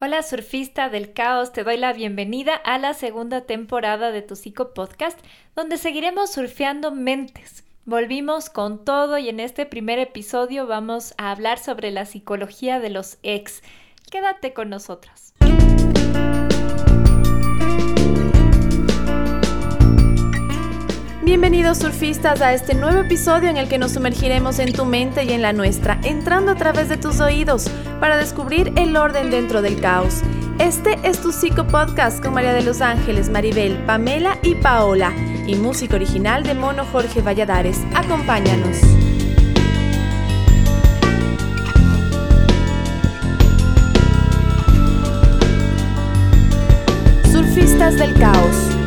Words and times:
Hola 0.00 0.22
surfista 0.22 0.88
del 0.88 1.12
caos, 1.12 1.52
te 1.52 1.64
doy 1.64 1.76
la 1.76 1.92
bienvenida 1.92 2.54
a 2.54 2.78
la 2.78 2.94
segunda 2.94 3.46
temporada 3.46 4.12
de 4.12 4.22
tu 4.22 4.36
Psico 4.36 4.72
Podcast, 4.72 5.18
donde 5.56 5.76
seguiremos 5.76 6.30
surfeando 6.30 6.92
mentes. 6.92 7.64
Volvimos 7.84 8.48
con 8.48 8.84
todo 8.84 9.18
y 9.18 9.28
en 9.28 9.40
este 9.40 9.66
primer 9.66 9.98
episodio 9.98 10.68
vamos 10.68 11.14
a 11.18 11.32
hablar 11.32 11.58
sobre 11.58 11.90
la 11.90 12.06
psicología 12.06 12.78
de 12.78 12.90
los 12.90 13.18
ex. 13.24 13.60
Quédate 14.08 14.52
con 14.52 14.70
nosotros. 14.70 15.34
Bienvenidos 21.28 21.76
surfistas 21.76 22.40
a 22.40 22.54
este 22.54 22.72
nuevo 22.72 23.00
episodio 23.00 23.50
en 23.50 23.58
el 23.58 23.68
que 23.68 23.76
nos 23.76 23.92
sumergiremos 23.92 24.58
en 24.60 24.72
tu 24.72 24.86
mente 24.86 25.24
y 25.24 25.32
en 25.32 25.42
la 25.42 25.52
nuestra, 25.52 26.00
entrando 26.02 26.52
a 26.52 26.54
través 26.54 26.88
de 26.88 26.96
tus 26.96 27.20
oídos 27.20 27.68
para 28.00 28.16
descubrir 28.16 28.72
el 28.76 28.96
orden 28.96 29.30
dentro 29.30 29.60
del 29.60 29.78
caos. 29.78 30.22
Este 30.58 30.98
es 31.02 31.20
tu 31.20 31.30
Psico 31.30 31.66
Podcast 31.66 32.24
con 32.24 32.32
María 32.32 32.54
de 32.54 32.62
los 32.62 32.80
Ángeles, 32.80 33.28
Maribel, 33.28 33.76
Pamela 33.84 34.38
y 34.42 34.54
Paola, 34.54 35.12
y 35.46 35.54
música 35.56 35.96
original 35.96 36.44
de 36.44 36.54
Mono 36.54 36.86
Jorge 36.86 37.20
Valladares. 37.20 37.78
Acompáñanos. 37.94 38.78
Surfistas 47.30 47.98
del 47.98 48.14
Caos. 48.14 48.77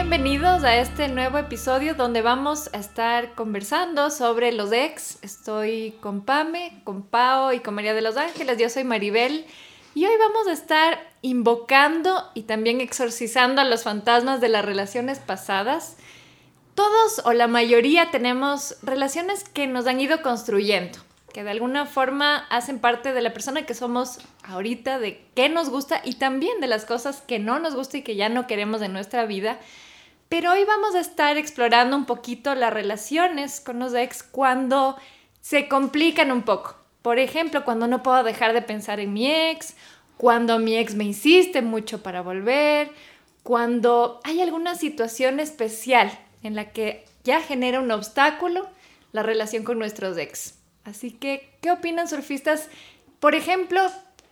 Bienvenidos 0.00 0.62
a 0.62 0.76
este 0.76 1.08
nuevo 1.08 1.38
episodio 1.38 1.92
donde 1.92 2.22
vamos 2.22 2.70
a 2.72 2.78
estar 2.78 3.34
conversando 3.34 4.10
sobre 4.10 4.52
los 4.52 4.70
ex. 4.70 5.18
Estoy 5.22 5.96
con 6.00 6.24
Pame, 6.24 6.80
con 6.84 7.02
Pao 7.02 7.52
y 7.52 7.58
con 7.58 7.74
María 7.74 7.94
de 7.94 8.00
los 8.00 8.16
Ángeles. 8.16 8.58
Yo 8.58 8.70
soy 8.70 8.84
Maribel 8.84 9.44
y 9.96 10.06
hoy 10.06 10.12
vamos 10.20 10.46
a 10.46 10.52
estar 10.52 11.00
invocando 11.20 12.30
y 12.34 12.42
también 12.42 12.80
exorcizando 12.80 13.60
a 13.60 13.64
los 13.64 13.82
fantasmas 13.82 14.40
de 14.40 14.48
las 14.48 14.64
relaciones 14.64 15.18
pasadas. 15.18 15.96
Todos 16.76 17.20
o 17.24 17.32
la 17.32 17.48
mayoría 17.48 18.12
tenemos 18.12 18.76
relaciones 18.82 19.42
que 19.42 19.66
nos 19.66 19.88
han 19.88 20.00
ido 20.00 20.22
construyendo, 20.22 21.00
que 21.34 21.42
de 21.42 21.50
alguna 21.50 21.86
forma 21.86 22.46
hacen 22.50 22.78
parte 22.78 23.12
de 23.12 23.20
la 23.20 23.32
persona 23.32 23.66
que 23.66 23.74
somos 23.74 24.20
ahorita, 24.44 25.00
de 25.00 25.26
qué 25.34 25.48
nos 25.48 25.70
gusta 25.70 26.00
y 26.04 26.14
también 26.14 26.60
de 26.60 26.68
las 26.68 26.84
cosas 26.84 27.20
que 27.20 27.40
no 27.40 27.58
nos 27.58 27.74
gusta 27.74 27.96
y 27.96 28.02
que 28.02 28.14
ya 28.14 28.28
no 28.28 28.46
queremos 28.46 28.80
en 28.80 28.92
nuestra 28.92 29.26
vida. 29.26 29.58
Pero 30.28 30.52
hoy 30.52 30.64
vamos 30.64 30.94
a 30.94 31.00
estar 31.00 31.36
explorando 31.38 31.96
un 31.96 32.04
poquito 32.04 32.54
las 32.54 32.72
relaciones 32.72 33.60
con 33.60 33.78
los 33.78 33.94
ex 33.94 34.22
cuando 34.22 34.96
se 35.40 35.68
complican 35.68 36.30
un 36.30 36.42
poco. 36.42 36.76
Por 37.02 37.18
ejemplo, 37.18 37.64
cuando 37.64 37.86
no 37.86 38.02
puedo 38.02 38.22
dejar 38.22 38.52
de 38.52 38.60
pensar 38.60 39.00
en 39.00 39.12
mi 39.12 39.30
ex, 39.32 39.74
cuando 40.18 40.58
mi 40.58 40.76
ex 40.76 40.94
me 40.94 41.04
insiste 41.04 41.62
mucho 41.62 42.02
para 42.02 42.20
volver, 42.20 42.90
cuando 43.42 44.20
hay 44.24 44.42
alguna 44.42 44.74
situación 44.74 45.40
especial 45.40 46.10
en 46.42 46.54
la 46.54 46.72
que 46.72 47.06
ya 47.24 47.40
genera 47.40 47.80
un 47.80 47.90
obstáculo 47.90 48.68
la 49.12 49.22
relación 49.22 49.64
con 49.64 49.78
nuestros 49.78 50.18
ex. 50.18 50.58
Así 50.84 51.10
que, 51.12 51.50
¿qué 51.62 51.70
opinan 51.70 52.08
surfistas? 52.08 52.68
Por 53.20 53.34
ejemplo, 53.34 53.80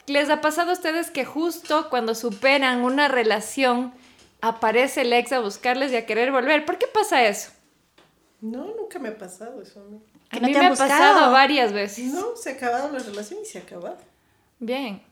¿les 0.07 0.29
ha 0.29 0.41
pasado 0.41 0.71
a 0.71 0.75
ustedes 0.75 1.11
que 1.11 1.25
justo 1.25 1.89
cuando 1.89 2.15
superan 2.15 2.83
una 2.83 3.09
relación, 3.09 3.95
aparece 4.41 5.03
el 5.03 5.13
ex 5.13 5.33
a 5.33 5.41
buscarles 5.41 5.93
y 5.93 5.97
a 5.97 6.07
querer 6.07 6.33
volver. 6.33 6.65
¿Por 6.65 6.79
qué 6.79 6.87
pasa 6.87 7.25
eso? 7.25 7.51
No, 8.41 8.67
nunca 8.77 8.99
me 8.99 9.09
ha 9.09 9.19
pasado 9.19 9.61
eso 9.63 9.81
a 9.81 9.85
mí. 9.85 10.01
A 10.31 10.41
mí 10.41 10.53
me 10.53 10.67
ha 10.67 10.71
pasado 10.71 11.33
varias 11.33 11.73
veces. 11.73 12.13
No, 12.13 12.37
se 12.37 12.51
ha 12.51 12.53
acabado 12.55 12.93
la 12.93 12.99
relación 12.99 13.41
y 13.43 13.47
se 13.47 13.59
ha 13.59 13.63
acabado. 13.63 13.99
Bien. 14.59 15.03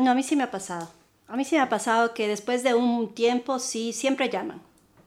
No, 0.00 0.10
a 0.10 0.14
mí 0.14 0.22
sí 0.22 0.36
me 0.36 0.44
ha 0.44 0.50
pasado. 0.50 0.88
A 1.26 1.36
mí 1.36 1.44
sí 1.44 1.56
me 1.56 1.62
ha 1.62 1.68
pasado 1.68 2.14
que 2.14 2.28
después 2.28 2.62
de 2.62 2.74
un 2.74 3.14
tiempo, 3.14 3.58
sí, 3.58 3.92
siempre 3.92 4.30
llaman. 4.30 4.62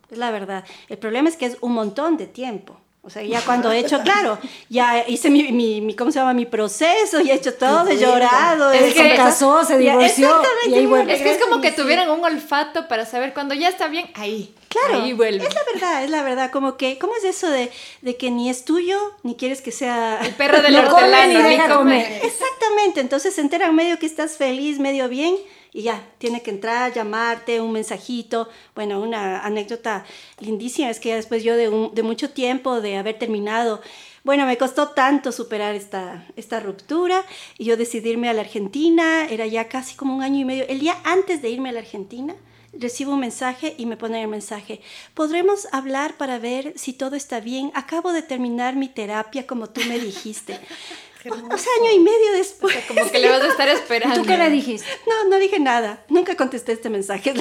Es 0.10 0.18
la 0.18 0.32
verdad. 0.32 0.66
El 0.90 0.98
problema 0.98 1.30
es 1.30 1.38
que 1.38 1.46
es 1.46 1.58
un 1.62 1.72
montón 1.72 2.18
de 2.18 2.28
tiempo. 2.28 2.81
O 3.04 3.10
sea, 3.10 3.24
ya 3.24 3.42
cuando 3.42 3.72
he 3.72 3.80
hecho, 3.80 4.00
claro, 4.04 4.38
ya 4.70 5.04
hice 5.08 5.32
mi, 5.32 5.52
mi, 5.52 5.96
¿cómo 5.96 6.12
se 6.12 6.20
llama? 6.20 6.36
Mi 6.36 6.46
proceso, 6.46 7.20
y 7.20 7.32
he 7.32 7.34
hecho 7.34 7.56
todo, 7.56 7.88
he 7.88 7.98
llorado. 7.98 8.72
Es 8.72 8.94
que 8.94 9.10
se 9.10 9.16
casó, 9.16 9.66
se 9.66 9.80
divorció. 9.80 10.40
Y 10.68 10.76
ahí 10.76 10.86
vuelve. 10.86 11.16
Es 11.16 11.22
que 11.24 11.32
es 11.32 11.40
como 11.40 11.62
que 11.62 11.72
tuvieran 11.72 12.12
un 12.12 12.24
olfato 12.24 12.88
para 12.88 13.08
saber 13.08 13.34
cuando 13.34 13.56
ya 13.56 13.70
está 13.70 13.88
bien, 13.88 14.12
ahí. 14.14 14.54
Claro, 14.70 15.02
ahí 15.02 15.14
vuelve. 15.14 15.44
es 15.48 15.54
la 15.56 15.62
verdad, 15.74 16.04
es 16.04 16.10
la 16.12 16.22
verdad. 16.22 16.52
Como 16.52 16.78
que, 16.78 17.00
¿cómo 17.00 17.16
es 17.16 17.24
eso 17.24 17.50
de, 17.50 17.72
de 18.02 18.18
que 18.18 18.30
ni 18.30 18.52
es 18.52 18.66
tuyo, 18.66 19.00
ni 19.24 19.36
quieres 19.36 19.62
que 19.62 19.72
sea... 19.72 20.20
El 20.22 20.36
perro 20.36 20.62
del 20.62 20.76
hortelano, 20.76 21.50
ni 21.50 21.58
comer. 21.58 22.22
Exactamente, 22.24 23.02
entonces 23.02 23.34
se 23.34 23.42
enteran 23.42 23.76
medio 23.76 23.98
que 23.98 24.06
estás 24.06 24.38
feliz, 24.38 24.78
medio 24.78 25.10
bien, 25.10 25.36
y 25.74 25.84
ya, 25.84 26.06
tiene 26.18 26.42
que 26.42 26.52
entrar, 26.52 26.94
llamarte, 26.94 27.62
un 27.62 27.72
mensajito. 27.72 28.50
Bueno, 28.76 29.02
una 29.02 29.42
anécdota 29.42 30.06
lindísima 30.40 30.90
es 30.90 31.00
que 31.00 31.10
ya 31.10 31.16
después 31.16 31.44
yo 31.44 31.56
de, 31.56 31.90
de 31.94 32.04
mucho 32.04 32.32
tiempo 32.32 32.82
de 32.82 32.98
haber 32.98 33.18
terminado, 33.18 33.82
bueno, 34.24 34.46
me 34.46 34.58
costó 34.58 34.90
tanto 34.90 35.32
superar 35.32 35.74
esta, 35.74 36.28
esta 36.36 36.60
ruptura 36.60 37.26
y 37.58 37.66
yo 37.66 37.78
decidirme 37.78 38.30
a 38.30 38.34
la 38.34 38.42
Argentina, 38.42 39.26
era 39.28 39.48
ya 39.48 39.68
casi 39.68 39.96
como 39.96 40.16
un 40.16 40.22
año 40.22 40.40
y 40.40 40.46
medio. 40.46 40.68
El 40.68 40.80
día 40.80 40.98
antes 41.04 41.42
de 41.42 41.50
irme 41.50 41.70
a 41.70 41.72
la 41.72 41.80
Argentina, 41.80 42.36
recibo 42.74 43.14
un 43.14 43.20
mensaje 43.20 43.74
y 43.78 43.86
me 43.86 43.98
pone 43.98 44.22
el 44.22 44.28
mensaje, 44.28 44.82
¿podremos 45.14 45.68
hablar 45.72 46.18
para 46.18 46.38
ver 46.38 46.74
si 46.78 46.94
todo 46.94 47.16
está 47.16 47.40
bien? 47.40 47.72
Acabo 47.74 48.14
de 48.14 48.22
terminar 48.22 48.76
mi 48.76 48.90
terapia 48.90 49.48
como 49.48 49.70
tú 49.70 49.82
me 49.88 50.00
dijiste. 50.00 50.60
O 51.30 51.58
sea, 51.58 51.72
año 51.82 51.92
y 51.94 52.00
medio 52.00 52.34
después. 52.34 52.76
como 52.88 53.10
que 53.12 53.20
le 53.20 53.30
vas 53.30 53.42
a 53.42 53.48
estar 53.48 53.68
esperando. 53.70 54.16
¿Tú 54.16 54.26
qué 54.26 54.38
le 54.38 54.50
dijiste? 54.50 54.88
No, 55.08 55.30
no 55.30 55.38
dije 55.38 55.60
nada. 55.60 56.04
Nunca 56.10 56.36
contesté 56.36 56.72
este 56.72 56.90
mensaje. 56.90 57.34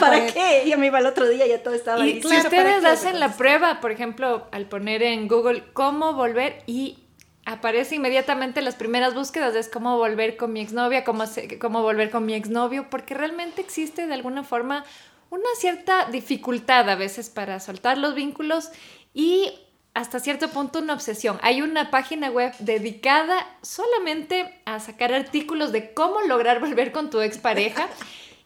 ¿Para 0.00 0.26
qué? 0.26 0.64
Ya 0.66 0.76
me 0.76 0.86
iba 0.86 0.98
el 0.98 1.06
otro 1.06 1.28
día, 1.28 1.46
ya 1.46 1.62
todo 1.62 1.74
estaba 1.74 2.06
Y 2.06 2.22
si 2.22 2.36
ustedes 2.36 2.84
hacen 2.84 3.20
la 3.20 3.36
prueba, 3.36 3.80
por 3.80 3.90
ejemplo, 3.90 4.46
al 4.52 4.66
poner 4.66 5.02
en 5.02 5.28
Google 5.28 5.64
cómo 5.72 6.14
volver 6.14 6.62
y 6.66 6.98
aparece 7.44 7.96
inmediatamente 7.96 8.62
las 8.62 8.76
primeras 8.76 9.14
búsquedas 9.14 9.54
es 9.54 9.68
cómo 9.68 9.96
volver 9.96 10.36
con 10.36 10.52
mi 10.52 10.60
exnovia, 10.60 11.04
cómo, 11.04 11.24
cómo 11.60 11.82
volver 11.82 12.10
con 12.10 12.24
mi 12.24 12.34
exnovio, 12.34 12.88
porque 12.90 13.14
realmente 13.14 13.60
existe 13.60 14.06
de 14.06 14.14
alguna 14.14 14.44
forma 14.44 14.84
una 15.30 15.48
cierta 15.56 16.06
dificultad 16.06 16.88
a 16.88 16.96
veces 16.96 17.30
para 17.30 17.60
soltar 17.60 17.98
los 17.98 18.14
vínculos 18.14 18.70
y 19.14 19.52
hasta 19.94 20.20
cierto 20.20 20.48
punto 20.48 20.78
una 20.78 20.94
obsesión. 20.94 21.38
Hay 21.42 21.62
una 21.62 21.90
página 21.90 22.30
web 22.30 22.52
dedicada 22.58 23.46
solamente 23.62 24.60
a 24.64 24.80
sacar 24.80 25.12
artículos 25.12 25.72
de 25.72 25.92
cómo 25.92 26.20
lograr 26.22 26.60
volver 26.60 26.92
con 26.92 27.10
tu 27.10 27.20
expareja. 27.20 27.88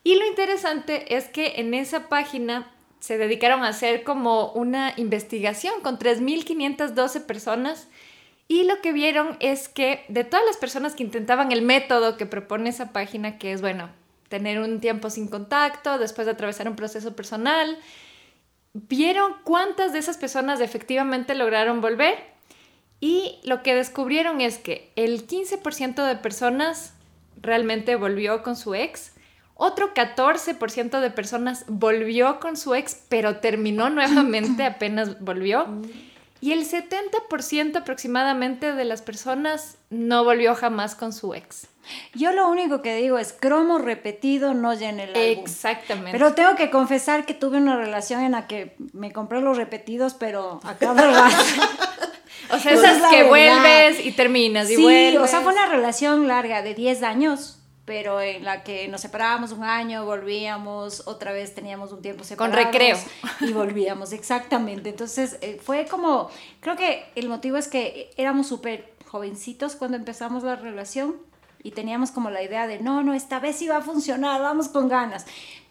Y 0.07 0.17
lo 0.17 0.27
interesante 0.27 1.17
es 1.17 1.29
que 1.29 1.55
en 1.57 1.73
esa 1.73 2.11
página 2.11 2.71
se 3.01 3.17
dedicaron 3.17 3.65
a 3.65 3.69
hacer 3.69 4.03
como 4.03 4.53
una 4.53 4.93
investigación 4.99 5.81
con 5.81 5.99
3.512 5.99 7.25
personas 7.25 7.89
y 8.47 8.65
lo 8.65 8.81
que 8.83 8.93
vieron 8.93 9.37
es 9.41 9.69
que 9.69 10.05
de 10.09 10.25
todas 10.25 10.45
las 10.45 10.59
personas 10.59 10.95
que 10.95 11.03
intentaban 11.03 11.53
el 11.53 11.63
método 11.63 12.19
que 12.19 12.27
propone 12.27 12.69
esa 12.69 12.93
página, 12.93 13.39
que 13.39 13.53
es, 13.53 13.63
bueno, 13.63 13.89
tener 14.29 14.59
un 14.59 14.81
tiempo 14.81 15.09
sin 15.09 15.29
contacto, 15.29 15.99
después 15.99 16.27
de 16.27 16.33
atravesar 16.33 16.69
un 16.69 16.77
proceso 16.77 17.17
personal, 17.17 17.79
vieron 18.75 19.35
cuántas 19.45 19.93
de 19.93 20.01
esas 20.01 20.19
personas 20.19 20.61
efectivamente 20.61 21.35
lograron 21.35 21.81
volver 21.81 22.19
y 23.01 23.39
lo 23.45 23.63
que 23.63 23.75
descubrieron 23.75 24.41
es 24.41 24.59
que 24.59 24.93
el 24.97 25.27
15% 25.27 26.07
de 26.07 26.17
personas 26.17 26.95
realmente 27.41 27.97
volvió 27.97 28.43
con 28.43 28.57
su 28.57 28.75
ex, 28.75 29.13
otro 29.55 29.95
14% 29.95 31.01
de 31.01 31.11
personas 31.11 31.65
volvió 31.69 32.41
con 32.41 32.57
su 32.57 32.75
ex, 32.75 33.05
pero 33.09 33.37
terminó 33.37 33.89
nuevamente 33.91 34.65
apenas 34.67 35.21
volvió. 35.21 35.67
Y 36.45 36.53
el 36.53 36.69
70% 36.69 37.75
aproximadamente 37.75 38.75
de 38.75 38.85
las 38.85 39.01
personas 39.01 39.79
no 39.89 40.25
volvió 40.25 40.55
jamás 40.55 40.95
con 40.95 41.15
su 41.15 41.33
ex. 41.33 41.69
Yo 42.13 42.33
lo 42.33 42.51
único 42.51 42.83
que 42.83 42.95
digo 42.97 43.17
es 43.17 43.33
cromo 43.33 43.79
repetido 43.79 44.53
no 44.53 44.75
llena 44.75 45.05
el 45.05 45.17
álbum. 45.17 45.43
Exactamente. 45.43 46.13
Pero 46.13 46.35
tengo 46.35 46.55
que 46.55 46.69
confesar 46.69 47.25
que 47.25 47.33
tuve 47.33 47.57
una 47.57 47.79
relación 47.79 48.23
en 48.23 48.33
la 48.33 48.47
que 48.47 48.77
me 48.93 49.11
compré 49.11 49.41
los 49.41 49.57
repetidos, 49.57 50.13
pero 50.13 50.61
acaba 50.65 51.01
rato. 51.01 51.35
o 52.51 52.59
sea, 52.59 52.73
esas 52.73 53.11
que 53.11 53.23
vuelves 53.23 54.05
y 54.05 54.13
terminas 54.13 54.71
y 54.71 54.77
sí, 54.77 55.17
o 55.17 55.27
sea, 55.27 55.41
fue 55.41 55.55
una 55.55 55.65
relación 55.65 56.29
larga 56.29 56.61
de 56.61 56.75
10 56.75 57.05
años 57.05 57.64
pero 57.85 58.21
en 58.21 58.45
la 58.45 58.63
que 58.63 58.89
nos 58.89 59.03
separábamos 59.03 59.53
un 59.53 59.65
año, 59.65 60.05
volvíamos, 60.05 61.07
otra 61.07 61.33
vez 61.33 61.55
teníamos 61.55 61.93
un 61.93 62.01
tiempo 62.01 62.25
separado. 62.25 62.57
Con 62.57 62.65
recreo. 62.65 62.97
Y 63.41 63.53
volvíamos, 63.53 64.13
exactamente. 64.13 64.89
Entonces 64.89 65.39
eh, 65.43 65.61
fue 65.63 65.87
como, 65.87 66.31
creo 66.61 66.77
que 66.77 67.05
el 67.15 67.29
motivo 67.29 67.57
es 67.57 67.69
que 67.69 68.11
éramos 68.17 68.49
súper 68.49 68.95
jovencitos 69.07 69.77
cuando 69.77 69.97
empezamos 69.97 70.43
la 70.43 70.57
relación 70.57 71.17
y 71.63 71.73
teníamos 71.73 72.11
como 72.11 72.31
la 72.31 72.43
idea 72.43 72.67
de, 72.67 72.81
no, 72.81 73.03
no, 73.03 73.15
esta 73.15 73.39
vez 73.39 73.57
sí 73.57 73.69
va 73.69 73.79
a 73.79 73.83
funcionar, 73.83 74.41
vamos 74.41 74.69
con 74.69 74.89
ganas 74.89 75.27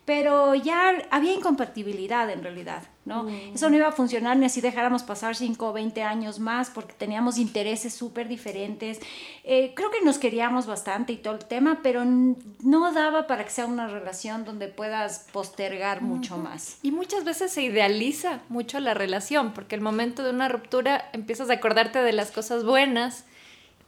pero 0.05 0.53
ya 0.53 1.07
había 1.11 1.33
incompatibilidad 1.33 2.29
en 2.29 2.43
realidad, 2.43 2.83
¿no? 3.05 3.23
Mm. 3.23 3.55
Eso 3.55 3.69
no 3.69 3.77
iba 3.77 3.87
a 3.87 3.91
funcionar 3.93 4.35
ni 4.35 4.45
así 4.45 4.59
dejáramos 4.59 5.03
pasar 5.03 5.35
5 5.35 5.69
o 5.69 5.71
20 5.71 6.03
años 6.03 6.39
más 6.39 6.69
porque 6.69 6.93
teníamos 6.93 7.37
intereses 7.37 7.93
súper 7.93 8.27
diferentes. 8.27 8.99
Eh, 9.45 9.71
creo 9.75 9.91
que 9.91 10.01
nos 10.01 10.17
queríamos 10.17 10.65
bastante 10.65 11.13
y 11.13 11.17
todo 11.17 11.35
el 11.35 11.45
tema, 11.45 11.79
pero 11.81 12.03
no 12.05 12.91
daba 12.91 13.27
para 13.27 13.45
que 13.45 13.49
sea 13.49 13.65
una 13.65 13.87
relación 13.87 14.43
donde 14.43 14.67
puedas 14.67 15.27
postergar 15.31 16.01
mucho 16.01 16.37
más. 16.37 16.79
Y 16.81 16.91
muchas 16.91 17.23
veces 17.23 17.53
se 17.53 17.63
idealiza 17.63 18.41
mucho 18.49 18.81
la 18.81 18.93
relación, 18.93 19.53
porque 19.53 19.75
el 19.75 19.81
momento 19.81 20.23
de 20.23 20.31
una 20.31 20.49
ruptura 20.49 21.09
empiezas 21.13 21.49
a 21.49 21.53
acordarte 21.53 21.99
de 21.99 22.11
las 22.11 22.31
cosas 22.31 22.65
buenas 22.65 23.25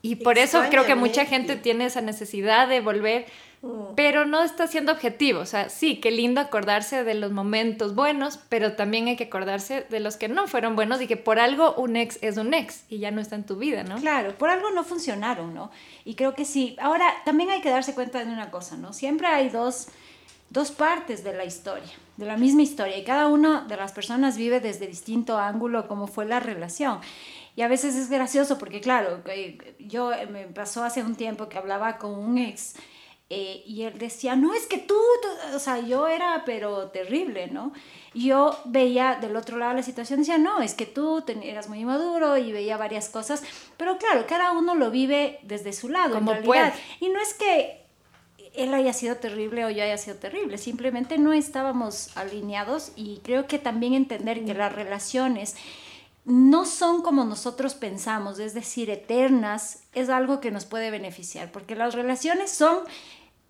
y 0.01 0.17
por 0.17 0.37
eso 0.37 0.61
creo 0.69 0.85
que 0.85 0.93
mucha 0.93 1.25
gente 1.25 1.55
tiene 1.55 1.87
esa 1.87 1.99
necesidad 1.99 2.67
de 2.67 2.79
volver 2.79 3.25
pero 3.95 4.25
no 4.25 4.43
está 4.43 4.67
siendo 4.67 4.91
objetivo. 4.91 5.39
O 5.39 5.45
sea, 5.45 5.69
sí, 5.69 5.97
qué 5.97 6.11
lindo 6.11 6.41
acordarse 6.41 7.03
de 7.03 7.13
los 7.13 7.31
momentos 7.31 7.95
buenos, 7.95 8.39
pero 8.49 8.73
también 8.73 9.07
hay 9.07 9.15
que 9.15 9.25
acordarse 9.25 9.85
de 9.89 9.99
los 9.99 10.17
que 10.17 10.27
no 10.27 10.47
fueron 10.47 10.75
buenos 10.75 11.01
y 11.01 11.07
que 11.07 11.17
por 11.17 11.39
algo 11.39 11.73
un 11.75 11.95
ex 11.95 12.19
es 12.21 12.37
un 12.37 12.53
ex 12.53 12.83
y 12.89 12.99
ya 12.99 13.11
no 13.11 13.21
está 13.21 13.35
en 13.35 13.45
tu 13.45 13.55
vida, 13.55 13.83
¿no? 13.83 13.97
Claro, 13.97 14.37
por 14.37 14.49
algo 14.49 14.69
no 14.71 14.83
funcionaron, 14.83 15.53
¿no? 15.53 15.71
Y 16.03 16.15
creo 16.15 16.35
que 16.35 16.45
sí. 16.45 16.75
Ahora, 16.79 17.05
también 17.23 17.49
hay 17.49 17.61
que 17.61 17.69
darse 17.69 17.93
cuenta 17.93 18.23
de 18.23 18.31
una 18.31 18.51
cosa, 18.51 18.77
¿no? 18.77 18.93
Siempre 18.93 19.27
hay 19.27 19.49
dos, 19.49 19.87
dos 20.49 20.71
partes 20.71 21.23
de 21.23 21.33
la 21.33 21.45
historia, 21.45 21.91
de 22.17 22.25
la 22.25 22.37
misma 22.37 22.61
historia, 22.61 22.97
y 22.97 23.03
cada 23.03 23.27
una 23.27 23.61
de 23.61 23.77
las 23.77 23.93
personas 23.93 24.37
vive 24.37 24.59
desde 24.59 24.87
distinto 24.87 25.37
ángulo 25.37 25.87
cómo 25.87 26.07
fue 26.07 26.25
la 26.25 26.39
relación. 26.39 26.99
Y 27.55 27.61
a 27.61 27.69
veces 27.69 27.95
es 27.95 28.09
gracioso 28.09 28.57
porque, 28.57 28.81
claro, 28.81 29.21
yo 29.79 30.11
eh, 30.11 30.27
me 30.27 30.43
pasó 30.43 30.83
hace 30.83 31.01
un 31.01 31.15
tiempo 31.15 31.47
que 31.47 31.57
hablaba 31.57 31.97
con 31.97 32.11
un 32.11 32.37
ex 32.37 32.75
eh, 33.29 33.63
y 33.65 33.83
él 33.83 33.97
decía, 33.97 34.35
no, 34.35 34.53
es 34.53 34.67
que 34.67 34.77
tú, 34.77 34.97
o 35.53 35.59
sea, 35.59 35.79
yo 35.79 36.07
era, 36.07 36.43
pero 36.45 36.89
terrible, 36.89 37.47
¿no? 37.47 37.73
Yo 38.13 38.55
veía 38.65 39.15
del 39.19 39.35
otro 39.35 39.57
lado 39.57 39.73
la 39.73 39.81
situación, 39.81 40.19
decía, 40.19 40.37
no, 40.37 40.61
es 40.61 40.75
que 40.75 40.85
tú 40.85 41.23
eras 41.41 41.67
muy 41.67 41.83
maduro 41.85 42.37
y 42.37 42.51
veía 42.51 42.77
varias 42.77 43.09
cosas, 43.09 43.43
pero 43.77 43.97
claro, 43.97 44.25
cada 44.27 44.51
uno 44.51 44.75
lo 44.75 44.91
vive 44.91 45.39
desde 45.41 45.73
su 45.73 45.89
lado, 45.89 46.13
Como 46.13 46.33
en 46.33 46.43
realidad. 46.43 46.73
Y 46.99 47.09
no 47.09 47.19
es 47.19 47.33
que 47.33 47.83
él 48.53 48.73
haya 48.75 48.93
sido 48.93 49.15
terrible 49.15 49.65
o 49.65 49.71
yo 49.71 49.83
haya 49.83 49.97
sido 49.97 50.17
terrible, 50.17 50.59
simplemente 50.59 51.17
no 51.17 51.33
estábamos 51.33 52.15
alineados 52.15 52.91
y 52.95 53.21
creo 53.23 53.47
que 53.47 53.57
también 53.57 53.95
entender 53.95 54.45
que 54.45 54.53
las 54.53 54.71
relaciones 54.71 55.55
no 56.25 56.65
son 56.65 57.01
como 57.03 57.23
nosotros 57.23 57.75
pensamos, 57.75 58.39
es 58.39 58.53
decir, 58.53 58.89
eternas, 58.89 59.83
es 59.93 60.09
algo 60.09 60.39
que 60.39 60.51
nos 60.51 60.65
puede 60.65 60.89
beneficiar, 60.89 61.51
porque 61.51 61.75
las 61.75 61.93
relaciones 61.93 62.51
son 62.51 62.79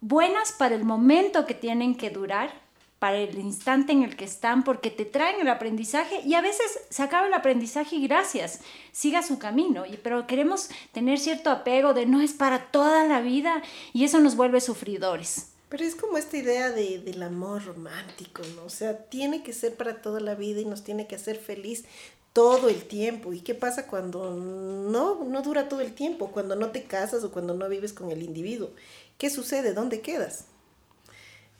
buenas 0.01 0.51
para 0.51 0.75
el 0.75 0.83
momento 0.83 1.45
que 1.45 1.54
tienen 1.54 1.95
que 1.95 2.10
durar, 2.10 2.66
para 3.00 3.18
el 3.18 3.38
instante 3.39 3.92
en 3.92 4.04
el 4.04 4.16
que 4.16 4.25
están, 4.25 4.63
porque 4.63 4.89
te 4.89 5.06
traen 5.06 5.39
el 5.39 5.50
aprendizaje 5.50 6.22
y 6.25 6.33
a 6.33 6.42
veces 6.42 6.80
se 6.89 7.04
acaba 7.04 7.27
el 7.27 7.33
aprendizaje 7.33 7.98
y 7.98 8.07
gracias, 8.07 8.62
siga 8.92 9.22
su 9.22 9.38
camino, 9.38 9.83
pero 10.01 10.27
queremos 10.27 10.69
tener 10.92 11.19
cierto 11.19 11.51
apego 11.51 11.94
de 11.94 12.06
no 12.06 12.22
es 12.22 12.33
para 12.33 12.72
toda 12.72 13.06
la 13.06 13.22
vida 13.22 13.62
y 13.94 14.04
eso 14.06 14.19
nos 14.19 14.36
vuelve 14.36 14.60
sufridores. 14.60 15.51
Pero 15.69 15.83
es 15.83 15.95
como 15.95 16.18
esta 16.18 16.38
idea 16.38 16.72
de, 16.72 17.00
del 17.00 17.22
amor 17.24 17.66
romántico, 17.66 18.44
¿no? 18.56 18.66
O 18.66 18.69
sea, 18.69 18.98
tiene 19.10 19.44
que 19.44 19.51
ser 19.51 19.75
para 19.75 20.01
toda 20.01 20.19
la 20.19 20.36
vida 20.36 20.62
y 20.62 20.66
nos 20.66 20.83
tiene 20.83 21.07
que 21.07 21.16
hacer 21.16 21.38
feliz 21.38 21.86
todo 22.36 22.68
el 22.68 22.84
tiempo. 22.84 23.32
¿Y 23.32 23.40
qué 23.40 23.56
pasa 23.56 23.88
cuando 23.88 24.32
no, 24.36 25.24
no 25.24 25.42
dura 25.42 25.70
todo 25.70 25.80
el 25.80 25.94
tiempo? 25.94 26.34
Cuando 26.34 26.58
no 26.58 26.72
te 26.72 26.84
casas 26.84 27.24
o 27.24 27.32
cuando 27.32 27.54
no 27.54 27.70
vives 27.70 27.94
con 27.94 28.12
el 28.12 28.22
individuo. 28.22 28.72
¿Qué 29.18 29.30
sucede? 29.30 29.74
¿Dónde 29.74 30.02
quedas? 30.02 30.44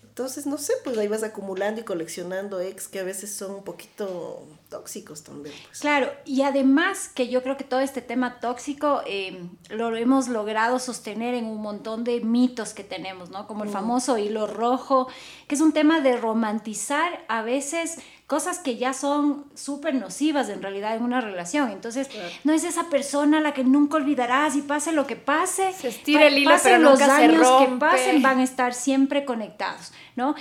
Entonces, 0.04 0.46
no 0.46 0.58
sé, 0.58 0.74
pues 0.84 0.98
ahí 0.98 1.08
vas 1.08 1.24
acumulando 1.24 1.80
y 1.80 1.86
coleccionando 1.86 2.60
ex 2.60 2.90
que 2.90 3.00
a 3.00 3.04
veces 3.04 3.34
son 3.34 3.52
un 3.52 3.64
poquito 3.64 4.44
tóxicos 4.70 5.24
también. 5.24 5.56
Pues. 5.68 5.80
Claro, 5.80 6.12
y 6.26 6.42
además 6.42 7.10
que 7.14 7.28
yo 7.28 7.44
creo 7.44 7.58
que 7.58 7.64
todo 7.64 7.80
este 7.80 8.02
tema 8.02 8.40
tóxico 8.40 9.02
eh, 9.06 9.48
lo 9.70 9.96
hemos 9.96 10.28
logrado 10.28 10.80
sostener 10.80 11.34
en 11.34 11.46
un 11.46 11.62
montón 11.62 12.04
de 12.04 12.22
mitos 12.22 12.74
que 12.74 12.84
tenemos, 12.84 13.30
¿no? 13.30 13.48
Como 13.48 13.64
el 13.64 13.70
mm. 13.70 13.74
famoso 13.74 14.18
hilo 14.18 14.48
rojo, 14.48 15.08
que 15.48 15.56
es 15.56 15.62
un 15.62 15.72
tema 15.72 16.02
de 16.02 16.18
romantizar 16.18 17.24
a 17.28 17.42
veces 17.42 18.00
cosas 18.28 18.58
que 18.58 18.78
ya 18.78 18.94
son 18.94 19.46
súper 19.54 19.94
nocivas 19.94 20.50
en 20.50 20.62
realidad 20.62 20.96
en 20.96 21.04
una 21.04 21.22
relación. 21.22 21.70
Entonces, 21.70 22.10
no 22.44 22.54
es 22.54 22.64
esa 22.64 22.90
persona 22.90 23.38
a 23.38 23.42
la 23.42 23.54
que 23.54 23.64
nunca 23.64 23.98
olvidarás 23.98 24.56
y 24.56 24.62
pase 24.62 24.94
lo 24.94 25.06
que 25.06 25.16
pase. 25.16 25.74
Se 25.74 25.90
estira 25.90 26.28
el 26.28 26.40
hilo, 26.40 26.56
pero 26.64 26.80
los 26.80 27.02
años 27.02 27.48
que 27.60 27.68
pasen, 27.78 28.22
van 28.22 28.40
a 28.40 28.44
estar 28.44 28.74
siempre 28.74 29.26
conectados, 29.26 29.94
¿no? 30.16 30.36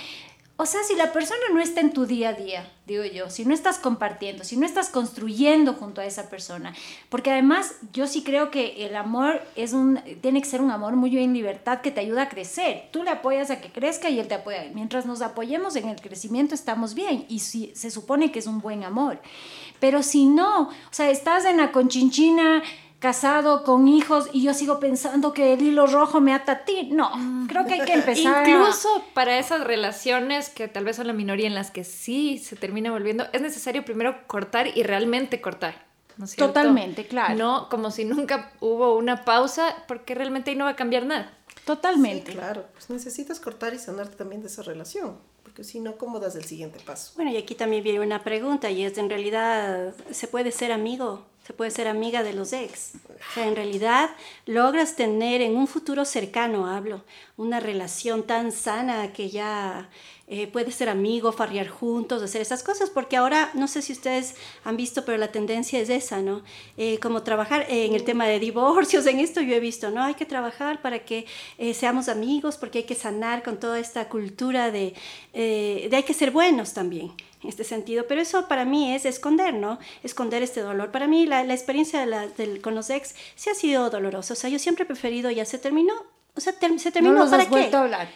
O 0.57 0.65
sea, 0.65 0.83
si 0.83 0.95
la 0.95 1.11
persona 1.11 1.41
no 1.53 1.59
está 1.59 1.81
en 1.81 1.91
tu 1.91 2.05
día 2.05 2.29
a 2.29 2.33
día, 2.33 2.71
digo 2.87 3.03
yo, 3.03 3.29
si 3.29 3.43
no 3.43 3.53
estás 3.53 3.77
compartiendo, 3.77 4.45
si 4.45 4.55
no 4.55 4.65
estás 4.65 4.87
construyendo 4.87 5.73
junto 5.73 5.99
a 5.99 6.05
esa 6.05 6.29
persona, 6.29 6.73
porque 7.09 7.29
además 7.29 7.75
yo 7.91 8.07
sí 8.07 8.23
creo 8.23 8.51
que 8.51 8.85
el 8.85 8.95
amor 8.95 9.41
es 9.57 9.73
un, 9.73 9.99
tiene 10.21 10.41
que 10.41 10.47
ser 10.47 10.61
un 10.61 10.71
amor 10.71 10.95
muy 10.95 11.17
en 11.17 11.33
libertad 11.33 11.81
que 11.81 11.91
te 11.91 11.99
ayuda 11.99 12.23
a 12.23 12.29
crecer. 12.29 12.87
Tú 12.91 13.03
le 13.03 13.09
apoyas 13.09 13.51
a 13.51 13.59
que 13.59 13.69
crezca 13.69 14.09
y 14.09 14.17
él 14.17 14.29
te 14.29 14.35
apoya. 14.35 14.63
Mientras 14.73 15.05
nos 15.05 15.21
apoyemos 15.21 15.75
en 15.75 15.89
el 15.89 15.99
crecimiento 15.99 16.55
estamos 16.55 16.93
bien 16.93 17.25
y 17.27 17.39
si, 17.39 17.73
se 17.75 17.91
supone 17.91 18.31
que 18.31 18.39
es 18.39 18.47
un 18.47 18.61
buen 18.61 18.85
amor. 18.85 19.19
Pero 19.81 20.03
si 20.03 20.25
no, 20.25 20.69
o 20.69 20.73
sea, 20.91 21.09
estás 21.09 21.43
en 21.43 21.57
la 21.57 21.73
conchinchina 21.73 22.63
casado 23.05 23.61
con 23.61 23.87
hijos 23.87 24.29
y 24.33 24.41
yo 24.41 24.55
sigo 24.55 24.79
pensando 24.79 25.31
que 25.31 25.53
el 25.53 25.61
hilo 25.61 25.85
rojo 25.85 26.21
me 26.21 26.33
ata 26.33 26.51
a 26.53 26.65
ti. 26.65 26.89
No, 26.91 27.11
creo 27.47 27.63
que 27.67 27.75
hay 27.75 27.81
que 27.81 27.93
empezar. 27.93 28.49
Incluso 28.49 29.05
para 29.13 29.37
esas 29.37 29.63
relaciones 29.63 30.49
que 30.49 30.67
tal 30.67 30.85
vez 30.85 30.95
son 30.95 31.05
la 31.05 31.13
minoría 31.13 31.45
en 31.45 31.53
las 31.53 31.69
que 31.69 31.83
sí 31.83 32.39
se 32.39 32.55
termina 32.55 32.89
volviendo, 32.89 33.27
es 33.31 33.43
necesario 33.43 33.85
primero 33.85 34.25
cortar 34.25 34.75
y 34.75 34.81
realmente 34.81 35.39
cortar. 35.39 35.85
¿no 36.17 36.25
es 36.25 36.35
Totalmente, 36.35 37.05
claro. 37.05 37.35
No 37.35 37.69
como 37.69 37.91
si 37.91 38.05
nunca 38.05 38.51
hubo 38.59 38.95
una 38.95 39.23
pausa, 39.23 39.75
porque 39.87 40.15
realmente 40.15 40.49
ahí 40.49 40.57
no 40.57 40.65
va 40.65 40.71
a 40.71 40.75
cambiar 40.75 41.05
nada. 41.05 41.31
Totalmente. 41.63 42.31
claro, 42.31 42.65
pues 42.73 42.89
necesitas 42.89 43.39
cortar 43.39 43.75
y 43.75 43.77
sanarte 43.77 44.15
también 44.15 44.41
de 44.41 44.47
esa 44.47 44.63
relación 44.63 45.19
porque 45.43 45.63
si 45.63 45.79
no, 45.79 45.95
¿cómo 45.97 46.19
das 46.19 46.35
el 46.35 46.43
siguiente 46.43 46.79
paso? 46.83 47.11
Bueno, 47.15 47.31
y 47.31 47.37
aquí 47.37 47.53
también 47.53 47.83
viene 47.83 47.99
una 47.99 48.23
pregunta, 48.23 48.71
y 48.71 48.83
es, 48.83 48.97
¿en 48.97 49.09
realidad 49.09 49.93
se 50.09 50.27
puede 50.27 50.51
ser 50.51 50.71
amigo 50.71 51.23
se 51.45 51.53
puede 51.53 51.69
ser 51.69 51.87
amiga 51.87 52.23
de 52.23 52.33
los 52.33 52.53
ex. 52.53 52.93
O 52.95 53.33
sea, 53.33 53.47
en 53.47 53.55
realidad 53.55 54.09
logras 54.45 54.95
tener 54.95 55.41
en 55.41 55.55
un 55.55 55.67
futuro 55.67 56.03
cercano, 56.03 56.67
hablo, 56.67 57.03
una 57.37 57.59
relación 57.59 58.23
tan 58.23 58.51
sana 58.51 59.13
que 59.13 59.29
ya 59.29 59.89
eh, 60.27 60.47
puede 60.47 60.71
ser 60.71 60.89
amigo, 60.89 61.31
farrear 61.31 61.67
juntos, 61.67 62.23
hacer 62.23 62.41
esas 62.41 62.63
cosas, 62.63 62.89
porque 62.89 63.15
ahora 63.15 63.51
no 63.53 63.67
sé 63.67 63.83
si 63.83 63.93
ustedes 63.93 64.35
han 64.63 64.75
visto, 64.75 65.05
pero 65.05 65.19
la 65.19 65.31
tendencia 65.31 65.79
es 65.79 65.89
esa, 65.89 66.21
¿no? 66.21 66.41
Eh, 66.77 66.99
como 66.99 67.21
trabajar 67.21 67.67
en 67.69 67.93
el 67.93 68.03
tema 68.03 68.25
de 68.25 68.39
divorcios, 68.39 69.05
en 69.05 69.19
esto 69.19 69.41
yo 69.41 69.53
he 69.53 69.59
visto, 69.59 69.91
¿no? 69.91 70.03
Hay 70.03 70.15
que 70.15 70.25
trabajar 70.25 70.81
para 70.81 70.99
que 71.05 71.27
eh, 71.59 71.75
seamos 71.75 72.09
amigos, 72.09 72.57
porque 72.57 72.79
hay 72.79 72.83
que 72.85 72.95
sanar 72.95 73.43
con 73.43 73.59
toda 73.59 73.79
esta 73.79 74.09
cultura 74.09 74.71
de, 74.71 74.95
de 75.33 75.91
hay 75.93 76.03
que 76.03 76.13
ser 76.13 76.31
buenos 76.31 76.73
también 76.73 77.11
en 77.43 77.49
este 77.49 77.63
sentido, 77.63 78.05
pero 78.07 78.21
eso 78.21 78.47
para 78.47 78.65
mí 78.65 78.95
es 78.95 79.05
esconder, 79.05 79.53
¿no? 79.53 79.77
Esconder 80.03 80.41
este 80.41 80.61
dolor. 80.61 80.91
Para 80.91 81.07
mí 81.07 81.27
la, 81.27 81.43
la 81.43 81.53
experiencia 81.53 81.99
de 81.99 82.07
la, 82.07 82.27
del, 82.27 82.61
con 82.61 82.73
los 82.73 82.89
ex 82.89 83.15
sí 83.35 83.51
ha 83.51 83.53
sido 83.53 83.91
dolorosa, 83.91 84.33
o 84.33 84.35
sea, 84.35 84.49
yo 84.49 84.57
siempre 84.57 84.83
he 84.83 84.87
preferido, 84.87 85.29
ya 85.29 85.45
se 85.45 85.59
terminó, 85.59 85.93
o 86.35 86.41
sea, 86.41 86.53
se 86.77 86.91
terminó, 86.91 87.13
no 87.13 87.29
¿para 87.29 87.45
qué? 87.45 87.69
A 87.71 87.81
hablar. 87.81 88.09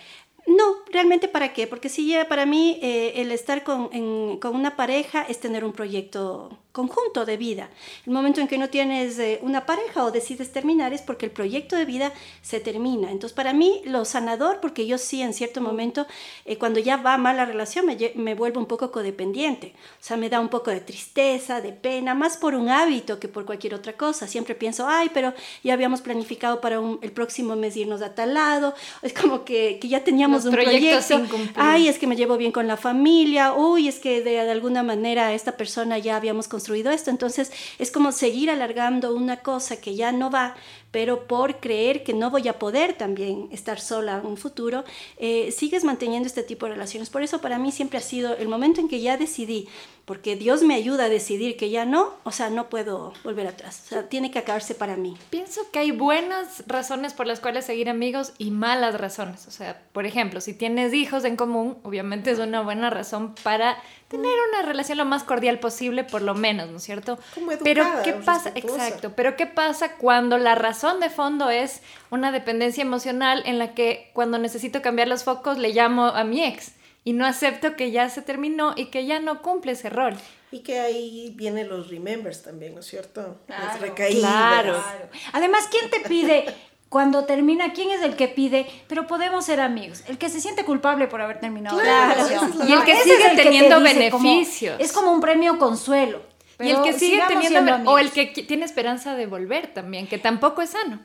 No, 0.49 0.77
realmente 0.91 1.27
para 1.27 1.53
qué, 1.53 1.67
porque 1.67 1.89
ya 1.89 2.27
para 2.27 2.47
mí 2.47 2.79
eh, 2.81 3.13
el 3.17 3.31
estar 3.31 3.63
con, 3.63 4.39
con, 4.39 4.55
una 4.55 4.75
pareja 4.75 5.21
es 5.21 5.39
tener 5.39 5.63
un 5.63 5.73
proyecto 5.73 6.57
conjunto 6.71 7.25
de 7.25 7.37
vida. 7.37 7.69
El 8.05 8.13
momento 8.13 8.41
en 8.41 8.47
que 8.47 8.57
no 8.57 8.69
tienes 8.69 9.19
eh, 9.19 9.39
una 9.43 9.65
pareja 9.65 10.03
o 10.03 10.11
decides 10.11 10.51
terminar 10.51 10.93
es 10.93 11.01
porque 11.01 11.25
el 11.25 11.31
proyecto 11.31 11.75
de 11.75 11.85
vida 11.85 12.13
se 12.41 12.59
termina. 12.59 13.11
Entonces 13.11 13.35
para 13.35 13.53
mí 13.53 13.81
lo 13.85 14.05
sanador, 14.05 14.59
porque 14.59 14.87
yo 14.87 14.97
sí 14.97 15.21
en 15.21 15.33
cierto 15.33 15.61
momento, 15.61 16.07
eh, 16.45 16.57
cuando 16.57 16.79
ya 16.79 16.97
va 16.97 17.17
mal 17.17 17.37
la 17.37 17.45
relación, 17.45 17.85
me, 17.85 17.97
me, 18.15 18.33
vuelvo 18.33 18.59
un 18.59 18.65
poco 18.65 18.91
codependiente. 18.91 19.73
O 19.99 20.03
sea, 20.03 20.17
me 20.17 20.29
da 20.29 20.39
un 20.39 20.49
poco 20.49 20.71
de 20.71 20.79
tristeza, 20.79 21.61
de 21.61 21.73
pena, 21.73 22.15
más 22.15 22.37
por 22.37 22.55
un 22.55 22.69
hábito 22.69 23.19
que 23.19 23.27
por 23.27 23.45
cualquier 23.45 23.75
otra 23.75 23.93
cosa. 23.93 24.27
Siempre 24.27 24.55
pienso, 24.55 24.87
ay, 24.87 25.11
pero 25.13 25.33
ya 25.63 25.73
habíamos 25.73 26.01
planificado 26.01 26.61
para 26.61 26.79
el 27.01 27.11
próximo 27.11 27.55
mes 27.55 27.75
irnos 27.77 28.01
a 28.01 28.15
tal 28.15 28.33
lado. 28.33 28.73
Es 29.01 29.13
como 29.13 29.43
que, 29.43 29.79
que 29.79 29.87
ya 29.87 30.03
teníamos 30.03 30.38
un 30.45 30.51
proyecto. 30.51 31.15
Ay, 31.55 31.87
es 31.87 31.97
que 31.99 32.07
me 32.07 32.15
llevo 32.15 32.37
bien 32.37 32.51
con 32.51 32.67
la 32.67 32.77
familia. 32.77 33.53
Uy, 33.53 33.87
es 33.87 33.99
que 33.99 34.21
de, 34.21 34.39
alguna 34.39 34.83
manera 34.83 35.33
esta 35.33 35.57
persona 35.57 35.97
ya 35.97 36.15
habíamos 36.15 36.47
construido 36.47 36.91
esto. 36.91 37.09
Entonces 37.09 37.51
es 37.77 37.91
como 37.91 38.11
seguir 38.11 38.49
alargando 38.49 39.13
una 39.13 39.37
cosa 39.37 39.77
que 39.77 39.95
ya 39.95 40.11
no 40.11 40.29
va 40.29 40.55
pero 40.91 41.27
por 41.27 41.59
creer 41.59 42.03
que 42.03 42.13
no 42.13 42.29
voy 42.29 42.47
a 42.47 42.59
poder 42.59 42.93
también 42.93 43.47
estar 43.51 43.79
sola 43.79 44.19
en 44.19 44.25
un 44.25 44.37
futuro, 44.37 44.83
eh, 45.17 45.51
sigues 45.51 45.83
manteniendo 45.83 46.27
este 46.27 46.43
tipo 46.43 46.65
de 46.65 46.73
relaciones. 46.73 47.09
Por 47.09 47.21
eso 47.21 47.41
para 47.41 47.59
mí 47.59 47.71
siempre 47.71 47.99
ha 47.99 48.01
sido 48.01 48.35
el 48.37 48.47
momento 48.47 48.81
en 48.81 48.87
que 48.87 49.01
ya 49.01 49.17
decidí, 49.17 49.67
porque 50.05 50.35
Dios 50.35 50.63
me 50.63 50.73
ayuda 50.73 51.05
a 51.05 51.09
decidir 51.09 51.55
que 51.57 51.69
ya 51.69 51.85
no, 51.85 52.13
o 52.23 52.31
sea, 52.31 52.49
no 52.49 52.69
puedo 52.69 53.13
volver 53.23 53.47
atrás, 53.47 53.83
o 53.85 53.89
sea, 53.89 54.09
tiene 54.09 54.31
que 54.31 54.39
acabarse 54.39 54.73
para 54.73 54.97
mí. 54.97 55.15
Pienso 55.29 55.61
que 55.71 55.79
hay 55.79 55.91
buenas 55.91 56.63
razones 56.65 57.13
por 57.13 57.27
las 57.27 57.39
cuales 57.39 57.65
seguir 57.65 57.89
amigos 57.89 58.33
y 58.37 58.51
malas 58.51 58.99
razones. 58.99 59.47
O 59.47 59.51
sea, 59.51 59.83
por 59.91 60.05
ejemplo, 60.05 60.41
si 60.41 60.53
tienes 60.53 60.93
hijos 60.93 61.25
en 61.25 61.35
común, 61.35 61.77
obviamente 61.83 62.31
es 62.31 62.39
una 62.39 62.61
buena 62.61 62.89
razón 62.89 63.35
para 63.43 63.77
tener 64.09 64.33
una 64.51 64.63
relación 64.63 64.97
lo 64.97 65.05
más 65.05 65.23
cordial 65.23 65.59
posible, 65.59 66.03
por 66.03 66.21
lo 66.21 66.33
menos, 66.35 66.69
¿no 66.69 66.77
es 66.77 66.83
cierto? 66.83 67.17
Como 67.35 67.51
pero 67.63 67.83
educada, 67.83 68.03
¿qué 68.03 68.13
pasa? 68.13 68.49
respetuosa. 68.51 68.85
Exacto. 68.87 69.13
Pero 69.15 69.35
¿qué 69.35 69.45
pasa 69.45 69.95
cuando 69.97 70.37
la 70.37 70.55
razón 70.55 70.99
de 70.99 71.09
fondo 71.09 71.49
es 71.49 71.81
una 72.09 72.31
dependencia 72.31 72.81
emocional 72.81 73.43
en 73.45 73.59
la 73.59 73.73
que 73.75 74.09
cuando 74.13 74.37
necesito 74.39 74.81
cambiar 74.81 75.07
los 75.07 75.23
focos 75.23 75.57
le 75.57 75.69
llamo 75.73 76.07
a 76.07 76.23
mi 76.23 76.43
ex 76.43 76.73
y 77.03 77.13
no 77.13 77.25
acepto 77.25 77.75
que 77.75 77.91
ya 77.91 78.09
se 78.09 78.21
terminó 78.21 78.73
y 78.75 78.87
que 78.87 79.05
ya 79.05 79.19
no 79.19 79.41
cumple 79.41 79.71
ese 79.73 79.89
rol? 79.89 80.15
Y 80.51 80.59
que 80.61 80.79
ahí 80.79 81.31
vienen 81.35 81.69
los 81.69 81.89
remembers 81.89 82.41
también, 82.41 82.73
¿no 82.73 82.79
es 82.79 82.87
cierto? 82.87 83.37
Las 83.47 83.59
Claro, 83.77 83.81
recaídas. 83.81 84.19
claro. 84.31 84.73
Claro. 84.73 85.09
Además, 85.33 85.67
¿quién 85.69 85.91
te 85.91 85.99
pide 86.09 86.45
cuando 86.89 87.25
termina? 87.25 87.71
¿Quién 87.73 87.91
es 87.91 88.01
el 88.01 88.15
que 88.15 88.27
pide? 88.27 88.67
Pero 88.87 89.07
podemos 89.07 89.45
ser 89.45 89.61
amigos. 89.61 90.03
El 90.07 90.17
que 90.17 90.29
se 90.29 90.41
siente 90.41 90.65
culpable 90.65 91.07
por 91.07 91.21
haber 91.21 91.39
terminado 91.39 91.81
la 91.81 92.13
relación. 92.13 92.51
es 92.61 92.69
Y 92.69 92.73
el 92.73 92.83
que 92.83 92.91
Ese 92.93 93.03
sigue 93.03 93.15
es 93.17 93.25
el 93.31 93.37
te 93.37 93.43
teniendo 93.43 93.79
beneficios. 93.79 94.75
es 94.79 94.91
como 94.91 95.11
un 95.11 95.21
premio 95.21 95.57
consuelo. 95.59 96.21
y 96.59 96.69
el 96.71 96.81
que 96.81 96.93
sigue 96.93 97.21
teniendo 97.27 97.89
o 97.91 97.99
el 97.99 98.11
que 98.11 98.25
tiene 98.25 98.65
esperanza 98.65 99.15
de 99.15 99.27
volver 99.27 99.73
también, 99.73 100.07
que 100.07 100.17
tampoco 100.17 100.61
es 100.61 100.71
sano. 100.71 100.99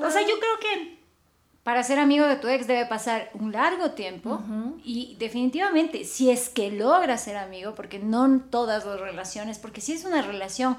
O 0.00 0.10
sea, 0.10 0.20
yo 0.20 0.38
creo 0.38 0.58
que 0.60 1.00
para 1.62 1.82
ser 1.82 1.98
amigo 1.98 2.26
de 2.26 2.36
tu 2.36 2.48
ex 2.48 2.66
debe 2.66 2.86
pasar 2.86 3.30
un 3.34 3.52
largo 3.52 3.92
tiempo 3.92 4.42
y 4.84 5.16
definitivamente 5.18 6.04
si 6.04 6.30
es 6.30 6.48
que 6.48 6.70
logras 6.70 7.24
ser 7.24 7.36
amigo, 7.36 7.74
porque 7.74 7.98
no 7.98 8.24
en 8.24 8.40
todas 8.50 8.84
las 8.84 9.00
relaciones, 9.00 9.58
porque 9.58 9.80
si 9.80 9.92
es 9.92 10.04
una 10.04 10.22
relación 10.22 10.76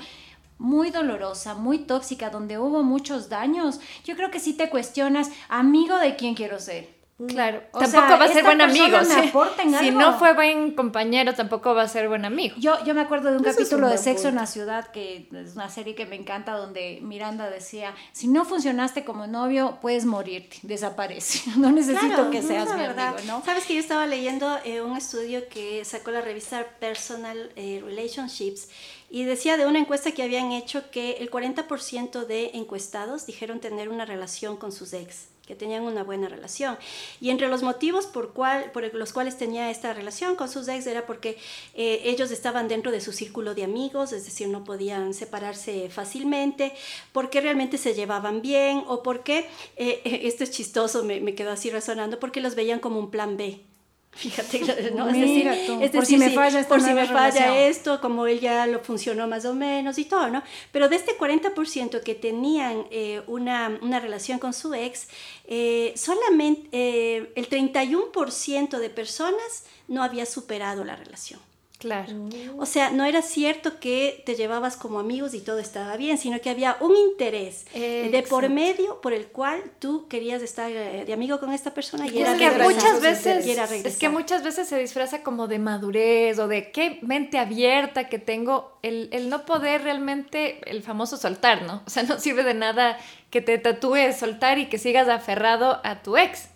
muy 0.61 0.91
dolorosa, 0.91 1.55
muy 1.55 1.79
tóxica, 1.79 2.29
donde 2.29 2.59
hubo 2.59 2.83
muchos 2.83 3.29
daños, 3.29 3.79
yo 4.05 4.15
creo 4.15 4.29
que 4.31 4.39
si 4.39 4.53
te 4.53 4.69
cuestionas, 4.69 5.29
amigo 5.49 5.97
de 5.97 6.15
quién 6.15 6.35
quiero 6.35 6.59
ser. 6.59 7.01
Claro, 7.27 7.61
O 7.71 7.77
tampoco 7.77 8.07
sea, 8.07 8.15
va 8.17 8.25
a 8.25 8.27
ser 8.29 8.43
buen 8.43 8.61
amigo. 8.61 8.97
me 8.97 9.05
sí. 9.05 9.29
aporta 9.29 9.61
en 9.61 9.69
Si 9.77 9.89
algo. 9.89 9.99
no 10.01 10.17
fue 10.17 10.33
buen 10.33 10.71
compañero, 10.73 11.35
tampoco 11.35 11.75
va 11.75 11.83
a 11.83 11.87
ser 11.87 12.07
buen 12.09 12.25
amigo. 12.25 12.55
Yo, 12.57 12.83
yo 12.83 12.95
me 12.95 13.01
acuerdo 13.01 13.29
de 13.29 13.37
un 13.37 13.41
Ese 13.45 13.49
es 13.51 13.57
un 13.57 13.63
capítulo 13.63 13.89
de 13.89 13.97
Sexo 13.99 14.27
en 14.29 14.33
punto. 14.33 14.41
la 14.41 14.47
Ciudad, 14.47 14.87
que 14.91 15.29
es 15.31 15.53
una 15.53 15.69
serie 15.69 15.93
que 15.93 16.07
me 16.07 16.15
encanta, 16.15 16.53
donde 16.57 16.97
Miranda 17.03 17.47
decía, 17.51 17.93
si 18.11 18.27
no 18.27 18.43
funcionaste 18.43 19.03
como 19.05 19.27
novio, 19.27 19.77
puedes 19.83 20.05
morirte, 20.05 20.57
desaparece. 20.63 21.43
No 21.57 21.71
necesito 21.71 22.07
Claro, 22.07 22.31
que 22.31 22.41
no, 22.41 22.47
seas 22.47 22.69
la 22.69 22.75
mi 22.75 22.81
verdad. 22.81 23.07
amigo, 23.09 23.23
¿no? 23.27 23.45
Sabes 23.45 23.65
que 23.65 23.75
yo 23.75 23.79
estaba 23.81 24.07
leyendo 24.07 24.57
eh, 24.65 24.81
un 24.81 24.97
estudio 24.97 25.47
que 25.47 25.85
sacó 25.85 26.09
la 26.09 26.21
revista 26.21 26.65
Personal 26.79 27.51
eh, 27.55 27.83
Relationships 27.85 28.67
y 29.11 29.25
decía 29.25 29.57
de 29.57 29.65
una 29.65 29.79
encuesta 29.79 30.13
que 30.13 30.23
habían 30.23 30.53
hecho 30.53 30.89
que 30.89 31.17
el 31.19 31.29
40% 31.29 32.25
de 32.25 32.51
encuestados 32.53 33.25
dijeron 33.25 33.59
tener 33.59 33.89
una 33.89 34.05
relación 34.05 34.55
con 34.55 34.71
sus 34.71 34.93
ex 34.93 35.27
que 35.45 35.55
tenían 35.55 35.83
una 35.83 36.03
buena 36.05 36.29
relación. 36.29 36.77
Y 37.19 37.29
entre 37.29 37.49
los 37.49 37.61
motivos 37.61 38.05
por, 38.05 38.31
cual, 38.31 38.71
por 38.71 38.93
los 38.93 39.11
cuales 39.11 39.37
tenía 39.37 39.69
esta 39.69 39.93
relación 39.93 40.37
con 40.37 40.47
sus 40.47 40.69
ex 40.69 40.87
era 40.87 41.05
porque 41.05 41.37
eh, 41.73 42.03
ellos 42.05 42.31
estaban 42.31 42.69
dentro 42.69 42.89
de 42.89 43.01
su 43.01 43.11
círculo 43.11 43.53
de 43.53 43.65
amigos, 43.65 44.13
es 44.13 44.23
decir, 44.23 44.47
no 44.47 44.63
podían 44.63 45.13
separarse 45.13 45.89
fácilmente, 45.89 46.73
porque 47.11 47.41
realmente 47.41 47.77
se 47.77 47.93
llevaban 47.93 48.41
bien 48.41 48.83
o 48.87 49.03
porque, 49.03 49.49
eh, 49.75 50.01
esto 50.23 50.45
es 50.45 50.51
chistoso, 50.51 51.03
me, 51.03 51.19
me 51.19 51.35
quedó 51.35 51.51
así 51.51 51.69
resonando, 51.69 52.17
porque 52.17 52.39
los 52.39 52.55
veían 52.55 52.79
como 52.79 52.99
un 52.99 53.11
plan 53.11 53.35
B. 53.35 53.70
Fíjate, 54.13 54.91
¿no? 54.95 55.09
Es 55.09 55.17
decir, 55.17 55.91
por 55.93 56.05
si 56.05 56.17
me 56.17 56.31
falla 56.31 56.59
esta 56.59 56.69
por 56.69 56.81
si 56.81 56.87
me 56.87 57.05
nueva 57.05 57.07
falla 57.07 57.45
relación. 57.45 57.69
esto, 57.69 58.01
como 58.01 58.27
él 58.27 58.39
ya 58.39 58.67
lo 58.67 58.79
funcionó 58.79 59.27
más 59.27 59.45
o 59.45 59.53
menos 59.53 59.97
y 59.97 60.05
todo, 60.05 60.27
¿no? 60.29 60.43
Pero 60.71 60.89
de 60.89 60.97
este 60.97 61.17
40% 61.17 62.01
que 62.01 62.15
tenían 62.15 62.85
eh, 62.91 63.21
una, 63.27 63.79
una 63.81 63.99
relación 63.99 64.37
con 64.37 64.53
su 64.53 64.73
ex, 64.73 65.07
eh, 65.45 65.93
solamente 65.95 66.67
eh, 66.71 67.31
el 67.35 67.49
31% 67.49 68.77
de 68.77 68.89
personas 68.89 69.63
no 69.87 70.03
había 70.03 70.25
superado 70.25 70.83
la 70.83 70.95
relación. 70.95 71.39
Claro. 71.81 72.13
O 72.59 72.67
sea, 72.67 72.91
no 72.91 73.05
era 73.05 73.23
cierto 73.23 73.79
que 73.79 74.21
te 74.23 74.35
llevabas 74.35 74.77
como 74.77 74.99
amigos 74.99 75.33
y 75.33 75.39
todo 75.39 75.57
estaba 75.57 75.97
bien, 75.97 76.19
sino 76.19 76.39
que 76.39 76.51
había 76.51 76.77
un 76.79 76.95
interés 76.95 77.65
de 77.73 78.23
por 78.29 78.43
Exacto. 78.43 78.49
medio 78.49 79.01
por 79.01 79.13
el 79.13 79.25
cual 79.25 79.63
tú 79.79 80.07
querías 80.07 80.43
estar 80.43 80.69
eh, 80.71 81.05
de 81.07 81.11
amigo 81.11 81.39
con 81.39 81.51
esta 81.51 81.73
persona 81.73 82.05
y 82.05 82.19
era 82.19 82.33
Es 82.33 82.37
que 82.37 82.51
muchas 82.51 83.01
veces 83.01 83.47
es 83.83 83.97
que 83.97 84.09
muchas 84.09 84.43
veces 84.43 84.67
se 84.67 84.77
disfraza 84.77 85.23
como 85.23 85.47
de 85.47 85.57
madurez 85.57 86.37
o 86.37 86.47
de 86.47 86.71
qué 86.71 86.99
mente 87.01 87.39
abierta 87.39 88.09
que 88.09 88.19
tengo 88.19 88.77
el, 88.83 89.09
el 89.11 89.29
no 89.29 89.47
poder 89.47 89.81
realmente 89.81 90.61
el 90.69 90.83
famoso 90.83 91.17
soltar, 91.17 91.63
¿no? 91.63 91.81
O 91.87 91.89
sea, 91.89 92.03
no 92.03 92.19
sirve 92.19 92.43
de 92.43 92.53
nada 92.53 92.99
que 93.31 93.41
te 93.41 93.57
tatúes 93.57 94.19
soltar 94.19 94.59
y 94.59 94.67
que 94.69 94.77
sigas 94.77 95.07
aferrado 95.07 95.81
a 95.83 96.03
tu 96.03 96.15
ex. 96.15 96.49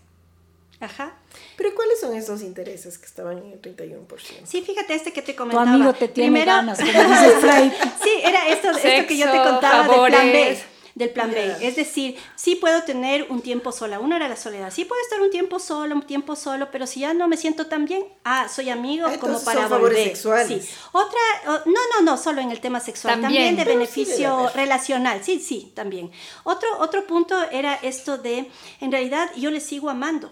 Ajá. 0.79 1.15
Pero 1.57 1.73
¿cuáles 1.75 1.99
son 1.99 2.15
esos 2.15 2.41
intereses 2.41 2.97
que 2.97 3.05
estaban 3.05 3.37
en 3.37 3.51
el 3.53 3.61
31%? 3.61 4.45
Sí, 4.45 4.61
fíjate 4.61 4.93
este 4.95 5.13
que 5.13 5.21
te 5.21 5.33
Tu 5.33 5.37
comentaba. 5.37 5.69
amigo 5.71 5.93
te 5.93 6.07
tiene 6.07 6.31
Primero- 6.31 6.51
ganas, 6.51 6.77
como 6.79 6.91
dice 6.91 7.31
Fray. 7.41 7.71
Sí, 8.03 8.09
era 8.23 8.47
esto, 8.49 8.69
esto 8.71 9.07
que 9.07 9.17
yo 9.17 9.25
te 9.25 9.31
Sexo, 9.37 9.49
contaba 9.51 9.87
del 9.87 10.05
plan 10.11 10.25
B. 10.31 10.33
favores. 10.33 10.63
Del 10.95 11.09
plan 11.09 11.29
B. 11.29 11.57
Es 11.59 11.75
decir, 11.75 12.15
sí 12.37 12.55
puedo 12.55 12.83
tener 12.83 13.25
un 13.29 13.41
tiempo 13.41 13.73
sola. 13.73 13.99
Uno 13.99 14.15
era 14.15 14.29
la 14.29 14.37
soledad. 14.37 14.71
Sí 14.71 14.85
puedo 14.85 15.01
estar 15.01 15.19
un 15.19 15.29
tiempo 15.29 15.59
solo, 15.59 15.93
un 15.93 16.03
tiempo 16.03 16.37
solo, 16.37 16.71
pero 16.71 16.87
si 16.87 17.01
ya 17.01 17.13
no 17.13 17.27
me 17.27 17.35
siento 17.35 17.67
tan 17.67 17.83
bien, 17.83 18.05
ah, 18.23 18.47
soy 18.47 18.69
amigo 18.69 19.05
Ah, 19.05 19.09
como 19.19 19.33
entonces 19.33 19.43
para 19.45 19.59
son 19.63 19.69
favores 19.71 19.97
volver. 19.97 20.07
sexuales. 20.15 20.65
Sí. 20.65 20.75
Otra, 20.93 21.19
o- 21.47 21.69
no, 21.69 21.81
no, 21.97 22.01
no, 22.05 22.17
solo 22.17 22.39
en 22.39 22.49
el 22.49 22.61
tema 22.61 22.79
sexual, 22.79 23.15
También. 23.19 23.43
también, 23.43 23.55
de 23.57 23.63
Pero 23.73 23.85
sí 23.85 23.99
beneficio 24.03 24.33
haber. 24.37 24.55
relacional. 24.55 25.21
Sí, 25.21 25.41
sí, 25.41 25.73
también. 25.75 26.11
Otro, 26.45 26.69
otro 26.79 27.05
punto 27.05 27.35
era 27.51 27.73
esto 27.75 28.17
de, 28.17 28.49
en 28.79 28.89
realidad, 28.93 29.29
yo 29.35 29.51
le 29.51 29.59
sigo 29.59 29.89
amando. 29.89 30.31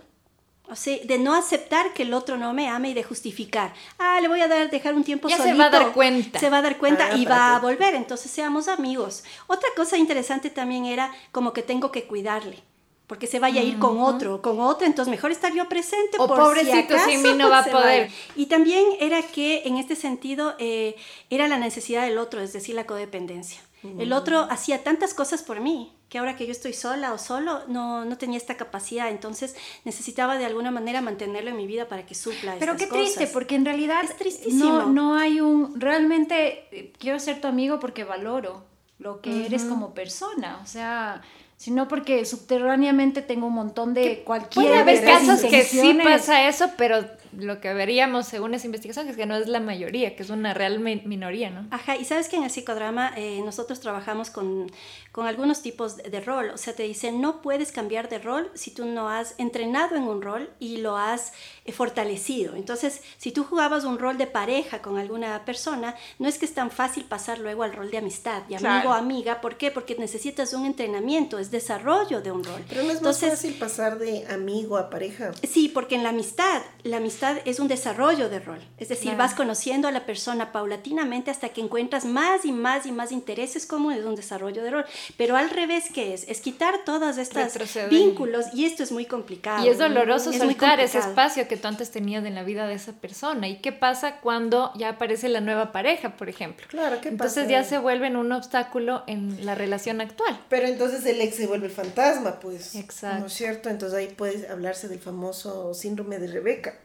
O 0.70 0.76
sea, 0.76 0.98
de 1.04 1.18
no 1.20 1.36
aceptar 1.36 1.94
que 1.94 2.04
el 2.04 2.14
otro 2.14 2.38
no 2.38 2.54
me 2.54 2.70
ame 2.70 2.92
y 2.92 2.94
de 2.94 3.04
justificar. 3.04 3.74
Ah, 4.00 4.20
le 4.22 4.28
voy 4.30 4.40
a 4.42 4.48
dar, 4.48 4.70
dejar 4.70 4.94
un 4.96 5.04
tiempo 5.04 5.28
Ya 5.28 5.36
se 5.38 5.44
solito. 5.44 5.60
va 5.60 5.66
a 5.66 5.70
dar 5.70 5.92
cuenta. 5.92 6.40
Se 6.40 6.50
va 6.50 6.60
a 6.60 6.62
dar 6.62 6.78
cuenta 6.78 7.10
Ah, 7.12 7.18
y 7.18 7.26
va 7.26 7.56
a 7.56 7.60
volver. 7.60 7.96
Entonces 7.96 8.32
seamos 8.32 8.68
amigos. 8.70 9.24
Otra 9.48 9.70
cosa 9.76 9.98
interesante 9.98 10.50
también 10.50 10.86
era 10.86 11.12
como 11.32 11.52
que 11.54 11.62
tengo 11.64 11.92
que 11.92 12.06
cuidarle. 12.06 12.64
Porque 13.08 13.28
se 13.28 13.38
vaya 13.40 13.60
a 13.60 13.64
ir 13.64 13.78
con 13.78 14.02
otro, 14.02 14.42
con 14.42 14.62
otra, 14.62 14.88
entonces 14.88 15.12
mejor 15.12 15.32
estar 15.32 15.54
yo 15.54 15.68
presente. 15.68 16.18
O 16.18 16.26
por 16.28 16.38
pobrecito, 16.38 16.98
si 17.00 17.12
sin 17.12 17.22
mí 17.22 17.34
no 17.34 17.50
va 17.50 17.60
a 17.60 17.64
se 17.66 17.70
poder. 17.70 18.10
Y 18.36 18.46
también 18.46 18.86
era 19.02 19.22
que 19.22 19.64
en 19.66 19.78
este 19.78 19.96
sentido 19.98 20.56
eh, 20.58 20.96
era 21.30 21.50
la 21.50 21.58
necesidad 21.58 22.04
del 22.04 22.18
otro, 22.18 22.40
es 22.40 22.54
decir, 22.54 22.74
la 22.74 22.86
codependencia. 22.86 23.60
El 24.00 24.14
otro 24.14 24.48
hacía 24.50 24.84
tantas 24.84 25.14
cosas 25.14 25.44
por 25.44 25.60
mí 25.60 25.94
que 26.10 26.20
ahora 26.20 26.36
que 26.36 26.46
yo 26.46 26.52
estoy 26.52 26.74
sola 26.74 27.12
o 27.12 27.18
solo 27.18 27.62
no, 27.68 28.06
no 28.06 28.18
tenía 28.18 28.38
esta 28.38 28.56
capacidad, 28.56 29.10
entonces 29.10 29.56
necesitaba 29.84 30.38
de 30.38 30.46
alguna 30.46 30.70
manera 30.70 31.02
mantenerlo 31.02 31.50
en 31.50 31.58
mi 31.58 31.66
vida 31.66 31.88
para 31.88 32.06
que 32.06 32.14
supla 32.14 32.56
Pero 32.60 32.74
estas 32.74 32.88
qué 32.88 32.96
triste, 32.96 33.28
porque 33.28 33.56
en 33.56 33.66
realidad 33.66 34.04
Es 34.04 34.16
tristísimo. 34.16 34.64
no, 34.64 34.90
no 34.90 35.16
hay 35.18 35.42
un... 35.42 35.80
Realmente 35.82 36.68
eh, 36.72 36.94
quiero 37.00 37.20
ser 37.20 37.42
tu 37.42 37.48
amigo 37.48 37.80
porque 37.80 38.04
valoro 38.04 38.64
lo 39.00 39.22
que 39.22 39.48
eres 39.48 39.64
como 39.64 39.94
persona. 39.94 40.60
O 40.64 40.68
sea, 40.68 41.24
sino 41.58 41.88
porque 41.88 42.26
subterráneamente 42.26 43.22
tengo 43.22 43.48
un 43.48 43.54
montón 43.54 43.94
de 43.94 44.24
cualquier... 44.24 44.66
Puede 44.66 44.80
haber 44.80 45.04
casos 45.04 45.42
que 45.42 45.64
sí 45.64 45.98
pasa 46.04 46.48
eso, 46.48 46.70
pero 46.78 47.04
lo 47.38 47.60
que 47.62 47.74
veríamos 47.74 48.28
según 48.28 48.54
esa 48.54 48.66
investigación 48.66 49.08
es 49.08 49.16
que 49.16 49.26
no 49.26 49.36
es 49.36 49.48
la 49.48 49.60
mayoría, 49.60 50.16
que 50.16 50.24
es 50.24 50.30
una 50.30 50.54
real 50.54 50.80
mi- 50.80 51.02
minoría, 51.06 51.50
¿no? 51.50 51.68
Ajá, 51.72 51.96
y 51.98 52.06
sabes 52.06 52.30
que 52.30 52.36
en 52.38 52.44
el 52.44 52.50
psicodrama 52.50 53.14
eh, 53.16 53.42
nosotros 53.46 53.80
trabajamos 53.80 54.30
con, 54.30 54.72
con 55.12 55.28
algunos 55.28 55.62
tipos 55.62 55.98
de, 55.98 56.10
de 56.10 56.20
rol, 56.22 56.50
o 56.54 56.58
sea, 56.58 56.74
te 56.74 56.84
dicen, 56.84 57.22
no 57.22 57.42
puedes 57.42 57.72
cambiar 57.72 58.10
de 58.10 58.20
rol 58.20 58.52
si 58.54 58.72
tú 58.72 58.86
no 58.86 59.10
has 59.10 59.36
entrenado 59.38 59.96
en 59.96 60.04
un 60.04 60.22
rol 60.22 60.50
y 60.60 60.78
lo 60.78 60.98
has 60.98 61.32
eh, 61.66 61.72
fortalecido. 61.72 62.56
Entonces, 62.56 63.02
si 63.18 63.32
tú 63.32 63.44
jugabas 63.44 63.84
un 63.86 64.00
rol 64.00 64.18
de 64.18 64.28
pareja 64.28 64.82
con 64.82 64.98
alguna 64.98 65.46
persona, 65.46 65.96
no 66.20 66.28
es 66.28 66.38
que 66.38 66.46
es 66.46 66.54
tan 66.54 66.72
fácil 66.72 67.06
pasar 67.06 67.40
luego 67.40 67.64
al 67.64 67.74
rol 67.74 67.90
de 67.92 67.98
amistad, 68.00 68.42
de 68.44 68.56
amigo 68.56 68.64
Claro. 68.74 68.90
o 68.90 68.94
amiga, 68.94 69.42
¿por 69.42 69.58
qué? 69.58 69.72
Porque 69.72 69.96
necesitas 69.96 70.54
un 70.54 70.66
entrenamiento, 70.66 71.40
es 71.40 71.52
desarrollo 71.52 72.22
de 72.22 72.32
un 72.32 72.44
rol. 72.44 72.62
Pero 72.68 72.84
no 72.84 72.90
es 72.92 72.98
Entonces, 72.98 73.30
más 73.30 73.40
fácil 73.40 73.54
pasar 73.56 74.00
de 74.00 74.26
amigo 74.28 74.78
a 74.78 74.90
pareja. 74.90 75.32
Sí, 75.48 75.70
porque 75.70 75.96
en 75.96 76.04
la 76.04 76.10
amistad, 76.10 76.62
la 76.84 76.98
amistad 76.98 77.23
es 77.46 77.60
un 77.60 77.68
desarrollo 77.68 78.30
de 78.30 78.40
rol. 78.40 78.60
Es 78.78 78.90
decir, 78.90 79.04
Claro. 79.12 79.18
vas 79.20 79.34
conociendo 79.34 79.88
a 79.88 79.92
la 79.92 80.06
persona 80.06 80.52
paulatinamente 80.52 81.32
hasta 81.32 81.50
que 81.50 81.62
encuentras 81.62 82.06
más 82.06 82.46
y 82.46 82.52
más 82.52 82.86
y 82.86 82.92
más 82.92 83.12
intereses 83.12 83.66
como 83.66 83.92
es 83.92 84.04
un 84.06 84.16
desarrollo 84.16 84.64
de 84.64 84.72
rol. 84.72 84.86
Pero 85.18 85.36
al 85.36 85.50
revés, 85.50 85.86
¿qué 85.94 86.14
es? 86.14 86.28
Es 86.28 86.42
quitar 86.42 86.84
todas 86.86 87.18
estas 87.18 87.58
vínculos 87.90 88.46
y 88.54 88.66
esto 88.66 88.84
es 88.84 88.92
muy 88.92 89.06
complicado. 89.06 89.66
Y 89.66 89.70
es 89.70 89.78
doloroso 89.78 90.30
Es 90.32 90.38
muy 90.40 90.48
soltar 90.50 90.80
ese 90.80 91.00
espacio 91.00 91.48
que 91.48 91.58
tú 91.58 91.68
antes 91.68 91.92
tenías 91.92 92.24
en 92.26 92.36
la 92.36 92.44
vida 92.44 92.68
de 92.68 92.74
esa 92.76 92.94
persona. 92.94 93.48
¿Y 93.48 93.58
qué 93.58 93.72
pasa 93.72 94.18
cuando 94.22 94.72
ya 94.76 94.90
aparece 94.90 95.30
la 95.30 95.42
nueva 95.42 95.72
pareja, 95.72 96.16
por 96.16 96.30
ejemplo? 96.30 96.66
Claro, 96.70 97.00
¿qué 97.02 97.10
Entonces 97.10 97.44
pasa? 97.46 97.50
ya 97.52 97.64
se 97.64 97.78
vuelven 97.78 98.16
un 98.16 98.32
obstáculo 98.32 99.04
en 99.08 99.46
la 99.46 99.56
relación 99.56 100.02
actual. 100.02 100.40
Pero 100.50 100.68
entonces 100.68 101.06
el 101.06 101.22
ex 101.22 101.36
se 101.36 101.48
vuelve 101.48 101.68
el 101.68 101.72
fantasma, 101.72 102.40
pues. 102.40 102.76
Exacto. 102.76 103.20
¿No 103.20 103.26
es 103.28 103.34
cierto? 103.34 103.70
Entonces 103.70 103.98
ahí 103.98 104.08
puede 104.08 104.48
hablarse 104.50 104.88
del 104.88 105.00
famoso 105.00 105.74
síndrome 105.74 106.20
de 106.20 106.28
Rebeca, 106.28 106.80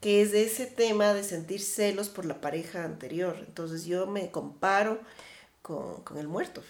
que 0.00 0.22
es 0.22 0.32
de 0.32 0.44
ese 0.44 0.66
tema 0.66 1.12
de 1.14 1.22
sentir 1.24 1.60
celos 1.60 2.08
por 2.08 2.24
la 2.24 2.40
pareja 2.40 2.84
anterior. 2.84 3.36
Entonces 3.46 3.84
yo 3.84 4.06
me 4.06 4.30
comparo 4.30 5.00
con, 5.62 6.02
con 6.02 6.18
el 6.18 6.28
muerto. 6.28 6.62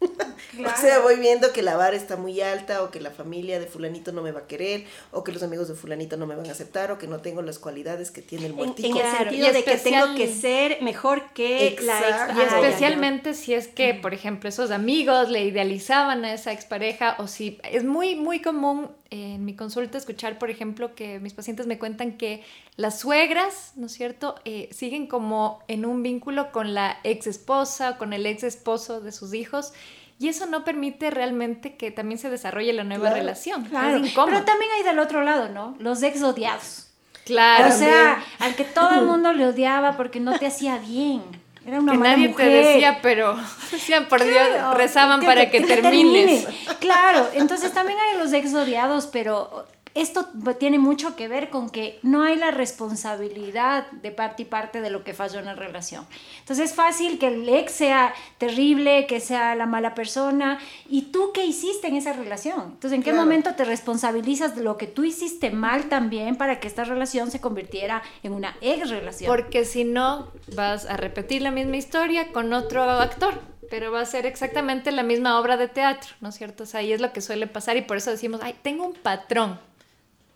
O 0.58 0.76
sea, 0.80 0.98
voy 0.98 1.16
viendo 1.16 1.52
que 1.52 1.62
la 1.62 1.76
vara 1.76 1.96
está 1.96 2.16
muy 2.16 2.40
alta 2.42 2.82
o 2.82 2.90
que 2.90 3.00
la 3.00 3.10
familia 3.10 3.58
de 3.58 3.66
fulanito 3.66 4.12
no 4.12 4.20
me 4.20 4.32
va 4.32 4.40
a 4.40 4.46
querer 4.46 4.84
o 5.12 5.24
que 5.24 5.32
los 5.32 5.42
amigos 5.42 5.68
de 5.68 5.74
fulanito 5.74 6.16
no 6.18 6.26
me 6.26 6.34
van 6.34 6.46
a 6.46 6.50
aceptar 6.52 6.90
o 6.90 6.98
que 6.98 7.06
no 7.06 7.20
tengo 7.20 7.40
las 7.40 7.58
cualidades 7.58 8.10
que 8.10 8.20
tiene 8.20 8.46
el 8.46 8.50
En, 8.50 8.56
muertico. 8.58 8.88
en 8.88 8.96
el 8.96 9.00
Claro, 9.02 9.18
sentido 9.30 9.48
y 9.48 9.52
de 9.52 9.64
que 9.64 9.76
tengo 9.78 10.14
que 10.14 10.28
ser 10.34 10.82
mejor 10.82 11.32
que 11.32 11.76
la 11.80 11.98
ex. 12.00 12.10
Exacto. 12.10 12.34
Y 12.38 12.42
Ah, 12.42 12.48
ya, 12.50 12.60
ya. 12.60 12.66
especialmente 12.68 13.32
si 13.34 13.54
es 13.54 13.68
que, 13.68 13.94
por 13.94 14.12
ejemplo, 14.12 14.48
esos 14.50 14.70
amigos 14.72 15.30
le 15.30 15.44
idealizaban 15.44 16.24
a 16.26 16.34
esa 16.34 16.52
expareja 16.52 17.16
o 17.18 17.26
si 17.28 17.58
es 17.70 17.84
muy, 17.84 18.14
muy 18.16 18.42
común 18.42 18.90
en 19.12 19.44
mi 19.44 19.54
consulta 19.54 19.98
escuchar, 19.98 20.38
por 20.38 20.48
ejemplo, 20.50 20.94
que 20.94 21.20
mis 21.20 21.34
pacientes 21.34 21.66
me 21.66 21.78
cuentan 21.78 22.16
que 22.16 22.42
las 22.76 22.98
suegras, 22.98 23.72
¿no 23.76 23.86
es 23.86 23.92
cierto?, 23.92 24.34
Eh, 24.44 24.68
siguen 24.72 25.06
como 25.06 25.62
en 25.68 25.84
un 25.84 26.02
vínculo 26.02 26.50
con 26.50 26.72
la 26.74 26.98
ex 27.04 27.26
esposa, 27.26 27.98
con 27.98 28.12
el 28.12 28.24
ex 28.26 28.42
esposo 28.42 29.00
de 29.00 29.12
sus 29.12 29.34
hijos. 29.34 29.72
Y 30.18 30.28
eso 30.28 30.46
no 30.46 30.64
permite 30.64 31.10
realmente 31.10 31.76
que 31.76 31.90
también 31.90 32.18
se 32.18 32.30
desarrolle 32.30 32.72
la 32.72 32.84
nueva 32.84 33.08
Claro, 33.08 33.16
relación. 33.16 33.64
Claro, 33.64 33.96
Es 33.98 34.06
incómodo. 34.10 34.32
pero 34.32 34.44
también 34.44 34.70
hay 34.76 34.82
del 34.84 34.98
otro 34.98 35.22
lado, 35.22 35.48
¿no? 35.48 35.74
Los 35.78 36.02
ex 36.02 36.22
odiados. 36.22 36.88
Claro. 37.24 37.72
o 37.74 37.76
sea, 37.78 38.22
al 38.40 38.56
que 38.56 38.64
todo 38.64 38.98
el 38.98 39.04
mundo 39.06 39.32
le 39.32 39.46
odiaba 39.46 39.96
porque 39.96 40.18
no 40.20 40.38
te 40.38 40.46
hacía 40.46 40.78
bien. 40.78 41.22
Era 41.66 41.78
una 41.80 41.92
que 41.92 41.98
mala 41.98 42.10
nadie 42.12 42.28
mujer. 42.28 42.46
te 42.48 42.54
decía, 42.54 42.98
pero 43.02 43.36
decían, 43.70 44.06
por 44.08 44.22
Dios, 44.24 44.46
Claro, 44.48 44.74
rezaban 44.74 45.20
para 45.20 45.48
que, 45.50 45.60
termines. 45.60 46.44
termine. 46.44 46.76
Claro, 46.80 47.28
entonces 47.34 47.72
también 47.72 47.98
hay 47.98 48.18
los 48.18 48.32
ex 48.32 48.52
odiados, 48.54 49.06
pero 49.06 49.66
esto 49.94 50.28
tiene 50.58 50.78
mucho 50.78 51.16
que 51.16 51.28
ver 51.28 51.50
con 51.50 51.68
que 51.70 51.98
no 52.02 52.22
hay 52.22 52.36
la 52.36 52.50
responsabilidad 52.50 53.90
de 53.90 54.10
parte 54.10 54.42
y 54.42 54.44
parte 54.46 54.80
de 54.80 54.90
lo 54.90 55.04
que 55.04 55.12
falló 55.14 55.38
en 55.38 55.46
la 55.46 55.54
relación. 55.54 56.06
Entonces 56.40 56.70
es 56.70 56.76
fácil 56.76 57.18
que 57.18 57.28
el 57.28 57.48
ex 57.48 57.72
sea 57.72 58.14
terrible, 58.38 59.06
que 59.06 59.20
sea 59.20 59.54
la 59.54 59.66
mala 59.66 59.94
persona, 59.94 60.58
y 60.88 61.02
tú 61.12 61.30
qué 61.32 61.44
hiciste 61.44 61.88
en 61.88 61.96
esa 61.96 62.12
relación. 62.12 62.62
Entonces, 62.72 62.92
¿en 62.92 63.02
qué 63.02 63.10
Claro. 63.10 63.24
momento 63.24 63.54
te 63.54 63.64
responsabilizas 63.64 64.54
de 64.56 64.62
lo 64.62 64.76
que 64.76 64.86
tú 64.86 65.04
hiciste 65.04 65.50
mal 65.50 65.88
también 65.88 66.36
para 66.36 66.60
que 66.60 66.68
esta 66.68 66.84
relación 66.84 67.30
se 67.30 67.40
convirtiera 67.40 68.02
en 68.22 68.32
una 68.32 68.56
ex 68.60 68.88
relación? 68.90 69.28
Porque 69.34 69.64
si 69.64 69.84
no, 69.84 70.28
vas 70.54 70.86
a 70.86 70.96
repetir 70.96 71.42
la 71.42 71.50
misma 71.50 71.76
historia 71.76 72.32
con 72.32 72.52
otro 72.52 72.82
actor, 72.82 73.40
pero 73.70 73.92
va 73.92 74.00
a 74.00 74.06
ser 74.06 74.26
exactamente 74.26 74.90
la 74.92 75.02
misma 75.02 75.38
obra 75.40 75.56
de 75.56 75.68
teatro, 75.68 76.10
¿no 76.20 76.28
es 76.30 76.34
cierto? 76.36 76.64
O 76.64 76.66
sea, 76.66 76.80
ahí 76.80 76.92
es 76.92 77.00
lo 77.00 77.12
que 77.12 77.20
suele 77.20 77.46
pasar 77.46 77.76
y 77.76 77.82
por 77.82 77.96
eso 77.96 78.10
decimos, 78.10 78.40
ay, 78.42 78.54
tengo 78.62 78.84
un 78.86 78.94
patrón. 78.94 79.58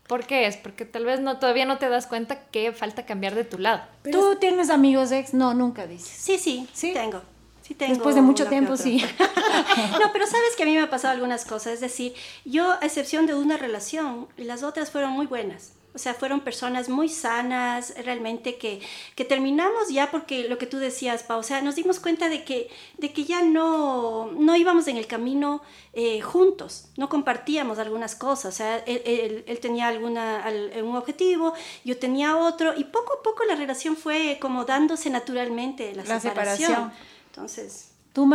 ¿Por 0.07 0.27
qué 0.27 0.47
es? 0.47 0.57
Porque 0.57 0.85
tal 0.85 1.05
vez 1.05 1.21
no, 1.21 1.39
todavía 1.39 1.65
no 1.65 1.79
te 1.79 1.89
das 1.89 2.07
cuenta 2.07 2.41
que 2.51 2.73
falta 2.73 3.07
cambiar 3.07 3.35
de 3.35 3.45
tu 3.45 3.59
lado. 3.59 3.83
¿Tú 4.11 4.37
tienes 4.37 4.71
amigos 4.71 5.11
ex? 5.11 5.35
No, 5.35 5.55
nunca 5.55 5.87
dices. 5.87 6.09
Sí, 6.09 6.39
sí, 6.39 6.69
¿Sí? 6.73 6.93
tengo. 6.93 7.23
Sí 7.63 7.75
tengo 7.75 7.95
Después 7.95 8.15
de 8.15 8.23
mucho 8.23 8.47
tiempo, 8.47 8.77
sí. 8.77 8.99
no, 10.01 10.13
pero 10.13 10.27
sabes 10.27 10.55
que 10.57 10.63
a 10.63 10.67
mí 10.67 10.75
me 10.75 10.83
ha 10.83 10.91
pasado 10.91 11.13
algunas 11.13 11.45
cosas. 11.45 11.75
Es 11.75 11.81
decir, 11.81 12.15
yo, 12.45 12.73
a 12.81 12.85
excepción 12.85 13.27
de 13.27 13.35
una 13.35 13.57
relación, 13.57 14.29
las 14.37 14.63
otras 14.63 14.91
fueron 14.91 15.11
muy 15.11 15.27
buenas. 15.27 15.73
O 15.97 15.99
sea, 15.99 16.13
fueron 16.15 16.41
personas 16.41 16.89
muy 16.91 17.09
sanas, 17.09 17.95
realmente 18.05 18.57
que, 18.59 18.81
que 19.15 19.25
terminamos 19.25 19.89
ya 19.89 20.11
porque 20.11 20.47
lo 20.49 20.59
que 20.59 20.67
tú 20.67 20.77
decías, 20.77 21.23
Pau, 21.23 21.41
o 21.41 21.43
sea, 21.43 21.63
nos 21.63 21.75
dimos 21.75 21.99
cuenta 22.01 22.29
de 22.29 22.45
que, 22.45 22.69
de 22.99 23.13
que 23.15 23.25
ya 23.25 23.41
no, 23.43 24.31
no 24.33 24.55
íbamos 24.55 24.87
en 24.89 24.99
el 24.99 25.07
camino 25.07 25.63
eh, 25.95 26.21
juntos, 26.21 26.89
no 26.99 27.09
compartíamos 27.09 27.79
algunas 27.79 28.15
cosas. 28.15 28.55
O 28.55 28.57
sea, 28.57 28.77
él, 28.87 29.01
él- 29.07 29.45
él 29.47 29.59
tenía 29.61 29.89
alguna, 29.89 30.45
al- 30.45 30.71
un 30.85 30.95
objetivo, 30.97 31.55
yo 31.85 31.97
tenía 31.99 32.37
otro, 32.37 32.75
y 32.77 32.85
poco 32.85 33.15
a 33.19 33.23
poco 33.23 33.45
la 33.45 33.57
relación 33.57 33.97
fue 33.97 34.39
como 34.41 34.67
dándose 34.67 35.09
naturalmente 35.11 35.95
la, 35.95 36.05
La 36.05 36.21
separación. 36.21 36.69
separación. 36.69 36.93
Entonces, 37.31 37.91
Tú, 38.17 38.27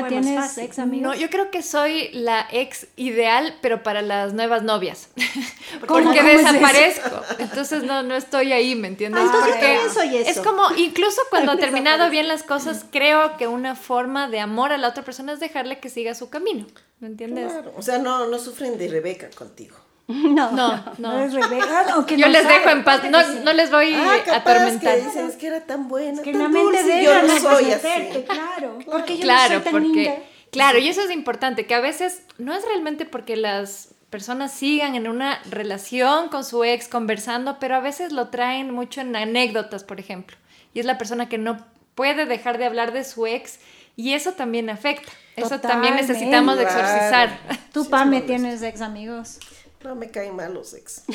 más 0.00 0.08
tienes 0.24 0.40
fácil. 0.40 0.64
ex 0.64 0.78
amigos. 0.78 1.02
No, 1.06 1.14
yo 1.14 1.28
creo 1.28 1.50
que 1.50 1.62
soy 1.62 2.08
la 2.14 2.48
ex 2.50 2.86
ideal, 2.96 3.58
pero 3.60 3.82
para 3.82 4.00
las 4.00 4.32
nuevas 4.32 4.62
novias. 4.62 5.10
¿Cómo? 5.86 6.02
Porque 6.02 6.20
¿Cómo 6.20 6.30
es 6.30 6.40
eso? 6.40 6.52
desaparezco. 6.54 7.22
Entonces 7.38 7.82
no, 7.82 8.02
no 8.02 8.14
estoy 8.14 8.52
ahí, 8.52 8.74
¿me 8.74 8.88
entiendes? 8.88 9.20
Ah, 9.22 9.26
entonces 9.26 9.50
Porque 9.50 9.66
también 9.66 9.92
soy 9.92 10.16
eso. 10.16 10.30
Es 10.30 10.40
como, 10.40 10.62
incluso 10.78 11.20
cuando 11.28 11.52
he 11.52 11.56
terminado 11.58 12.08
bien 12.08 12.26
las 12.26 12.42
cosas, 12.42 12.86
creo 12.90 13.36
que 13.36 13.46
una 13.46 13.76
forma 13.76 14.30
de 14.30 14.40
amor 14.40 14.72
a 14.72 14.78
la 14.78 14.88
otra 14.88 15.04
persona 15.04 15.34
es 15.34 15.40
dejarle 15.40 15.78
que 15.78 15.90
siga 15.90 16.14
su 16.14 16.30
camino. 16.30 16.64
¿Me 17.00 17.08
entiendes? 17.08 17.52
Claro, 17.52 17.74
O 17.76 17.82
sea, 17.82 17.98
no, 17.98 18.28
no 18.28 18.38
sufren 18.38 18.78
de 18.78 18.88
Rebeca 18.88 19.28
contigo. 19.28 19.76
no. 20.32 20.50
No, 20.52 20.76
No 20.76 20.92
no. 20.98 21.18
eres 21.20 21.34
Rebeca, 21.34 21.86
aunque 21.92 22.16
Yo 22.16 22.26
no 22.26 22.32
les 22.32 22.42
sabe, 22.42 22.54
dejo 22.54 22.70
en 22.70 22.84
paz. 22.84 23.02
No, 23.10 23.22
no 23.44 23.52
les 23.52 23.70
voy 23.70 23.94
Ah, 23.94 24.16
a 24.32 24.36
atormentar. 24.36 24.96
que 24.96 25.04
dices 25.04 25.36
que 25.36 25.46
era 25.48 25.60
tan 25.60 25.86
buena, 25.88 26.22
Que 26.22 26.32
tan 26.32 26.42
la 26.42 26.48
mente 26.48 26.78
dulce, 26.78 26.82
de 26.84 27.04
yo 27.04 27.10
ella 27.12 27.22
no 27.22 27.38
soy 27.40 27.70
así. 27.72 28.24
claro. 28.26 28.78
Porque 28.90 29.16
yo 29.16 29.22
claro, 29.22 29.54
no 29.54 29.60
soy 29.62 29.64
tan 29.64 29.72
porque 29.72 29.88
linda. 30.02 30.14
claro, 30.50 30.78
y 30.78 30.88
eso 30.88 31.02
es 31.02 31.10
importante, 31.10 31.66
que 31.66 31.74
a 31.74 31.80
veces 31.80 32.22
no 32.38 32.54
es 32.54 32.64
realmente 32.64 33.04
porque 33.04 33.36
las 33.36 33.88
personas 34.08 34.52
sigan 34.52 34.94
en 34.94 35.06
una 35.08 35.38
relación 35.50 36.28
con 36.30 36.42
su 36.42 36.64
ex 36.64 36.88
conversando, 36.88 37.58
pero 37.60 37.76
a 37.76 37.80
veces 37.80 38.10
lo 38.10 38.28
traen 38.28 38.70
mucho 38.72 39.02
en 39.02 39.14
anécdotas, 39.14 39.84
por 39.84 40.00
ejemplo. 40.00 40.38
Y 40.72 40.80
es 40.80 40.86
la 40.86 40.96
persona 40.96 41.28
que 41.28 41.36
no 41.36 41.58
puede 41.94 42.24
dejar 42.24 42.56
de 42.56 42.64
hablar 42.64 42.92
de 42.92 43.04
su 43.04 43.26
ex 43.26 43.58
y 43.96 44.14
eso 44.14 44.32
también 44.32 44.70
afecta. 44.70 45.12
Eso 45.36 45.60
también 45.60 45.96
necesitamos 45.96 46.56
de 46.56 46.64
Claro. 46.64 46.80
exorcizar. 46.80 47.38
Tú, 47.72 47.84
Sí, 47.84 47.90
Pame, 47.90 48.18
es 48.18 48.26
tienes 48.26 48.62
ex 48.62 48.80
amigos. 48.80 49.38
No 49.84 49.94
me 49.94 50.10
caen 50.10 50.34
mal 50.34 50.52
los 50.54 50.74
ex. 50.74 51.02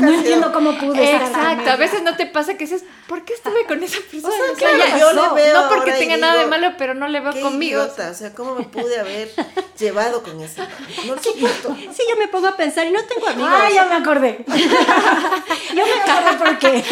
No 0.00 0.08
entiendo 0.12 0.52
cómo 0.52 0.76
pude 0.78 1.14
Exacto, 1.16 1.70
a 1.70 1.76
veces 1.76 2.02
no 2.02 2.16
te 2.16 2.26
pasa 2.26 2.54
que 2.54 2.64
dices, 2.64 2.82
¿por 3.08 3.24
qué 3.24 3.34
estuve 3.34 3.64
con 3.66 3.82
esa 3.82 3.98
persona? 4.10 4.34
sea, 4.34 4.52
O 4.52 4.56
sea, 4.56 4.68
claro, 4.76 4.78
ya- 4.90 4.98
yo 4.98 5.12
le 5.12 5.22
no, 5.22 5.34
veo 5.34 5.62
no 5.62 5.68
porque 5.68 5.92
tenga 5.92 6.16
nada 6.16 6.40
de 6.40 6.46
malo, 6.46 6.72
pero 6.78 6.94
no 6.94 7.08
le 7.08 7.20
veo 7.20 7.32
Qué 7.32 7.40
conmigo. 7.40 7.82
idiota, 7.82 8.10
o 8.10 8.14
sea, 8.14 8.34
¿cómo 8.34 8.54
me 8.54 8.64
pude 8.64 8.98
haber 8.98 9.30
llevado 9.78 10.22
con 10.22 10.40
ese? 10.40 10.60
No 11.06 11.14
lo 11.14 11.22
soporto. 11.22 11.74
Sí, 11.76 12.02
yo 12.08 12.16
me 12.16 12.28
pongo 12.28 12.48
a 12.48 12.56
pensar 12.56 12.86
y 12.86 12.90
no 12.90 13.02
tengo 13.04 13.26
amigos. 13.28 13.50
Ah, 13.52 13.68
ya 13.72 13.84
me 13.86 13.94
acordé. 13.96 14.44
yo 14.48 15.84
me 15.86 16.12
acordé 16.12 16.36
por 16.38 16.58
qué. 16.58 16.84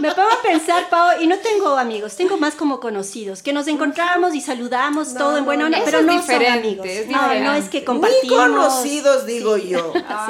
Me 0.00 0.12
pongo 0.12 0.30
a 0.30 0.42
pensar, 0.42 0.88
Pau, 0.88 1.20
y 1.20 1.26
no 1.26 1.36
tengo 1.38 1.76
amigos, 1.76 2.14
tengo 2.16 2.36
más 2.36 2.54
como 2.54 2.78
conocidos, 2.80 3.42
que 3.42 3.52
nos 3.52 3.66
encontramos 3.66 4.34
y 4.34 4.40
saludamos 4.40 5.12
No, 5.14 5.18
todo 5.20 5.38
en 5.38 5.44
buena 5.44 5.66
onda, 5.66 5.80
pero 5.84 6.02
no 6.02 6.22
son 6.24 6.44
amigos. 6.46 6.86
no, 7.08 7.34
no 7.34 7.52
es 7.54 7.68
que 7.68 7.80
Ni 7.80 7.84
compartimos. 7.84 8.38
conocidos, 8.38 9.26
digo 9.26 9.56
yo. 9.56 9.67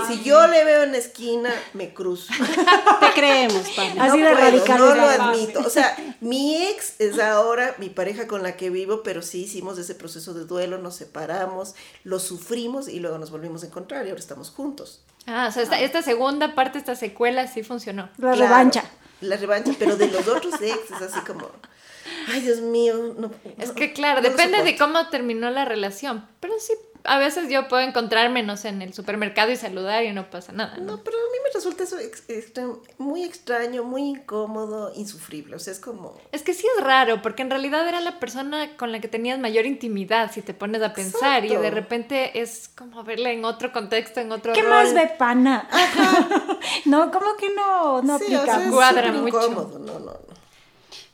Si 0.07 0.23
yo 0.23 0.47
le 0.47 0.65
veo 0.65 0.83
en 0.85 0.93
la 0.93 0.99
esquina, 0.99 1.51
me 1.75 1.93
cruzo. 1.95 2.33
Te 3.01 3.13
creemos. 3.15 3.67
Así 3.79 4.19
no 4.19 4.29
de 4.29 4.35
puedo, 4.35 4.35
radical 4.35 4.79
No 4.79 4.87
lo 4.87 4.95
la 4.95 5.13
admito. 5.15 5.61
O 5.61 5.71
sea, 5.71 5.97
mi 6.21 6.57
ex 6.67 6.95
es 7.01 7.19
ahora 7.19 7.75
mi 7.79 7.89
pareja 7.89 8.27
con 8.27 8.43
la 8.43 8.57
que 8.57 8.71
vivo, 8.71 9.03
pero 9.03 9.23
sí 9.23 9.45
hicimos 9.45 9.79
ese 9.79 9.95
proceso 9.95 10.35
de 10.35 10.45
duelo, 10.45 10.79
nos 10.79 10.97
separamos, 10.97 11.75
lo 12.05 12.19
sufrimos 12.19 12.89
y 12.89 13.01
luego 13.01 13.19
nos 13.19 13.31
volvimos 13.31 13.63
a 13.63 13.67
encontrar 13.67 14.07
y 14.07 14.11
ahora 14.11 14.21
estamos 14.21 14.51
juntos. 14.51 15.03
Ah, 15.27 15.47
o 15.49 15.53
sea, 15.53 15.63
esta, 15.63 15.79
esta 15.81 16.03
segunda 16.03 16.55
parte, 16.55 16.79
esta 16.79 16.95
secuela 16.97 17.47
sí 17.47 17.63
funcionó. 17.63 18.09
La 18.17 18.33
Claro, 18.33 18.37
revancha. 18.37 18.85
La 19.21 19.37
revancha, 19.37 19.73
pero 19.79 19.97
de 19.97 20.09
los 20.09 20.27
otros 20.29 20.55
ex 20.63 20.91
es 20.91 21.03
así 21.03 21.21
como, 21.27 21.51
ay 22.29 22.41
Dios 22.41 22.61
mío, 22.61 23.15
no. 23.19 23.31
Es 23.59 23.73
que 23.73 23.93
claro, 23.93 24.23
no 24.23 24.29
depende 24.29 24.63
de 24.63 24.77
cómo 24.79 25.09
terminó 25.09 25.51
la 25.51 25.65
relación. 25.65 26.27
Pero 26.41 26.55
sí, 26.61 26.73
a 27.09 27.19
veces 27.19 27.49
yo 27.49 27.69
puedo 27.69 27.83
encontrarme, 27.83 28.43
no 28.43 28.57
sé, 28.57 28.69
en 28.69 28.83
el 28.83 28.93
supermercado 28.95 29.51
y 29.51 29.57
saludar 29.57 30.05
y 30.05 30.13
no 30.13 30.31
pasa 30.31 30.53
nada. 30.53 30.77
¿no? 30.77 30.85
No, 30.97 31.03
pero 31.05 31.17
a 31.17 31.33
mí 31.33 31.39
me 31.45 31.51
resulta 31.55 31.85
eso 31.85 31.99
ex- 31.99 32.25
extra- 32.29 32.67
muy 32.99 33.25
extraño, 33.25 33.83
muy 33.85 34.03
incómodo, 34.03 34.93
insufrible. 34.95 35.57
O 35.57 35.59
sea, 35.59 35.73
es 35.73 35.81
como. 35.81 36.17
Es 36.33 36.43
que 36.43 36.55
sí 36.55 36.67
es 36.79 36.85
raro, 36.85 37.23
porque 37.23 37.43
en 37.43 37.51
realidad 37.51 37.89
era 37.89 38.01
la 38.01 38.19
persona 38.21 38.77
con 38.77 38.93
la 38.93 39.01
que 39.01 39.09
tenías 39.09 39.39
mayor 39.39 39.67
intimidad, 39.67 40.31
si 40.33 40.43
te 40.43 40.55
pones 40.55 40.83
a 40.83 40.93
pensar, 40.93 41.45
y 41.45 41.57
de 41.57 41.71
repente 41.71 42.41
es 42.41 42.69
como 42.77 43.03
verla 43.05 43.31
en 43.31 43.45
otro 43.45 43.73
contexto, 43.73 44.21
en 44.21 44.31
otro 44.33 44.53
¿Qué 44.53 44.63
rol. 44.63 44.71
más 44.71 44.95
ve 44.95 45.13
pana? 45.19 45.69
no, 46.85 47.11
¿cómo 47.11 47.37
que 47.37 47.49
no, 47.55 48.03
no 48.03 48.19
sí, 48.19 48.25
aplica? 48.35 48.43
o 48.43 48.45
sea, 48.47 48.65
es 48.65 48.71
Cuadra 48.71 49.13
mucho. 49.13 49.27
incómodo. 49.29 49.79
No, 49.79 49.99
no, 49.99 50.13
no. 50.28 50.28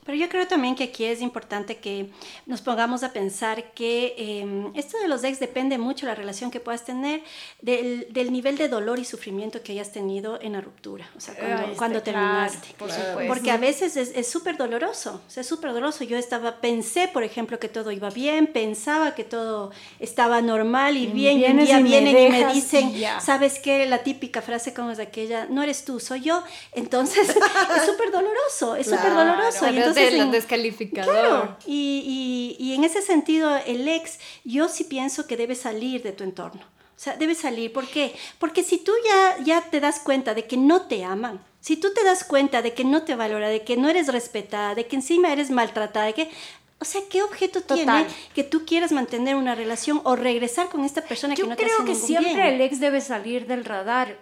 Pero 0.05 0.17
yo 0.17 0.29
creo 0.29 0.47
también 0.47 0.75
que 0.75 0.83
aquí 0.85 1.03
es 1.05 1.21
importante 1.21 1.77
que 1.77 2.09
nos 2.45 2.61
pongamos 2.61 3.03
a 3.03 3.11
pensar 3.11 3.71
que 3.73 4.13
eh, 4.17 4.71
esto 4.75 4.97
de 4.99 5.07
los 5.07 5.23
ex 5.23 5.39
depende 5.39 5.77
mucho 5.77 6.05
de 6.05 6.11
la 6.11 6.15
relación 6.15 6.51
que 6.51 6.59
puedas 6.59 6.85
tener 6.85 7.21
del, 7.61 8.07
del 8.11 8.31
nivel 8.31 8.57
de 8.57 8.69
dolor 8.69 8.99
y 8.99 9.05
sufrimiento 9.05 9.61
que 9.63 9.71
hayas 9.71 9.91
tenido 9.91 10.39
en 10.41 10.53
la 10.53 10.61
ruptura, 10.61 11.09
o 11.17 11.19
sea, 11.19 11.33
cuando, 11.35 11.63
este, 11.63 11.75
cuando 11.77 12.03
claro, 12.03 12.19
terminaste. 12.19 12.67
por 12.77 12.87
Claro. 12.89 13.03
supuesto. 13.09 13.33
Porque 13.33 13.51
a 13.51 13.57
veces 13.57 13.97
es 13.97 14.27
súper 14.29 14.57
doloroso, 14.57 15.21
o 15.27 15.29
sea, 15.29 15.41
es 15.41 15.47
súper 15.47 15.71
doloroso. 15.73 16.03
Yo 16.03 16.17
estaba, 16.17 16.61
pensé, 16.61 17.07
por 17.07 17.23
ejemplo, 17.23 17.59
que 17.59 17.67
todo 17.69 17.91
iba 17.91 18.09
bien, 18.09 18.47
pensaba 18.47 19.15
que 19.15 19.23
todo 19.23 19.71
estaba 19.99 20.41
normal 20.41 20.97
y 20.97 21.03
Y 21.03 21.07
bien, 21.07 21.39
y 21.39 21.45
un 21.45 21.57
día 21.65 21.79
y 21.79 21.83
me 21.83 21.89
vienen 21.89 22.17
y 22.17 22.29
me 22.29 22.53
dicen, 22.53 22.89
y. 22.95 23.05
¿sabes 23.21 23.59
qué? 23.59 23.85
La 23.85 24.03
típica 24.03 24.41
frase 24.41 24.73
como 24.73 24.91
es 24.91 24.99
aquella, 24.99 25.47
no 25.49 25.63
eres 25.63 25.83
tú, 25.85 25.99
soy 25.99 26.21
yo. 26.21 26.43
Entonces, 26.73 27.27
es 27.77 27.85
súper 27.85 28.11
doloroso, 28.11 28.75
es 28.75 28.85
súper 28.85 28.99
Claro. 29.11 29.15
doloroso. 29.15 29.65
Y 29.67 29.73
Pero 29.75 29.89
es 29.89 29.94
Entonces, 29.97 30.13
de- 30.19 30.25
en- 30.25 30.31
descalificador. 30.31 31.13
Claro, 31.13 31.57
y, 31.65 32.55
y- 32.59 32.63
y 32.65 32.73
en 32.73 32.83
ese 32.83 33.01
sentido, 33.01 33.55
el 33.65 33.87
ex, 33.87 34.19
yo 34.43 34.67
sí 34.69 34.83
pienso 34.85 35.27
que 35.27 35.37
debe 35.37 35.55
salir 35.55 36.03
de 36.03 36.11
tu 36.11 36.23
entorno. 36.23 36.61
O 36.61 36.99
sea, 36.99 37.17
debe 37.17 37.35
salir. 37.35 37.73
¿Por 37.73 37.87
qué? 37.87 38.15
Porque 38.39 38.63
si 38.63 38.77
tú 38.77 38.91
ya, 39.05 39.43
ya 39.43 39.61
te 39.69 39.79
das 39.81 39.99
cuenta 39.99 40.33
de 40.33 40.45
que 40.45 40.55
no 40.57 40.83
te 40.83 41.03
aman, 41.03 41.41
si 41.59 41.75
tú 41.77 41.91
te 41.93 42.03
das 42.03 42.23
cuenta 42.23 42.61
de 42.61 42.73
que 42.73 42.85
no 42.85 43.03
te 43.03 43.15
valora, 43.15 43.49
de 43.49 43.63
que 43.63 43.75
no 43.75 43.89
eres 43.89 44.07
respetada, 44.07 44.75
de 44.75 44.85
que 44.87 44.95
encima 44.95 45.31
eres 45.33 45.49
maltratada, 45.51 46.05
de 46.05 46.13
que... 46.13 46.29
O 46.77 46.83
sea, 46.85 47.01
¿qué 47.09 47.23
objeto 47.23 47.61
Total. 47.61 47.77
tiene 48.05 48.05
que 48.33 48.43
tú 48.43 48.65
quieras 48.65 48.91
mantener 48.91 49.35
una 49.37 49.55
relación 49.55 50.01
o 50.03 50.15
regresar 50.17 50.69
con 50.69 50.83
esta 50.83 51.01
persona 51.01 51.33
que 51.33 51.41
Yo 51.41 51.47
no 51.47 51.55
te 51.55 51.63
creo 51.63 51.75
hace 51.77 51.85
que 51.85 51.95
siempre 51.95 52.33
bien? 52.33 52.47
el 52.47 52.61
ex 52.61 52.79
debe 52.81 52.99
salir 53.01 53.47
del 53.47 53.63
radar 53.65 54.17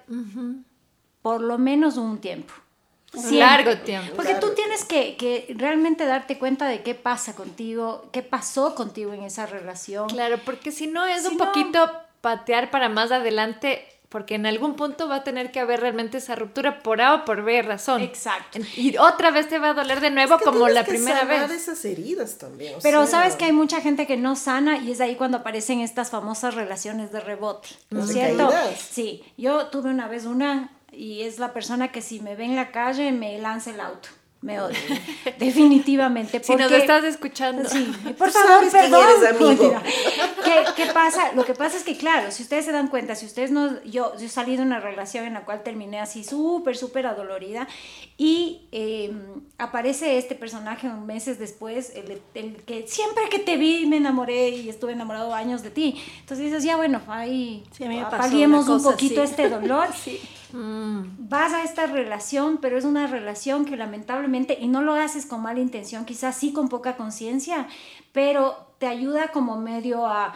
por 1.21 1.41
lo 1.41 1.57
menos 1.57 1.97
un 1.97 2.19
tiempo. 2.19 2.53
Siempre. 3.13 3.39
largo 3.39 3.77
tiempo. 3.77 4.13
Porque 4.15 4.35
tú 4.35 4.49
tienes 4.55 4.83
que, 4.85 5.15
que 5.17 5.53
realmente 5.57 6.05
darte 6.05 6.37
cuenta 6.39 6.67
de 6.67 6.81
qué 6.83 6.95
pasa 6.95 7.35
contigo, 7.35 8.09
qué 8.11 8.21
pasó 8.23 8.75
contigo 8.75 9.13
en 9.13 9.23
esa 9.23 9.45
relación. 9.45 10.09
Claro, 10.09 10.39
porque 10.43 10.71
si 10.71 10.87
no 10.87 11.05
es 11.05 11.21
Si 11.23 11.27
un 11.29 11.37
no- 11.37 11.45
poquito 11.45 11.91
patear 12.21 12.71
para 12.71 12.89
más 12.89 13.11
adelante, 13.11 13.85
porque 14.09 14.35
en 14.35 14.45
algún 14.45 14.75
punto 14.75 15.07
va 15.07 15.15
a 15.17 15.23
tener 15.23 15.51
que 15.51 15.59
haber 15.59 15.79
realmente 15.81 16.19
esa 16.19 16.35
ruptura 16.35 16.83
por 16.83 17.01
A 17.01 17.15
o 17.15 17.25
por 17.25 17.43
B 17.43 17.61
razón. 17.63 18.01
Exacto. 18.01 18.59
Y 18.75 18.95
otra 18.97 19.31
vez 19.31 19.49
te 19.49 19.57
va 19.59 19.69
a 19.69 19.73
doler 19.73 20.01
de 20.01 20.11
nuevo 20.11 20.35
Es 20.35 20.39
que 20.39 20.45
como 20.45 20.67
la 20.69 20.83
que 20.83 20.91
primera 20.91 21.21
sanar 21.21 21.49
vez. 21.49 21.61
esas 21.61 21.83
heridas 21.83 22.37
también. 22.37 22.75
o 22.75 22.79
Pero 22.81 23.05
sea, 23.07 23.21
sabes 23.21 23.35
que 23.35 23.45
hay 23.45 23.51
mucha 23.51 23.81
gente 23.81 24.05
que 24.07 24.15
no 24.17 24.35
sana 24.35 24.77
y 24.77 24.91
es 24.91 25.01
ahí 25.01 25.15
cuando 25.15 25.37
aparecen 25.37 25.79
estas 25.81 26.11
famosas 26.11 26.53
relaciones 26.53 27.11
de 27.11 27.19
rebote, 27.21 27.69
¿no 27.89 28.03
es 28.03 28.11
cierto? 28.13 28.51
Sí, 28.91 29.23
yo 29.37 29.67
tuve 29.67 29.89
una 29.89 30.07
vez 30.07 30.25
una 30.25 30.69
y 30.95 31.21
es 31.23 31.39
la 31.39 31.53
persona 31.53 31.91
que 31.91 32.01
si 32.01 32.19
me 32.19 32.35
ve 32.35 32.45
en 32.45 32.55
la 32.55 32.71
calle 32.71 33.11
me 33.11 33.37
lanza 33.39 33.71
el 33.71 33.79
auto. 33.79 34.09
Me 34.41 34.59
odia. 34.59 34.77
Definitivamente. 35.39 36.43
Si 36.43 36.51
nos 36.55 36.63
porque- 36.63 36.77
estás 36.77 37.03
escuchando. 37.05 37.67
Sí, 37.69 37.85
por 38.17 38.29
favor, 38.29 38.69
perdón. 38.69 39.05
eres, 39.17 39.29
amigo. 39.29 39.47
Mentira. 39.47 39.81
¿Qué, 40.43 40.63
qué 40.75 40.91
pasa? 40.91 41.31
Lo 41.33 41.45
que 41.45 41.53
pasa 41.53 41.77
es 41.77 41.83
que, 41.83 41.95
claro, 41.95 42.29
si 42.29 42.43
ustedes 42.43 42.65
se 42.65 42.73
dan 42.73 42.89
cuenta, 42.89 43.15
si 43.15 43.25
ustedes 43.25 43.51
no. 43.51 43.81
Yo, 43.85 44.17
yo 44.17 44.27
salí 44.27 44.57
de 44.57 44.61
una 44.63 44.81
relación 44.81 45.23
en 45.25 45.35
la 45.35 45.45
cual 45.45 45.63
terminé 45.63 46.01
así 46.01 46.25
súper, 46.25 46.75
súper 46.75 47.07
adolorida 47.07 47.69
y 48.17 48.67
eh, 48.73 49.13
aparece 49.57 50.17
este 50.17 50.35
personaje 50.35 50.89
meses 50.89 51.39
después, 51.39 51.93
el, 51.95 52.21
el 52.33 52.55
que 52.63 52.85
siempre 52.85 53.29
que 53.29 53.39
te 53.39 53.55
vi 53.55 53.85
me 53.85 53.95
enamoré 53.95 54.49
y 54.49 54.67
estuve 54.67 54.91
enamorado 54.91 55.33
años 55.33 55.63
de 55.63 55.69
ti. 55.71 56.03
Entonces 56.19 56.47
dices, 56.47 56.65
ya 56.65 56.75
bueno, 56.75 57.01
ahí 57.07 57.63
Sí, 57.71 57.85
a 57.85 57.87
mí 57.87 57.95
me 57.95 58.03
pasó 58.03 58.17
paliemos 58.17 58.65
una 58.67 58.75
un 58.75 58.83
poquito 58.83 59.21
así. 59.23 59.31
este 59.31 59.47
dolor. 59.49 59.87
Sí. 59.93 60.19
Vas 60.55 61.51
a 61.53 61.63
esta 61.63 61.87
relación, 61.87 62.57
pero 62.61 62.77
es 62.77 62.85
una 62.85 63.07
relación 63.07 63.65
que 63.65 63.75
lamentablemente, 63.75 64.57
y 64.61 64.67
no 64.67 64.81
lo 64.81 64.93
haces 64.93 65.25
con 65.25 65.41
mala 65.41 65.59
intención, 65.59 66.05
quizás 66.05 66.35
sí 66.37 66.53
con 66.53 66.69
poca 66.69 66.95
conciencia, 66.95 67.67
pero 68.11 68.75
te 68.77 68.85
ayuda 68.87 69.29
como 69.29 69.57
medio 69.59 70.05
a 70.05 70.33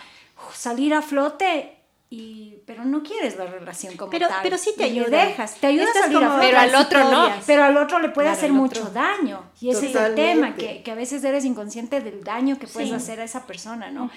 salir 0.54 0.94
a 0.94 1.02
flote. 1.02 1.74
Y, 2.10 2.60
pero 2.66 2.86
no 2.86 3.04
quieres 3.04 3.38
la 3.38 3.46
relación 3.48 3.98
como 3.98 4.10
Pero- 4.10 4.30
tal. 4.30 4.40
pero 4.42 4.58
sí 4.58 4.72
te 4.78 4.86
ayuda. 4.86 5.26
dejas, 5.26 5.56
te 5.56 5.68
ayuda 5.68 5.88
a 5.90 5.94
salir 6.04 6.16
a 6.16 6.20
como 6.22 6.32
flote. 6.36 6.48
Pero 6.48 6.60
al 6.62 6.76
otro 6.76 7.12
no. 7.12 7.30
Pero 7.46 7.64
al 7.66 7.76
otro 7.78 8.00
le 8.00 8.08
puede 8.10 8.28
Claro, 8.28 8.38
hacer 8.38 8.54
mucho 8.54 8.82
otro. 8.84 8.94
daño. 8.94 9.42
Y 9.60 9.72
ese 9.72 9.90
es 9.90 9.96
el 9.96 10.16
tema, 10.16 10.56
que, 10.56 10.84
que 10.84 10.92
a 10.92 10.96
veces 10.96 11.22
eres 11.26 11.44
inconsciente 11.44 12.00
del 12.00 12.24
daño 12.24 12.58
que 12.60 12.66
puedes 12.68 12.88
Sí. 12.90 12.96
hacer 12.96 13.20
a 13.20 13.26
esa 13.26 13.46
persona, 13.46 13.92
¿no? 13.92 14.10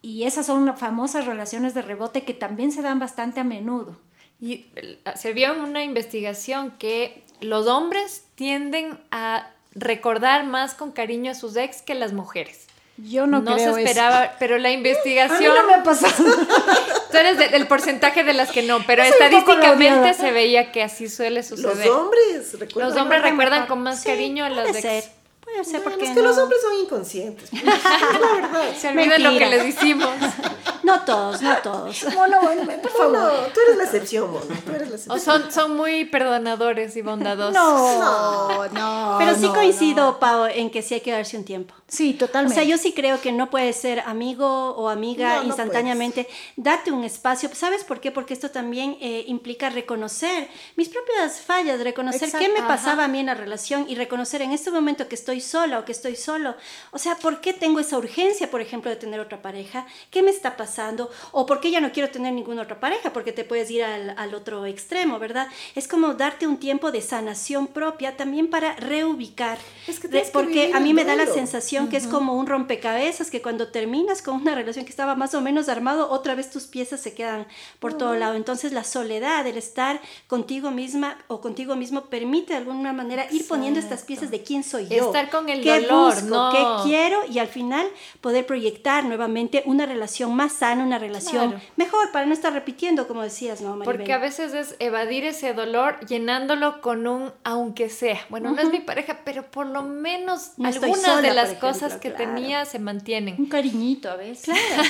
Y 0.00 0.24
esas 0.24 0.46
son 0.46 0.64
las 0.64 0.80
famosas 0.80 1.26
relaciones 1.26 1.74
de 1.74 1.82
rebote 1.82 2.24
que 2.24 2.32
también 2.32 2.72
se 2.72 2.80
dan 2.80 2.98
bastante 2.98 3.38
a 3.40 3.44
menudo. 3.44 3.98
Y 4.40 4.66
eh, 4.76 4.98
se 5.16 5.32
vio 5.32 5.52
en 5.54 5.60
una 5.60 5.82
investigación 5.82 6.72
que 6.72 7.22
los 7.40 7.66
hombres 7.66 8.24
tienden 8.34 8.98
a 9.10 9.48
recordar 9.74 10.44
más 10.44 10.74
con 10.74 10.92
cariño 10.92 11.30
a 11.32 11.34
sus 11.34 11.56
ex 11.56 11.82
que 11.82 11.94
las 11.94 12.12
mujeres. 12.12 12.66
Yo 12.98 13.26
no, 13.26 13.40
No, 13.42 13.54
creo 13.54 13.74
se 13.74 13.80
eso. 13.82 13.90
esperaba, 13.90 14.32
pero 14.38 14.56
la 14.56 14.68
A 14.68 14.70
mí 14.72 14.76
investigación... 14.78 15.54
no 15.54 15.66
me 15.66 15.74
ha 15.74 15.82
pasado. 15.82 16.14
Tú 17.10 17.16
eres 17.18 17.36
de- 17.36 17.48
del 17.48 17.66
porcentaje 17.66 18.24
de 18.24 18.32
las 18.32 18.50
que 18.50 18.62
no, 18.62 18.78
pero 18.86 19.02
Soy 19.02 19.12
estadísticamente 19.12 20.14
se 20.14 20.30
veía 20.32 20.72
que 20.72 20.82
así 20.82 21.08
suele 21.10 21.42
suceder. 21.42 21.76
Los 21.86 21.86
hombres 21.96 22.58
recuerdan. 22.58 22.90
Los 22.94 23.00
hombres 23.02 23.22
recuerdan 23.22 23.66
con 23.66 23.82
más 23.82 24.00
Sí, 24.00 24.08
cariño 24.08 24.46
a 24.46 24.48
las 24.48 24.68
ex. 24.70 24.80
ser. 24.80 25.04
Puede 25.46 25.64
ser 25.64 25.80
Bueno, 25.80 25.90
porque 25.90 26.06
es 26.06 26.10
que 26.16 26.22
los 26.22 26.36
no- 26.36 26.42
hombres 26.42 26.60
son 26.60 26.74
inconscientes. 26.80 27.48
pues, 27.50 27.62
la 27.64 28.34
verdad. 28.34 28.76
Se 28.76 28.88
olvidan 28.88 29.22
lo 29.22 29.38
que 29.38 29.46
les 29.46 29.64
hicimos. 29.66 30.08
No 30.82 31.00
todos, 31.04 31.40
no 31.40 31.56
todos. 31.58 32.04
Mono, 32.14 32.40
bueno, 32.42 32.62
por 32.82 32.90
favor. 32.90 33.12
No, 33.12 33.28
tú 33.54 33.60
eres 33.66 33.76
la 33.76 33.84
excepción, 33.84 34.30
Mono. 34.32 34.44
Tú 34.64 34.72
eres 34.72 34.88
la 34.88 34.94
O 34.94 35.16
excepción. 35.16 35.20
son, 35.42 35.52
son 35.52 35.76
muy 35.76 36.04
perdonadores 36.04 36.96
y 36.96 37.02
bondadosos. 37.02 37.54
No, 37.54 38.66
no. 38.68 39.16
Pero 39.18 39.34
sí 39.36 39.42
no, 39.46 39.54
coincido, 39.54 40.04
no. 40.12 40.18
Pau, 40.18 40.46
en 40.46 40.70
que 40.70 40.82
sí 40.82 40.94
hay 40.94 41.00
que 41.00 41.12
darse 41.12 41.36
un 41.36 41.44
tiempo. 41.44 41.74
Sí, 41.88 42.14
O 42.16 42.18
totalmente. 42.18 42.54
sea, 42.56 42.64
yo 42.64 42.78
sí 42.78 42.92
creo 42.92 43.20
que 43.20 43.30
no 43.32 43.48
puedes 43.48 43.76
ser 43.76 44.00
amigo 44.00 44.70
o 44.74 44.88
amiga 44.88 45.34
No, 45.36 45.40
no 45.42 45.46
instantáneamente. 45.48 46.28
Date 46.56 46.90
un 46.90 47.04
espacio. 47.04 47.48
¿Sabes 47.54 47.84
por 47.84 48.00
qué? 48.00 48.10
Porque 48.10 48.34
esto 48.34 48.50
también 48.50 48.96
eh, 49.00 49.24
implica 49.28 49.70
reconocer 49.70 50.48
mis 50.76 50.88
propias 50.88 51.40
fallas, 51.40 51.80
reconocer 51.80 52.30
qué 52.32 52.48
me 52.48 52.54
Exacto, 52.58 52.66
pasaba 52.68 52.92
ajá. 52.94 53.04
a 53.04 53.08
mí 53.08 53.20
en 53.20 53.26
la 53.26 53.34
relación 53.34 53.86
y 53.88 53.94
reconocer 53.94 54.42
en 54.42 54.52
este 54.52 54.70
momento 54.72 55.06
que 55.08 55.14
estoy 55.14 55.35
sola 55.40 55.78
o 55.78 55.84
que 55.84 55.92
estoy 55.92 56.16
solo. 56.16 56.54
O 56.92 56.98
sea, 56.98 57.16
¿por 57.16 57.40
qué 57.40 57.52
tengo 57.52 57.80
esa 57.80 57.98
urgencia, 57.98 58.50
por 58.50 58.60
ejemplo, 58.60 58.90
de 58.90 58.96
tener 58.96 59.20
otra 59.20 59.42
pareja? 59.42 59.86
¿Qué 60.10 60.22
me 60.22 60.30
está 60.30 60.56
pasando? 60.56 61.10
¿O 61.32 61.46
por 61.46 61.60
qué 61.60 61.70
ya 61.70 61.80
no 61.80 61.92
quiero 61.92 62.10
tener 62.10 62.32
ninguna 62.32 62.62
otra 62.62 62.80
pareja? 62.80 63.12
Porque 63.12 63.32
te 63.32 63.44
puedes 63.44 63.70
ir 63.70 63.84
al, 63.84 64.14
al 64.16 64.34
otro 64.34 64.66
extremo, 64.66 65.18
¿verdad? 65.18 65.48
Es 65.74 65.88
como 65.88 66.14
darte 66.14 66.46
un 66.46 66.58
tiempo 66.58 66.90
de 66.92 67.00
sanación 67.00 67.66
propia 67.66 68.16
también 68.16 68.48
para 68.48 68.74
reubicar. 68.76 69.58
Es 69.86 70.00
que 70.00 70.08
porque 70.32 70.66
vivir 70.66 70.76
a 70.76 70.80
mí 70.80 70.94
me 70.94 71.04
da 71.04 71.14
la 71.14 71.26
sensación 71.26 71.88
que 71.88 71.96
es 71.96 72.06
como 72.06 72.34
un 72.34 72.46
rompecabezas, 72.46 73.30
que 73.30 73.42
cuando 73.42 73.68
terminas 73.68 74.22
con 74.22 74.34
una 74.36 74.54
relación 74.54 74.84
que 74.84 74.90
estaba 74.90 75.14
más 75.14 75.34
o 75.34 75.40
menos 75.40 75.68
armado, 75.68 76.10
otra 76.10 76.34
vez 76.34 76.50
tus 76.50 76.66
piezas 76.66 77.00
se 77.00 77.14
quedan 77.14 77.46
por 77.78 77.94
todo 77.94 78.14
lado. 78.14 78.34
Entonces 78.34 78.72
la 78.72 78.84
soledad, 78.84 79.46
el 79.46 79.56
estar 79.56 80.00
contigo 80.26 80.70
misma 80.70 81.18
o 81.28 81.40
contigo 81.40 81.76
mismo, 81.76 82.06
permite 82.06 82.52
de 82.52 82.58
alguna 82.58 82.92
manera 82.92 83.26
ir 83.30 83.46
poniendo 83.46 83.80
estas 83.80 84.02
piezas 84.02 84.30
de 84.30 84.42
quién 84.42 84.64
soy 84.64 84.88
yo. 84.88 85.06
Estar 85.06 85.25
con 85.30 85.48
el 85.48 85.62
qué 85.62 85.80
dolor, 85.82 86.14
busco, 86.14 86.28
no. 86.28 86.52
qué 86.52 86.88
quiero 86.88 87.20
y 87.30 87.38
al 87.38 87.48
final 87.48 87.86
poder 88.20 88.46
proyectar 88.46 89.04
nuevamente 89.04 89.62
una 89.66 89.86
relación 89.86 90.34
más 90.34 90.52
sana, 90.52 90.82
una 90.84 90.98
relación 90.98 91.50
Claro. 91.50 91.64
mejor 91.76 92.12
para 92.12 92.26
no 92.26 92.32
estar 92.32 92.52
repitiendo, 92.52 93.06
como 93.08 93.22
decías, 93.22 93.60
¿no, 93.60 93.76
Maribel? 93.76 93.96
Porque 93.96 94.12
a 94.12 94.18
veces 94.18 94.54
es 94.54 94.76
evadir 94.78 95.24
ese 95.24 95.54
dolor 95.54 95.98
llenándolo 96.06 96.80
con 96.80 97.06
un 97.06 97.32
aunque 97.44 97.88
sea. 97.88 98.18
Bueno, 98.28 98.50
no 98.52 98.60
es 98.62 98.70
mi 98.70 98.80
pareja, 98.80 99.20
pero 99.24 99.50
por 99.50 99.66
lo 99.66 99.82
menos 99.82 100.52
No 100.56 100.68
algunas 100.68 101.00
sola, 101.02 101.22
de 101.22 101.34
las 101.34 101.46
ejemplo, 101.50 101.68
cosas 101.68 101.94
que 101.96 102.12
claro. 102.12 102.32
tenía 102.34 102.64
se 102.64 102.78
mantienen. 102.78 103.36
Un 103.38 103.46
cariñito 103.46 104.10
a 104.10 104.16
veces. 104.16 104.44
Claro, 104.44 104.82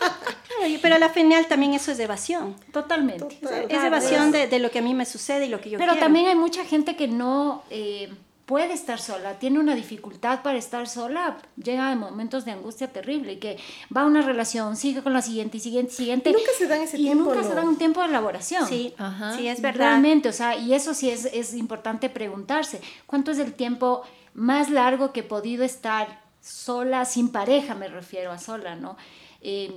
pero 0.82 0.94
a 0.94 0.98
la 0.98 1.08
final 1.08 1.46
también 1.46 1.74
eso 1.74 1.92
es 1.92 1.98
evasión. 1.98 2.56
Totalmente. 2.72 3.24
Total. 3.36 3.66
Es 3.68 3.82
evasión 3.84 4.32
de, 4.32 4.46
de 4.46 4.58
lo 4.58 4.70
que 4.70 4.78
a 4.78 4.82
mí 4.82 4.94
me 4.94 5.04
sucede 5.06 5.46
y 5.46 5.48
lo 5.48 5.60
que 5.60 5.70
yo 5.70 5.78
Pero 5.78 5.92
quiero. 5.92 6.04
también 6.06 6.26
hay 6.26 6.34
mucha 6.36 6.64
gente 6.64 6.96
que 6.96 7.08
no 7.08 7.62
eh, 7.70 8.12
puede 8.46 8.74
estar 8.74 9.00
sola, 9.00 9.38
tiene 9.38 9.58
una 9.58 9.74
dificultad 9.74 10.42
para 10.42 10.58
estar 10.58 10.86
sola, 10.86 11.38
llega 11.56 11.90
a 11.90 11.94
momentos 11.96 12.44
de 12.44 12.50
angustia 12.52 12.92
terrible 12.92 13.32
y 13.32 13.36
que 13.38 13.56
va 13.96 14.02
a 14.02 14.04
una 14.06 14.20
relación, 14.22 14.76
sigue 14.76 15.02
con 15.02 15.12
la 15.14 15.22
siguiente 15.22 15.56
y 15.56 15.60
siguiente, 15.60 15.92
siguiente. 15.94 16.30
Y 16.30 16.32
nunca 16.34 16.50
se 16.58 16.66
dan 16.66 16.82
ese 16.82 16.98
y 16.98 17.04
tiempo, 17.04 17.24
nunca 17.24 17.40
¿no? 17.42 17.48
se 17.48 17.54
dan 17.54 17.66
un 17.68 17.78
tiempo 17.78 18.00
de 18.02 18.08
elaboración. 18.08 18.66
Sí, 18.68 18.94
Ajá. 18.98 19.34
sí, 19.36 19.48
es 19.48 19.62
verdad. 19.62 19.78
Realmente, 19.90 20.28
o 20.28 20.32
sea, 20.32 20.56
y 20.56 20.74
eso 20.74 20.92
sí 20.92 21.08
es, 21.10 21.24
es 21.26 21.54
importante 21.54 22.10
preguntarse, 22.10 22.80
¿cuánto 23.06 23.30
es 23.30 23.38
el 23.38 23.54
tiempo 23.54 24.02
más 24.34 24.68
largo 24.70 25.12
que 25.12 25.20
he 25.20 25.24
podido 25.24 25.64
estar 25.64 26.20
sola, 26.42 27.06
sin 27.06 27.30
pareja, 27.30 27.74
me 27.74 27.88
refiero 27.88 28.30
a 28.30 28.38
sola, 28.38 28.76
¿no? 28.76 28.96
Eh, 29.40 29.72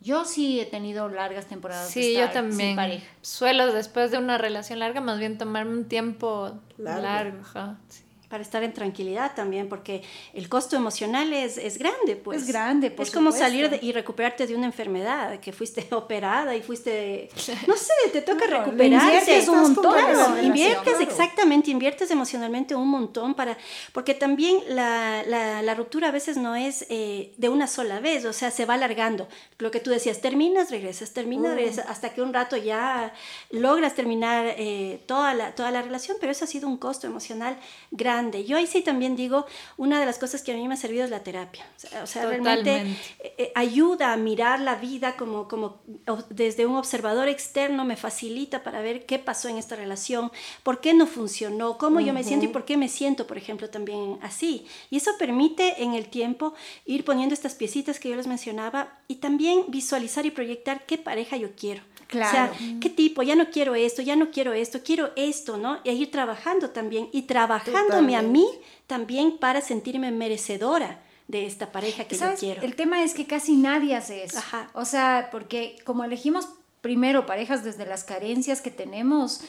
yo 0.00 0.24
sí 0.24 0.60
he 0.60 0.66
tenido 0.66 1.08
largas 1.08 1.46
temporadas 1.46 1.92
de 1.92 2.02
Sí, 2.02 2.14
yo 2.14 2.20
estar 2.20 2.32
también. 2.44 2.68
sin 2.70 2.76
pareja. 2.76 3.06
Suelo 3.22 3.72
después 3.72 4.10
de 4.10 4.18
una 4.18 4.38
relación 4.38 4.78
larga 4.78 5.00
más 5.00 5.18
bien 5.18 5.36
tomarme 5.36 5.72
un 5.72 5.84
tiempo 5.86 6.52
Largo. 6.78 7.02
largo. 7.02 7.40
ajá, 7.40 7.76
sí. 7.88 8.02
Para 8.28 8.42
estar 8.42 8.62
en 8.64 8.72
tranquilidad 8.72 9.36
también, 9.36 9.68
porque 9.68 10.02
el 10.34 10.48
costo 10.48 10.74
emocional 10.74 11.32
es, 11.32 11.58
es 11.58 11.78
grande, 11.78 12.16
pues. 12.16 12.42
Es 12.42 12.48
grande, 12.48 12.90
por 12.90 13.06
Es 13.06 13.12
como 13.12 13.30
supuesto. 13.30 13.46
salir 13.46 13.70
de- 13.70 13.78
y 13.80 13.92
recuperarte 13.92 14.48
de 14.48 14.56
una 14.56 14.66
enfermedad, 14.66 15.38
que 15.38 15.52
fuiste 15.52 15.86
operada 15.94 16.56
y 16.56 16.60
fuiste, 16.62 17.28
no 17.68 17.76
sé, 17.76 17.92
te 18.12 18.22
toca 18.22 18.46
le 18.46 18.58
recuperarse. 18.58 19.06
inviertes 19.06 19.48
un 19.48 19.60
montón 19.60 19.92
Claro, 19.94 20.42
inviertes 20.42 20.82
claro. 20.82 21.00
exactamente, 21.00 21.70
inviertes 21.70 22.10
emocionalmente 22.10 22.74
un 22.74 22.88
montón 22.88 23.34
para, 23.34 23.56
porque 23.92 24.14
también 24.14 24.58
la, 24.70 25.22
la, 25.24 25.62
la 25.62 25.74
ruptura 25.76 26.08
a 26.08 26.10
veces 26.10 26.36
no 26.36 26.56
es 26.56 26.84
eh, 26.88 27.32
de 27.36 27.48
una 27.48 27.68
sola 27.68 28.00
vez, 28.00 28.24
o 28.24 28.32
sea, 28.32 28.50
se 28.50 28.64
va 28.66 28.74
alargando. 28.74 29.28
Lo 29.58 29.70
que 29.70 29.78
tú 29.78 29.90
decías, 29.90 30.20
terminas, 30.20 30.72
regresas, 30.72 31.12
terminas, 31.12 31.54
regresas, 31.54 31.86
hasta 31.88 32.12
que 32.12 32.22
un 32.22 32.34
rato 32.34 32.56
ya 32.56 33.12
logras 33.50 33.94
terminar 33.94 34.46
eh, 34.58 35.00
toda, 35.06 35.32
la, 35.32 35.54
toda 35.54 35.70
la 35.70 35.82
relación, 35.82 36.16
pero 36.20 36.32
eso 36.32 36.44
ha 36.44 36.48
sido 36.48 36.66
un 36.66 36.76
costo 36.76 37.06
emocional 37.06 37.56
grande. 37.92 38.15
Grande. 38.16 38.44
Yo 38.44 38.56
ahí 38.56 38.66
sí 38.66 38.82
también 38.82 39.16
digo, 39.16 39.46
una 39.76 40.00
de 40.00 40.06
las 40.06 40.18
cosas 40.18 40.42
que 40.42 40.52
a 40.52 40.56
mí 40.56 40.66
me 40.66 40.74
ha 40.74 40.76
servido 40.76 41.04
es 41.04 41.10
la 41.10 41.22
terapia. 41.22 41.66
O 42.02 42.06
sea, 42.06 42.26
realmente 42.26 42.86
eh, 43.20 43.52
ayuda 43.54 44.12
a 44.12 44.16
mirar 44.16 44.60
la 44.60 44.76
vida 44.76 45.16
como, 45.16 45.48
como 45.48 45.82
desde 46.30 46.66
un 46.66 46.76
observador 46.76 47.28
externo, 47.28 47.84
me 47.84 47.96
facilita 47.96 48.62
para 48.62 48.80
ver 48.80 49.06
qué 49.06 49.18
pasó 49.18 49.48
en 49.48 49.58
esta 49.58 49.76
relación, 49.76 50.32
por 50.62 50.80
qué 50.80 50.94
no 50.94 51.06
funcionó, 51.06 51.78
cómo 51.78 52.00
yo 52.00 52.12
me 52.12 52.24
siento 52.24 52.46
y 52.46 52.48
por 52.48 52.64
qué 52.64 52.76
me 52.76 52.88
siento, 52.88 53.26
por 53.26 53.36
ejemplo, 53.36 53.68
también 53.68 54.18
así. 54.22 54.66
Y 54.90 54.96
eso 54.96 55.10
permite 55.18 55.82
en 55.82 55.94
el 55.94 56.08
tiempo 56.08 56.54
ir 56.84 57.04
poniendo 57.04 57.34
estas 57.34 57.54
piecitas 57.54 58.00
que 58.00 58.08
yo 58.08 58.16
les 58.16 58.26
mencionaba 58.26 58.98
y 59.08 59.16
también 59.16 59.64
visualizar 59.68 60.24
y 60.26 60.30
proyectar 60.30 60.86
qué 60.86 60.98
pareja 60.98 61.36
yo 61.36 61.50
quiero. 61.54 61.82
Claro. 62.06 62.52
O 62.52 62.56
sea, 62.56 62.78
¿qué 62.80 62.88
tipo? 62.88 63.22
Ya 63.22 63.34
no 63.34 63.50
quiero 63.50 63.74
esto, 63.74 64.02
ya 64.02 64.16
no 64.16 64.30
quiero 64.30 64.52
esto, 64.52 64.80
quiero 64.84 65.10
esto, 65.16 65.56
¿no? 65.56 65.80
Y 65.84 65.90
ir 65.90 66.10
trabajando 66.10 66.70
también 66.70 67.08
y 67.12 67.22
trabajándome 67.22 68.16
a 68.16 68.22
mí 68.22 68.46
también 68.86 69.38
para 69.38 69.60
sentirme 69.60 70.12
merecedora 70.12 71.02
de 71.28 71.46
esta 71.46 71.72
pareja 71.72 72.04
que 72.04 72.16
yo 72.16 72.26
quiero. 72.38 72.62
El 72.62 72.76
tema 72.76 73.02
es 73.02 73.14
que 73.14 73.26
casi 73.26 73.56
nadie 73.56 73.96
hace 73.96 74.24
eso. 74.24 74.38
Ajá. 74.38 74.70
O 74.74 74.84
sea, 74.84 75.28
porque 75.32 75.76
como 75.84 76.04
elegimos 76.04 76.48
primero 76.80 77.26
parejas 77.26 77.64
desde 77.64 77.84
las 77.84 78.04
carencias 78.04 78.60
que 78.60 78.70
tenemos, 78.70 79.40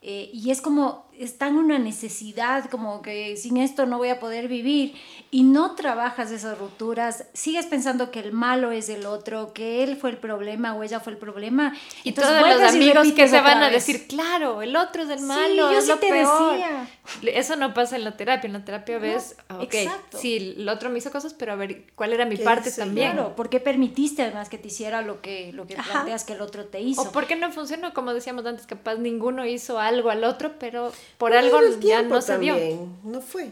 eh, 0.00 0.30
y 0.32 0.50
es 0.50 0.60
como, 0.60 1.06
está 1.18 1.48
en 1.48 1.56
una 1.56 1.78
necesidad, 1.78 2.68
como 2.70 3.02
que 3.02 3.36
sin 3.36 3.56
esto 3.56 3.86
no 3.86 3.98
voy 3.98 4.08
a 4.08 4.20
poder 4.20 4.48
vivir, 4.48 4.94
y 5.30 5.42
no 5.42 5.74
trabajas 5.74 6.30
esas 6.30 6.58
rupturas, 6.58 7.26
sigues 7.32 7.66
pensando 7.66 8.10
que 8.10 8.20
el 8.20 8.32
malo 8.32 8.70
es 8.70 8.88
el 8.88 9.06
otro, 9.06 9.52
que 9.52 9.82
él 9.82 9.96
fue 9.96 10.10
el 10.10 10.16
problema 10.16 10.74
o 10.74 10.82
ella 10.82 11.00
fue 11.00 11.12
el 11.12 11.18
problema. 11.18 11.74
Y 12.04 12.12
todos 12.12 12.30
los 12.30 12.62
amigos 12.62 13.12
que 13.12 13.28
se 13.28 13.40
van 13.40 13.62
a 13.62 13.70
decir, 13.70 14.06
claro, 14.06 14.62
el 14.62 14.76
otro 14.76 15.02
es 15.02 15.10
el 15.10 15.20
malo, 15.20 15.70
es 15.70 15.86
lo 15.88 16.00
peor. 16.00 16.52
Decía. 16.52 16.88
Eso 17.22 17.56
no 17.56 17.74
pasa 17.74 17.96
en 17.96 18.04
la 18.04 18.16
terapia, 18.16 18.46
en 18.46 18.52
la 18.52 18.64
terapia 18.64 18.98
ves, 18.98 19.36
ah, 19.48 19.60
ok, 19.60 19.74
sí, 20.18 20.54
el 20.58 20.68
otro 20.68 20.90
me 20.90 20.98
hizo 20.98 21.10
cosas, 21.10 21.34
pero 21.34 21.52
a 21.52 21.56
ver, 21.56 21.84
¿cuál 21.94 22.12
era 22.12 22.24
mi 22.24 22.36
parte 22.36 22.70
también? 22.70 23.12
Claro, 23.12 23.36
¿por 23.36 23.48
qué 23.48 23.60
permitiste 23.60 24.22
además 24.22 24.48
que 24.48 24.58
te 24.58 24.68
hiciera 24.68 25.02
lo 25.02 25.20
que, 25.20 25.52
lo 25.52 25.66
que 25.66 25.76
planteas 25.76 26.24
que 26.24 26.34
el 26.34 26.40
otro 26.40 26.66
te 26.66 26.80
hizo? 26.80 27.02
O 27.02 27.12
por 27.12 27.26
qué 27.26 27.36
no 27.36 27.50
funcionó, 27.50 27.92
como 27.92 28.14
decíamos 28.14 28.46
antes, 28.46 28.66
capaz 28.66 28.96
ninguno 28.96 29.46
hizo 29.46 29.78
algo 29.78 30.10
al 30.10 30.24
otro, 30.24 30.58
pero 30.58 30.92
por 31.16 31.32
algo 31.32 31.58
ya 31.80 32.02
no 32.02 32.20
se 32.20 32.38
dio. 32.38 32.56
No 33.04 33.20
fue. 33.20 33.50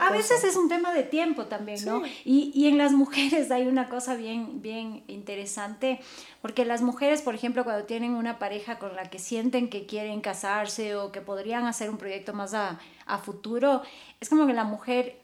a 0.00 0.12
veces 0.12 0.44
es 0.44 0.56
un 0.56 0.68
tema 0.68 0.92
de 0.92 1.02
tiempo 1.02 1.46
también, 1.46 1.84
¿no? 1.84 2.02
Y, 2.24 2.52
y, 2.54 2.68
en 2.68 2.78
las 2.78 2.92
mujeres 2.92 3.50
hay 3.50 3.66
una 3.66 3.88
cosa 3.88 4.14
bien, 4.14 4.62
bien 4.62 5.04
interesante, 5.08 6.00
porque 6.42 6.64
las 6.64 6.82
mujeres, 6.82 7.22
por 7.22 7.34
ejemplo, 7.34 7.64
cuando 7.64 7.84
tienen 7.84 8.14
una 8.14 8.38
pareja 8.38 8.78
con 8.78 8.94
la 8.96 9.10
que 9.10 9.18
sienten 9.18 9.68
que 9.68 9.86
quieren 9.86 10.20
casarse 10.20 10.96
o 10.96 11.12
que 11.12 11.20
podrían 11.20 11.66
hacer 11.66 11.90
un 11.90 11.98
proyecto 11.98 12.32
más 12.32 12.54
a, 12.54 12.78
a 13.06 13.18
futuro, 13.18 13.82
es 14.20 14.28
como 14.28 14.46
que 14.46 14.52
la 14.52 14.64
mujer 14.64 15.18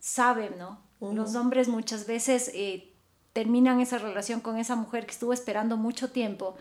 sabe, 0.00 0.50
¿no? 0.58 0.78
Los 1.00 1.36
hombres 1.36 1.68
muchas 1.68 2.06
veces 2.06 2.50
eh, 2.54 2.88
terminan 3.32 3.80
esa 3.80 3.98
relación 3.98 4.40
con 4.40 4.58
esa 4.58 4.74
mujer 4.74 5.06
que 5.06 5.12
estuvo 5.12 5.32
esperando 5.32 5.76
mucho 5.76 6.10
tiempo 6.10 6.56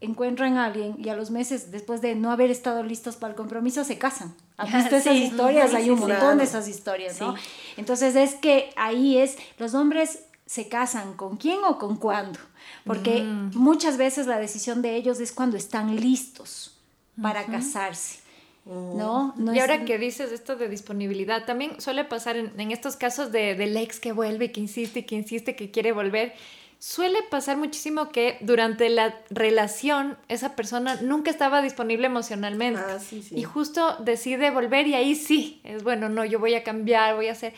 encuentran 0.00 0.56
a 0.56 0.66
alguien 0.66 0.94
y 0.98 1.08
a 1.08 1.16
los 1.16 1.30
meses, 1.30 1.70
después 1.70 2.00
de 2.00 2.14
no 2.14 2.30
haber 2.30 2.50
estado 2.50 2.82
listos 2.82 3.16
para 3.16 3.32
el 3.32 3.36
compromiso, 3.36 3.84
se 3.84 3.98
casan. 3.98 4.34
¿Has 4.56 4.72
visto 4.72 4.96
esas 4.96 5.16
historias? 5.16 5.74
Hay 5.74 5.90
un 5.90 5.98
montón 5.98 6.38
de 6.38 6.44
esas 6.44 6.68
historias, 6.68 7.20
¿no? 7.20 7.34
Entonces 7.76 8.16
es 8.16 8.34
que 8.34 8.70
ahí 8.76 9.18
es, 9.18 9.36
los 9.58 9.74
hombres 9.74 10.24
se 10.46 10.68
casan 10.68 11.14
con 11.14 11.36
quién 11.36 11.58
o 11.64 11.78
con 11.78 11.96
cuándo, 11.96 12.38
porque 12.84 13.22
mm. 13.22 13.50
muchas 13.54 13.96
veces 13.98 14.26
la 14.26 14.38
decisión 14.38 14.82
de 14.82 14.96
ellos 14.96 15.20
es 15.20 15.32
cuando 15.32 15.56
están 15.56 15.94
listos 15.96 16.78
para 17.20 17.44
casarse. 17.44 18.20
¿No? 18.64 19.32
no 19.38 19.54
y 19.54 19.60
ahora 19.60 19.86
que 19.86 19.96
dices 19.96 20.30
esto 20.30 20.56
de 20.56 20.68
disponibilidad, 20.68 21.46
también 21.46 21.80
suele 21.80 22.04
pasar 22.04 22.36
en, 22.36 22.52
en 22.60 22.70
estos 22.70 22.96
casos 22.96 23.32
de, 23.32 23.54
del 23.54 23.74
ex 23.78 23.98
que 23.98 24.12
vuelve, 24.12 24.52
que 24.52 24.60
insiste, 24.60 25.06
que 25.06 25.14
insiste, 25.14 25.56
que 25.56 25.70
quiere 25.70 25.92
volver, 25.92 26.34
Suele 26.80 27.22
pasar 27.28 27.56
muchísimo 27.56 28.10
que 28.10 28.38
durante 28.40 28.88
la 28.88 29.20
relación 29.30 30.16
esa 30.28 30.54
persona 30.54 30.94
nunca 31.02 31.28
estaba 31.28 31.60
disponible 31.60 32.06
emocionalmente 32.06 32.80
ah, 32.80 32.98
y 33.32 33.42
justo 33.42 33.96
decide 33.98 34.52
volver 34.52 34.86
y 34.86 34.94
ahí 34.94 35.16
sí, 35.16 35.60
es 35.64 35.82
bueno, 35.82 36.08
no, 36.08 36.24
yo 36.24 36.38
voy 36.38 36.54
a 36.54 36.62
cambiar, 36.62 37.16
voy 37.16 37.28
a 37.28 37.32
hacer... 37.32 37.52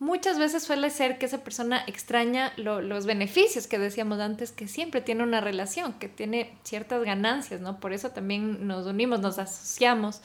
Muchas 0.00 0.40
veces 0.40 0.64
suele 0.64 0.90
ser 0.90 1.18
que 1.18 1.26
esa 1.26 1.44
persona 1.44 1.84
extraña 1.86 2.52
los 2.56 3.06
beneficios 3.06 3.68
que 3.68 3.78
decíamos 3.78 4.18
antes, 4.18 4.50
que 4.50 4.66
siempre 4.66 5.00
tiene 5.00 5.22
una 5.22 5.40
relación, 5.40 5.92
que 5.94 6.08
tiene 6.08 6.52
ciertas 6.64 7.04
ganancias, 7.04 7.60
¿no? 7.60 7.78
Por 7.78 7.92
eso 7.92 8.10
también 8.10 8.66
nos 8.66 8.86
unimos, 8.86 9.20
nos 9.20 9.38
asociamos. 9.38 10.20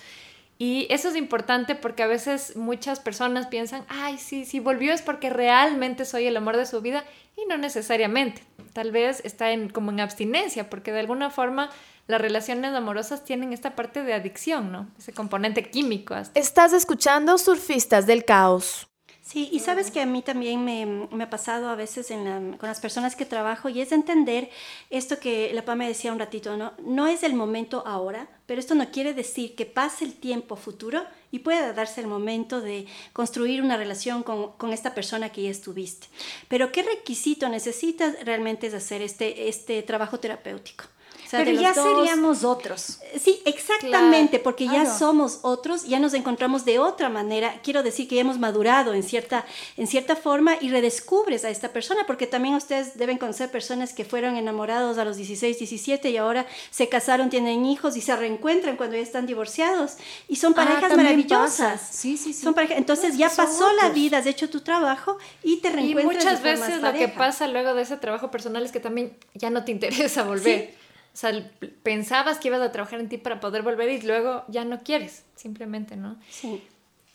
Y 0.62 0.88
eso 0.90 1.08
es 1.08 1.16
importante 1.16 1.74
porque 1.74 2.04
a 2.04 2.08
veces 2.08 2.58
muchas 2.58 3.00
personas 3.00 3.48
piensan, 3.48 3.86
ay, 3.88 4.18
sí, 4.18 4.44
si 4.44 4.60
volvió 4.60 4.92
es 4.92 5.02
porque 5.02 5.30
realmente 5.30 6.04
soy 6.04 6.28
el 6.28 6.36
amor 6.36 6.58
de 6.58 6.66
su 6.66 6.82
vida 6.82 7.06
y 7.38 7.46
no 7.46 7.58
necesariamente. 7.58 8.44
Tal 8.74 8.92
vez 8.92 9.22
está 9.24 9.52
en, 9.52 9.70
como 9.70 9.92
en 9.92 10.02
abstinencia 10.02 10.70
porque 10.70 10.92
de 10.92 11.00
alguna 11.00 11.30
forma 11.30 11.70
las 12.08 12.20
relaciones 12.20 12.76
amorosas 12.76 13.24
tienen 13.24 13.54
esta 13.54 13.74
parte 13.78 14.04
de 14.04 14.14
adicción, 14.14 14.70
¿no? 14.70 14.90
Ese 14.98 15.14
componente 15.14 15.64
químico. 15.64 16.14
Estás 16.34 16.74
escuchando 16.74 17.38
Surfistas 17.38 18.06
del 18.06 18.26
Caos. 18.26 18.89
Sí, 19.30 19.48
y 19.52 19.60
sabes 19.60 19.92
que 19.92 20.02
a 20.02 20.08
mí 20.08 20.24
también 20.24 20.66
me, 20.66 20.88
me 20.88 21.26
ha 21.26 21.30
pasado 21.30 21.70
a 21.70 21.76
veces 21.76 22.08
con 22.08 22.68
las 22.68 22.80
personas 22.80 23.16
que 23.16 23.26
trabajo 23.26 23.70
y 23.70 23.80
es 23.80 23.92
entender 23.92 24.50
esto 24.90 25.20
que 25.20 25.54
la 25.54 25.66
PA 25.66 25.76
me 25.76 25.88
decía 25.88 26.12
un 26.12 26.18
ratito, 26.18 26.58
¿no? 26.58 26.74
No 26.80 27.06
es 27.06 27.22
el 27.22 27.36
momento 27.36 27.84
ahora, 27.86 28.28
pero 28.48 28.60
esto 28.60 28.74
no 28.74 28.90
quiere 28.90 29.14
decir 29.14 29.54
que 29.54 29.68
pase 29.68 30.06
el 30.06 30.16
tiempo 30.16 30.56
futuro 30.56 31.04
y 31.30 31.40
pueda 31.40 31.74
darse 31.74 32.02
el 32.02 32.08
momento 32.08 32.60
de 32.60 32.88
construir 33.14 33.62
una 33.62 33.78
relación 33.78 34.24
con, 34.24 34.54
con 34.54 34.74
esta 34.74 34.96
persona 34.96 35.30
que 35.30 35.44
ya 35.44 35.52
estuviste. 35.52 36.08
Pero 36.48 36.72
¿qué 36.72 36.82
requisito 36.82 37.50
necesitas 37.50 38.16
realmente 38.26 38.66
es 38.66 38.74
hacer 38.74 39.04
este, 39.04 39.48
este 39.48 39.84
trabajo 39.84 40.20
terapéutico? 40.20 40.86
Pero 41.32 41.52
ya 41.52 41.74
seríamos 41.74 42.44
otros. 42.44 43.00
Sí, 43.20 43.42
exactamente, 43.46 44.40
porque 44.40 44.68
ya 44.68 44.86
somos 44.86 45.40
otros, 45.44 45.86
ya 45.86 46.00
nos 46.00 46.14
encontramos 46.14 46.66
de 46.66 46.80
otra 46.80 47.10
manera. 47.10 47.60
Quiero 47.64 47.84
decir 47.84 48.08
que 48.08 48.16
ya 48.16 48.22
hemos 48.22 48.40
madurado 48.40 48.94
en 48.94 49.04
cierta, 49.04 49.46
en 49.78 49.88
cierta 49.88 50.16
forma 50.16 50.56
y 50.60 50.70
redescubres 50.70 51.46
a 51.46 51.50
esta 51.50 51.70
persona, 51.70 52.06
porque 52.08 52.28
también 52.28 52.56
ustedes 52.56 52.98
deben 52.98 53.18
conocer 53.18 53.52
personas 53.52 53.94
que 53.94 54.06
fueron 54.06 54.38
enamorados 54.38 54.98
a 54.98 55.06
los 55.06 55.18
16, 55.18 55.60
17 55.60 56.10
y 56.10 56.18
ahora 56.18 56.46
se 56.72 56.90
casaron, 56.90 57.30
tienen 57.30 57.66
hijos 57.66 57.96
y 57.96 58.02
se 58.02 58.16
reencuentran 58.16 58.76
cuando 58.76 58.96
ya 58.96 59.04
están 59.04 59.26
divorciados. 59.26 59.98
Y 60.28 60.38
son 60.38 60.54
ah, 60.54 60.66
parejas 60.66 60.96
maravillosas. 60.96 61.82
Sí, 61.92 62.18
sí, 62.18 62.34
sí. 62.34 62.44
Son 62.44 62.56
Entonces 62.70 63.18
ya 63.18 63.30
pasó 63.30 63.72
la 63.74 63.90
vida, 63.90 64.18
has 64.18 64.26
hecho 64.26 64.50
tu 64.50 64.62
trabajo 64.62 65.18
y 65.44 65.58
te 65.58 65.70
reencuentras. 65.70 66.24
Y 66.24 66.28
muchas 66.28 66.42
veces 66.42 66.82
lo 66.82 66.94
que 66.94 67.08
pasa 67.08 67.48
luego 67.48 67.74
de 67.74 67.84
ese 67.84 67.98
trabajo 67.98 68.32
personal 68.32 68.64
es 68.66 68.72
que 68.72 68.80
también 68.80 69.16
ya 69.34 69.50
no 69.50 69.64
te 69.64 69.72
interesa 69.72 70.24
volver. 70.24 70.74
O 70.76 70.79
sea, 71.20 71.52
pensabas 71.84 72.40
que 72.40 72.48
ibas 72.48 72.62
a 72.62 72.72
trabajar 72.72 73.00
en 73.00 73.10
ti 73.10 73.18
para 73.18 73.40
poder 73.40 73.62
volver 73.62 73.90
y 73.90 74.02
luego 74.02 74.46
ya 74.48 74.64
no 74.64 74.84
quieres, 74.84 75.26
simplemente, 75.36 75.96
¿no? 75.96 76.18
Sí. 76.30 76.64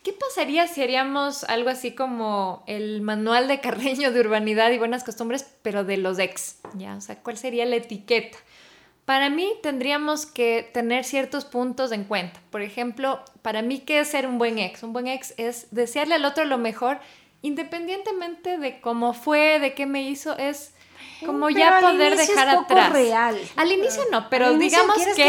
¿Qué 0.02 0.12
pasaría 0.12 0.66
si 0.66 0.82
haríamos 0.82 1.44
algo 1.44 1.70
así 1.70 1.92
como 1.92 2.62
el 2.66 3.00
manual 3.00 3.48
de 3.48 3.60
Carreño 3.60 4.12
de 4.12 4.20
urbanidad 4.20 4.70
y 4.70 4.78
buenas 4.78 5.02
costumbres, 5.02 5.46
pero 5.62 5.84
de 5.84 5.96
los 5.96 6.18
ex? 6.18 6.58
¿Ya? 6.74 6.94
O 6.96 7.00
sea, 7.00 7.22
¿cuál 7.22 7.38
sería 7.38 7.64
la 7.64 7.76
etiqueta? 7.76 8.36
Para 9.06 9.30
mí 9.30 9.50
tendríamos 9.62 10.26
que 10.26 10.68
tener 10.74 11.04
ciertos 11.04 11.46
puntos 11.46 11.90
en 11.90 12.04
cuenta. 12.04 12.38
Por 12.50 12.60
ejemplo, 12.60 13.24
para 13.40 13.62
mí, 13.62 13.78
¿qué 13.78 14.00
es 14.00 14.08
ser 14.08 14.26
un 14.26 14.36
buen 14.36 14.58
ex? 14.58 14.82
Un 14.82 14.92
buen 14.92 15.06
ex 15.06 15.32
es 15.38 15.68
desearle 15.70 16.16
al 16.16 16.26
otro 16.26 16.44
lo 16.44 16.58
mejor, 16.58 16.98
independientemente 17.40 18.58
de 18.58 18.82
cómo 18.82 19.14
fue, 19.14 19.58
de 19.58 19.72
qué 19.72 19.86
me 19.86 20.02
hizo, 20.02 20.36
es 20.36 20.74
como 21.24 21.50
ya 21.50 21.80
poder 21.80 22.16
dejar 22.16 22.48
es 22.48 22.54
atrás. 22.54 22.92
real. 22.92 23.40
Al 23.56 23.72
inicio 23.72 24.02
no, 24.10 24.28
pero 24.28 24.54
digamos 24.54 24.96
que, 25.16 25.22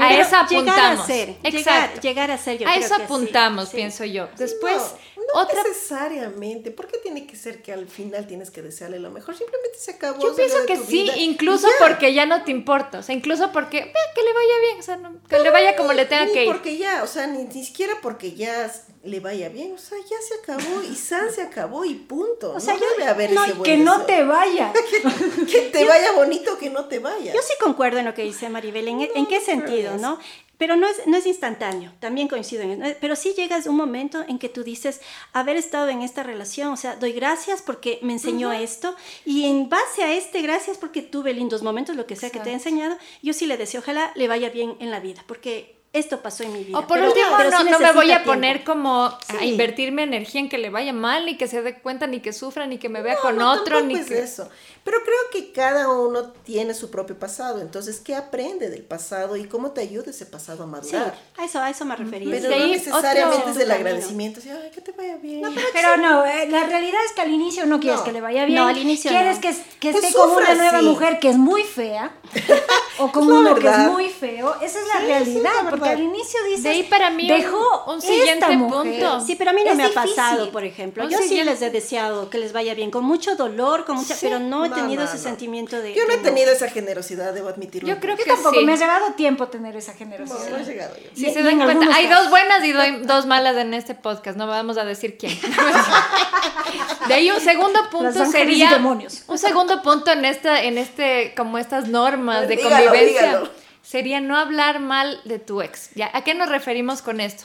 a 0.00 0.14
eso 0.14 0.36
apuntamos. 0.36 0.50
Llegar 0.50 0.98
a 0.98 1.06
ser, 1.06 1.36
Exacto. 1.42 2.00
Llegar, 2.00 2.30
a 2.30 2.38
ser, 2.38 2.58
yo 2.58 2.68
A 2.68 2.76
eso 2.76 2.94
apuntamos, 2.94 3.70
pienso 3.70 4.04
yo. 4.04 4.28
Después, 4.36 4.94
no, 5.13 5.13
otra... 5.32 5.62
necesariamente. 5.62 6.70
¿Por 6.70 6.86
qué 6.86 6.98
tiene 6.98 7.26
que 7.26 7.36
ser 7.36 7.62
que 7.62 7.72
al 7.72 7.88
final 7.88 8.26
tienes 8.26 8.50
que 8.50 8.62
desearle 8.62 8.98
lo 8.98 9.10
mejor? 9.10 9.36
Simplemente 9.36 9.78
se 9.78 9.92
acabó. 9.92 10.22
Yo 10.22 10.34
pienso 10.34 10.64
que 10.66 10.76
sí, 10.76 11.10
incluso 11.16 11.68
porque 11.78 12.12
ya 12.12 12.26
no 12.26 12.44
te 12.44 12.50
importa. 12.50 12.98
O 12.98 13.02
sea, 13.02 13.14
incluso 13.14 13.52
porque, 13.52 13.80
vea, 13.80 14.12
que 14.14 14.22
le 14.22 14.32
vaya 14.32 14.58
bien. 14.60 14.78
O 14.78 14.82
sea, 14.82 15.00
que 15.28 15.38
le 15.38 15.50
vaya 15.50 15.76
como 15.76 15.92
le 15.92 16.06
tenga 16.06 16.26
que 16.32 16.44
ir. 16.44 16.52
porque 16.52 16.76
ya, 16.76 17.02
o 17.02 17.06
sea, 17.06 17.26
ni, 17.26 17.44
ni 17.44 17.64
siquiera 17.64 17.94
porque 18.02 18.34
ya 18.34 18.70
le 19.04 19.20
vaya 19.20 19.50
bien, 19.50 19.72
o 19.74 19.78
sea, 19.78 19.98
ya 19.98 20.16
se 20.26 20.34
acabó 20.34 20.82
y 20.82 20.94
San 20.96 21.30
se 21.30 21.42
acabó 21.42 21.84
y 21.84 21.94
punto. 21.94 22.54
O 22.54 22.60
sea, 22.60 22.74
no 22.74 22.80
debe 22.96 23.04
haber 23.04 23.32
no, 23.32 23.62
que 23.62 23.76
no 23.76 24.06
te 24.06 24.24
vaya. 24.24 24.72
que, 25.50 25.60
te 25.70 25.84
vaya 25.84 26.12
bonito, 26.12 26.56
que 26.56 26.70
no 26.70 26.86
te 26.86 27.00
vaya. 27.00 27.34
Yo 27.34 27.42
sí 27.42 27.52
concuerdo 27.60 27.98
en 27.98 28.06
lo 28.06 28.14
que 28.14 28.22
dice 28.22 28.48
Maribel, 28.48 28.88
¿en, 28.88 29.00
¿en 29.14 29.26
qué 29.26 29.40
sentido, 29.40 29.98
no? 29.98 30.18
Pero 30.58 30.76
no 30.76 30.86
es, 30.86 31.06
no 31.06 31.16
es 31.16 31.26
instantáneo, 31.26 31.92
también 32.00 32.28
coincido 32.28 32.62
en 32.62 32.82
eso. 32.82 32.96
Pero 33.00 33.16
sí 33.16 33.34
llegas 33.36 33.66
un 33.66 33.76
momento 33.76 34.24
en 34.26 34.38
que 34.38 34.48
tú 34.48 34.62
dices, 34.62 35.00
haber 35.32 35.56
estado 35.56 35.88
en 35.88 36.02
esta 36.02 36.22
relación, 36.22 36.72
o 36.72 36.76
sea, 36.76 36.96
doy 36.96 37.12
gracias 37.12 37.62
porque 37.62 37.98
me 38.02 38.12
enseñó 38.12 38.52
esto 38.52 38.94
y 39.24 39.44
en 39.46 39.68
base 39.68 40.02
a 40.02 40.12
este, 40.12 40.42
gracias 40.42 40.78
porque 40.78 41.02
tuve 41.02 41.32
lindos 41.32 41.62
momentos, 41.62 41.96
lo 41.96 42.06
que 42.06 42.16
sea 42.16 42.30
que 42.30 42.40
te 42.40 42.50
he 42.50 42.52
enseñado, 42.52 42.96
yo 43.22 43.32
sí 43.32 43.46
le 43.46 43.56
deseo, 43.56 43.80
ojalá 43.80 44.12
le 44.14 44.28
vaya 44.28 44.50
bien 44.50 44.76
en 44.80 44.90
la 44.90 45.00
vida, 45.00 45.24
porque 45.26 45.83
esto 45.94 46.20
pasó 46.20 46.42
en 46.42 46.52
mi 46.52 46.64
vida. 46.64 46.78
O 46.78 46.86
por 46.86 46.98
Pero- 46.98 47.08
último, 47.08 47.26
pero 47.38 47.50
sí 47.50 47.64
no, 47.64 47.70
no 47.70 47.78
me 47.78 47.92
voy 47.92 48.10
a 48.10 48.16
tiempo. 48.16 48.26
poner 48.32 48.64
como 48.64 49.04
a 49.04 49.18
Sí. 49.38 49.44
invertir 49.46 49.92
mi 49.92 50.02
energía 50.02 50.40
en 50.40 50.48
que 50.48 50.58
le 50.58 50.68
vaya 50.70 50.92
mal, 50.92 51.24
ni 51.24 51.36
que 51.38 51.48
se 51.48 51.62
dé 51.62 51.78
cuenta, 51.78 52.06
ni 52.06 52.20
que 52.20 52.32
sufra, 52.32 52.66
ni 52.66 52.78
que 52.78 52.88
me 52.88 53.00
vea 53.00 53.14
No, 53.14 53.20
con 53.20 53.36
no, 53.38 53.52
otro, 53.52 53.80
ni 53.80 53.94
es 53.94 54.06
que... 54.06 54.18
eso. 54.18 54.48
Pero 54.84 54.98
creo 55.02 55.16
que 55.32 55.50
cada 55.52 55.88
uno 55.90 56.24
tiene 56.44 56.74
su 56.74 56.90
propio 56.90 57.18
pasado. 57.18 57.60
Entonces, 57.62 58.00
¿qué 58.00 58.14
aprende 58.14 58.68
del 58.68 58.82
pasado 58.82 59.34
y 59.36 59.44
cómo 59.44 59.70
te 59.70 59.80
ayuda 59.80 60.10
ese 60.10 60.26
pasado 60.26 60.64
a 60.64 60.66
Sí, 60.66 60.72
madurar? 60.72 61.18
a 61.38 61.44
eso, 61.46 61.58
a 61.58 61.70
eso 61.70 61.84
me 61.86 61.96
refería. 61.96 62.30
Pero 62.42 62.50
no 62.58 62.66
necesariamente 62.66 63.50
es 63.50 63.56
camino. 63.56 63.74
agradecimiento. 63.74 64.40
así, 64.40 64.50
Ay, 64.50 64.70
que 64.70 64.80
te 64.82 64.92
vaya 64.92 65.16
bien. 65.16 65.42
Pero 65.72 65.96
no, 65.96 66.26
eh, 66.26 66.48
la 66.50 66.64
realidad 66.66 67.00
es 67.06 67.12
que 67.12 67.22
al 67.22 67.30
inicio 67.32 67.64
no 67.64 67.80
quieres 67.80 68.00
No. 68.00 68.04
que 68.04 68.12
le 68.12 68.20
vaya 68.20 68.44
bien. 68.44 68.58
No, 68.58 68.66
al 68.66 68.76
inicio 68.76 69.10
Quieres 69.10 69.36
no. 69.36 69.40
que, 69.40 69.54
que 69.80 69.92
Pues 69.92 70.04
esté 70.04 70.12
sufra, 70.18 70.44
una 70.52 70.54
nueva 70.54 70.80
sí. 70.80 70.84
mujer 70.84 71.18
que 71.18 71.30
es 71.30 71.36
muy 71.38 71.62
fea 71.62 72.12
o 72.98 73.10
la 73.14 73.20
uno 73.20 73.54
que 73.54 73.68
es 73.68 73.78
muy 73.90 74.08
feo. 74.10 74.54
Esa 74.60 74.80
es 74.80 74.86
la 74.88 75.00
Sí, 75.00 75.06
realidad. 75.06 75.50
Sí, 75.84 75.90
porque 75.90 76.02
al 76.02 76.02
inicio 76.02 76.40
dices. 76.44 76.62
De 76.62 76.68
ahí 76.70 76.82
para 76.84 77.10
mí 77.10 77.30
un- 77.30 77.38
dejó 77.38 77.84
un 77.92 78.00
siguiente 78.02 78.56
mujer. 78.56 79.00
punto. 79.00 79.20
Sí, 79.20 79.36
pero 79.36 79.50
a 79.50 79.52
mí 79.52 79.62
no 79.64 79.70
Es 79.70 79.76
me 79.76 79.84
ha 79.84 79.90
pasado, 79.92 80.50
por 80.50 80.64
ejemplo. 80.64 81.04
Un 81.04 81.10
Yo 81.10 81.18
sí 81.18 81.28
siguiente- 81.28 81.52
les 81.52 81.62
he 81.62 81.70
deseado 81.70 82.30
que 82.30 82.38
les 82.38 82.52
vaya 82.52 82.74
bien, 82.74 82.90
con 82.90 83.04
mucho 83.04 83.36
dolor, 83.36 83.84
con 83.84 83.96
mucha, 83.96 84.14
Sí, 84.14 84.26
pero 84.26 84.38
no 84.38 84.64
he 84.64 84.68
no, 84.68 84.74
tenido 84.74 85.02
no, 85.04 85.08
ese 85.08 85.18
no. 85.18 85.22
sentimiento 85.22 85.80
de. 85.80 85.94
Yo 85.94 86.06
no 86.06 86.12
he 86.14 86.18
tenido 86.18 86.50
esa 86.52 86.68
generosidad, 86.68 87.32
debo 87.34 87.48
admitirlo. 87.48 87.88
Yo 87.88 88.00
creo 88.00 88.16
Yo 88.16 88.24
que 88.24 88.30
tampoco 88.30 88.58
sí. 88.58 88.64
me 88.64 88.72
ha 88.72 88.76
llevado 88.76 89.12
tiempo 89.14 89.48
tener 89.48 89.76
esa 89.76 89.92
generosidad. 89.94 90.50
no 90.50 90.56
he 90.58 90.64
llegado 90.64 90.94
yo. 90.96 91.10
Si 91.14 91.26
Y- 91.26 91.32
se 91.32 91.42
dan 91.42 91.60
en 91.60 91.64
cuenta, 91.64 91.94
hay 91.94 92.06
casos. 92.08 92.22
dos 92.24 92.30
buenas 92.30 92.64
y 92.64 92.72
do- 92.72 93.06
dos 93.06 93.26
malas 93.26 93.56
en 93.56 93.74
este 93.74 93.94
podcast, 93.94 94.36
no 94.36 94.46
vamos 94.46 94.76
a 94.78 94.84
decir 94.84 95.16
quién. 95.18 95.38
De 97.08 97.14
ahí 97.14 97.30
un 97.30 97.40
segundo 97.40 97.78
punto 97.90 98.24
sería 98.26 98.70
demonios. 98.70 99.22
un 99.28 99.38
segundo 99.38 99.82
punto 99.82 100.10
en 100.10 100.24
esta 100.24 100.62
en 100.62 100.78
este 100.78 101.34
como 101.36 101.58
estas 101.58 101.88
normas 101.88 102.48
de 102.48 102.56
Dígalo, 102.56 102.86
convivencia 102.86 103.20
dígalo. 103.26 103.48
Sería 103.84 104.20
no 104.20 104.36
hablar 104.36 104.80
mal 104.80 105.20
de 105.24 105.38
tu 105.38 105.62
ex. 105.62 105.90
¿Ya? 105.94 106.10
¿A 106.12 106.24
qué 106.24 106.34
nos 106.34 106.48
referimos 106.48 107.02
con 107.02 107.20
esto? 107.20 107.44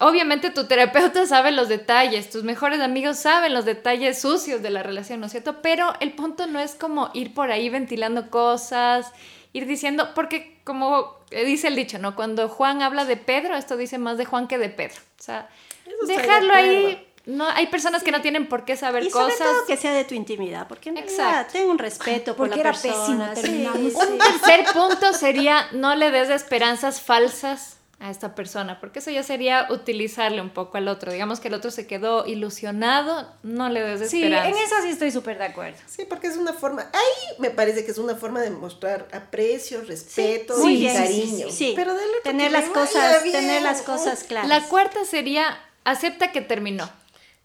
Obviamente 0.00 0.50
tu 0.50 0.68
terapeuta 0.68 1.26
sabe 1.26 1.50
los 1.50 1.68
detalles, 1.68 2.30
tus 2.30 2.44
mejores 2.44 2.80
amigos 2.80 3.18
saben 3.18 3.52
los 3.52 3.64
detalles 3.64 4.20
sucios 4.20 4.62
de 4.62 4.70
la 4.70 4.84
relación, 4.84 5.18
¿no 5.18 5.26
es 5.26 5.32
cierto? 5.32 5.60
Pero 5.60 5.92
el 5.98 6.12
punto 6.12 6.46
no 6.46 6.60
es 6.60 6.76
como 6.76 7.10
ir 7.14 7.34
por 7.34 7.50
ahí 7.50 7.68
ventilando 7.68 8.30
cosas, 8.30 9.12
ir 9.52 9.66
diciendo, 9.66 10.10
porque 10.14 10.60
como 10.62 11.16
dice 11.30 11.66
el 11.66 11.74
dicho, 11.74 11.98
¿no? 11.98 12.14
Cuando 12.14 12.48
Juan 12.48 12.80
habla 12.80 13.04
de 13.04 13.16
Pedro, 13.16 13.56
esto 13.56 13.76
dice 13.76 13.98
más 13.98 14.18
de 14.18 14.24
Juan 14.24 14.46
que 14.46 14.58
de 14.58 14.68
Pedro. 14.68 15.00
O 15.18 15.22
sea, 15.22 15.48
Eso 15.84 15.96
estoy 16.02 16.08
de 16.08 16.22
dejarlo 16.22 16.54
ahí. 16.54 17.07
No, 17.28 17.46
hay 17.48 17.66
personas 17.66 18.02
que 18.02 18.10
no 18.10 18.22
tienen 18.22 18.48
por 18.48 18.64
qué 18.64 18.76
saber 18.76 19.02
Y 19.04 19.10
sobre 19.10 19.32
cosas. 19.34 19.46
todo 19.46 19.66
que 19.66 19.76
sea 19.76 19.92
de 19.92 20.04
tu 20.04 20.14
intimidad, 20.14 20.66
porque 20.66 20.88
en 20.88 20.96
realidad 20.96 21.46
tengo 21.52 21.70
un 21.70 21.78
respeto 21.78 22.34
por 22.34 22.48
Porque 22.48 22.62
la 22.62 22.70
era 22.70 22.72
persona. 22.80 23.36
sí, 23.36 23.42
sí. 23.42 23.68
Un 23.94 24.18
tercer 24.18 24.64
punto 24.72 25.12
sería 25.12 25.66
no 25.72 25.94
le 25.94 26.10
des 26.10 26.30
esperanzas 26.30 27.00
falsas 27.02 27.76
a 28.00 28.10
esta 28.10 28.34
persona, 28.36 28.78
porque 28.80 29.00
eso 29.00 29.10
ya 29.10 29.22
sería 29.24 29.66
utilizarle 29.70 30.40
un 30.40 30.50
poco 30.50 30.78
al 30.78 30.86
otro. 30.88 31.10
Digamos 31.12 31.40
que 31.40 31.48
el 31.48 31.54
otro 31.54 31.70
se 31.72 31.86
quedó 31.88 32.24
ilusionado, 32.26 33.28
no 33.42 33.68
le 33.68 33.80
des 33.82 34.08
Sí, 34.08 34.22
esperanzas. 34.22 34.52
en 34.56 34.64
eso 34.64 34.74
sí 34.84 34.88
estoy 34.90 35.10
súper 35.10 35.36
de 35.38 35.46
acuerdo. 35.46 35.78
Sí, 35.86 36.04
porque 36.08 36.28
es 36.28 36.36
una 36.36 36.52
forma, 36.52 36.82
ahí 36.92 37.34
me 37.40 37.50
parece 37.50 37.84
que 37.84 37.90
es 37.90 37.98
una 37.98 38.14
forma 38.14 38.40
de 38.40 38.50
mostrar 38.50 39.08
aprecio, 39.12 39.82
respeto 39.82 40.56
muy 40.58 40.74
y 40.74 40.76
bien, 40.80 40.92
sí, 40.96 41.02
cariño. 41.02 41.46
sí, 41.50 41.52
sí. 41.56 41.72
Pero 41.76 41.92
tener 42.22 42.52
las 42.52 42.66
cosas, 42.66 43.22
tener 43.22 43.62
las 43.62 43.82
cosas 43.82 44.24
claras. 44.24 44.48
La 44.48 44.62
cuarta 44.68 45.04
sería 45.04 45.58
acepta 45.84 46.32
que 46.32 46.40
terminó. 46.40 46.88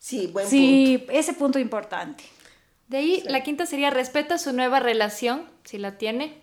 Sí, 0.03 0.27
buen 0.27 0.43
punto. 0.43 0.49
Sí, 0.49 1.05
ese 1.11 1.31
punto 1.31 1.59
importante. 1.59 2.25
De 2.89 2.97
ahí 2.97 3.23
la 3.25 3.41
quinta 3.41 3.65
sería 3.65 3.89
respeta 3.89 4.37
su 4.37 4.51
nueva 4.51 4.81
relación, 4.81 5.45
si 5.63 5.77
la 5.77 5.97
tiene. 5.97 6.41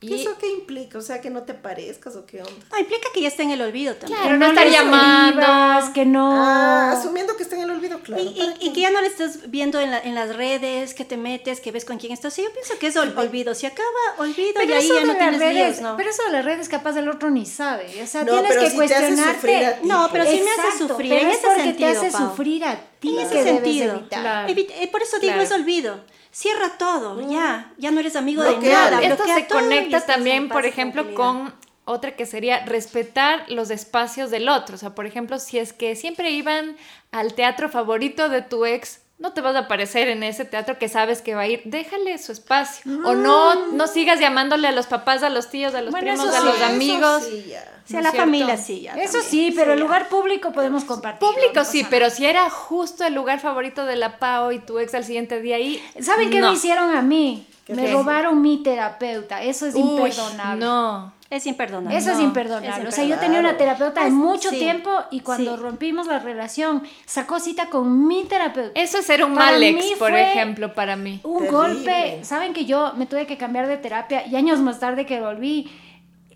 ¿Y 0.00 0.12
eso 0.12 0.36
qué 0.40 0.50
implica? 0.50 0.98
O 0.98 1.00
sea, 1.00 1.20
que 1.20 1.30
no 1.30 1.44
te 1.44 1.54
parezcas 1.54 2.16
o 2.16 2.26
qué 2.26 2.42
onda. 2.42 2.66
No, 2.72 2.78
implica 2.80 3.06
que 3.14 3.20
ya 3.20 3.28
está 3.28 3.44
en 3.44 3.52
el 3.52 3.62
olvido 3.62 3.94
también. 3.94 4.20
Claro, 4.20 4.38
no 4.38 4.46
estar 4.46 4.66
le 4.66 4.72
llamando. 4.72 5.92
que 5.94 6.04
no. 6.04 6.32
Ah, 6.42 6.90
asumiendo 6.90 7.36
que 7.36 7.44
está 7.44 7.54
en 7.54 7.62
el 7.62 7.69
olvido, 7.69 7.69
claro. 8.02 8.22
Y, 8.60 8.72
que 8.72 8.80
ya 8.80 8.90
no 8.90 9.00
le 9.00 9.06
estás 9.06 9.50
viendo 9.50 9.80
en, 9.80 9.90
la- 9.90 10.00
en 10.00 10.14
las 10.14 10.34
redes, 10.36 10.94
que 10.94 11.04
te 11.04 11.16
metes, 11.16 11.60
que 11.60 11.72
ves 11.72 11.84
con 11.84 11.98
quién 11.98 12.12
estás. 12.12 12.34
Sí, 12.34 12.42
yo 12.42 12.52
pienso 12.52 12.78
que 12.78 12.86
es 12.88 12.96
ol- 12.96 13.14
olvido. 13.16 13.54
Si 13.54 13.66
acaba, 13.66 13.88
olvido 14.18 14.62
y 14.62 14.72
ahí 14.72 14.88
ya 14.88 15.04
no 15.04 15.16
tienes 15.16 15.38
redes, 15.40 15.54
líos, 15.76 15.80
¿no? 15.80 15.96
pero 15.96 16.10
eso 16.10 16.22
de 16.24 16.30
las 16.32 16.44
redes 16.44 16.68
capaz 16.68 16.96
el 16.96 17.08
otro 17.08 17.30
ni 17.30 17.46
sabe. 17.46 17.86
O 18.02 18.06
sea, 18.06 18.24
No, 18.24 18.32
tienes 18.32 18.48
pero 18.50 18.60
que 18.62 18.70
si 18.70 18.76
te 18.76 18.84
hace 18.94 19.06
cuestionarte. 19.14 19.78
ti, 19.82 19.88
No, 19.88 20.08
pero 20.12 20.24
sí 20.24 20.42
me 20.44 20.50
hace 20.68 20.78
sufrir, 20.78 21.10
pero 21.10 21.20
en 21.22 21.28
es 21.28 21.36
ese 21.38 21.46
porque 21.46 21.62
sentido, 21.62 21.90
te 21.92 21.96
hace 21.98 22.10
Pau. 22.10 22.28
sufrir 22.30 22.64
a 22.64 22.80
ti 23.00 23.18
En 23.18 23.26
ese 23.26 23.42
sentido. 23.44 24.02
Claro. 24.08 24.48
Eh, 24.54 24.88
por 24.92 25.02
eso 25.02 25.18
digo, 25.18 25.32
Claro. 25.32 25.42
es 25.42 25.52
olvido. 25.52 26.00
Cierra 26.32 26.78
todo, 26.78 27.20
ya. 27.28 27.72
Ya 27.78 27.90
no 27.90 27.98
eres 28.00 28.14
amigo 28.14 28.42
Bloquea. 28.42 28.60
de 28.84 28.90
nada. 28.96 29.02
Esto 29.02 29.24
se 29.26 29.46
conecta 29.48 30.00
también, 30.06 30.48
por 30.48 30.64
ejemplo, 30.64 31.14
con 31.14 31.52
otra 31.90 32.16
que 32.16 32.26
sería 32.26 32.64
respetar 32.66 33.44
los 33.48 33.70
espacios 33.70 34.30
del 34.30 34.48
otro. 34.48 34.76
O 34.76 34.78
sea, 34.78 34.94
por 34.94 35.06
ejemplo, 35.06 35.38
si 35.38 35.58
es 35.58 35.72
que 35.72 35.96
siempre 35.96 36.30
iban 36.30 36.76
al 37.12 37.34
teatro 37.34 37.68
favorito 37.68 38.28
de 38.28 38.42
tu 38.42 38.64
ex, 38.66 39.00
no 39.18 39.34
te 39.34 39.42
vas 39.42 39.54
a 39.54 39.60
aparecer 39.60 40.08
en 40.08 40.22
ese 40.22 40.46
teatro 40.46 40.78
que 40.78 40.88
sabes 40.88 41.20
que 41.20 41.34
va 41.34 41.42
a 41.42 41.46
ir. 41.46 41.60
Déjale 41.66 42.16
su 42.16 42.32
espacio. 42.32 42.90
O 43.04 43.14
no, 43.14 43.66
no 43.72 43.86
sigas 43.86 44.18
llamándole 44.18 44.66
a 44.66 44.72
los 44.72 44.86
papás, 44.86 45.22
a 45.22 45.28
los 45.28 45.50
tíos, 45.50 45.74
a 45.74 45.82
los 45.82 45.90
Bueno, 45.90 46.14
primos, 46.14 46.34
a 46.34 46.40
sí, 46.40 46.46
los 46.46 46.62
amigos. 46.62 47.22
Sí, 47.24 47.44
ya. 47.50 47.82
Sí, 47.84 47.92
¿no 47.94 47.98
a 47.98 48.02
la 48.02 48.10
cierto? 48.12 48.24
familia 48.26 48.56
sí, 48.56 48.80
ya. 48.80 48.92
Eso 48.94 49.18
también. 49.18 49.30
sí, 49.30 49.52
pero 49.54 49.74
el 49.74 49.80
lugar 49.80 50.08
público 50.08 50.52
podemos 50.52 50.84
compartir. 50.84 51.28
Público 51.28 51.64
sí, 51.64 51.86
pero 51.90 52.08
si 52.08 52.24
era 52.24 52.48
justo 52.48 53.04
el 53.04 53.12
lugar 53.14 53.40
favorito 53.40 53.84
de 53.84 53.96
la 53.96 54.18
PAO 54.18 54.52
y 54.52 54.58
tu 54.58 54.78
ex 54.78 54.94
al 54.94 55.04
siguiente 55.04 55.40
día 55.42 55.56
ahí. 55.56 55.82
¿Saben 56.00 56.30
qué 56.30 56.40
no. 56.40 56.48
me 56.48 56.54
hicieron 56.54 56.96
a 56.96 57.02
mí? 57.02 57.46
Me 57.68 57.92
robaron 57.92 58.40
mi 58.40 58.62
terapeuta. 58.62 59.42
Eso 59.42 59.66
es 59.66 59.74
Uy, 59.74 59.82
imperdonable. 59.82 60.64
No. 60.64 61.12
Es 61.30 61.46
imperdonable. 61.46 61.96
Eso 61.96 62.10
es 62.10 62.18
imperdonable. 62.18 62.82
es 62.82 62.88
O 62.88 62.90
sea, 62.90 63.04
yo 63.04 63.16
tenía 63.18 63.38
una 63.38 63.56
terapeuta 63.56 64.00
de 64.00 64.08
Ah, 64.08 64.10
mucho 64.10 64.50
sí. 64.50 64.58
tiempo 64.58 64.90
y 65.12 65.20
cuando 65.20 65.56
Sí. 65.56 65.62
rompimos 65.62 66.08
la 66.08 66.18
relación, 66.18 66.82
sacó 67.06 67.38
cita 67.38 67.66
con 67.70 68.06
mi 68.08 68.24
terapeuta. 68.24 68.72
Eso 68.74 68.98
es 68.98 69.06
ser 69.06 69.24
un 69.24 69.34
Para 69.34 69.52
mal 69.52 69.62
ex, 69.62 69.92
por 69.98 70.12
ejemplo, 70.12 70.74
para 70.74 70.96
mí. 70.96 71.20
Un 71.22 71.44
Terrible. 71.44 71.56
golpe. 71.56 72.18
Saben 72.24 72.52
que 72.52 72.64
yo 72.64 72.94
me 72.96 73.06
tuve 73.06 73.26
que 73.28 73.36
cambiar 73.38 73.68
de 73.68 73.76
terapia 73.76 74.26
y 74.26 74.34
años 74.34 74.58
más 74.58 74.80
tarde 74.80 75.06
que 75.06 75.20
volví. 75.20 75.70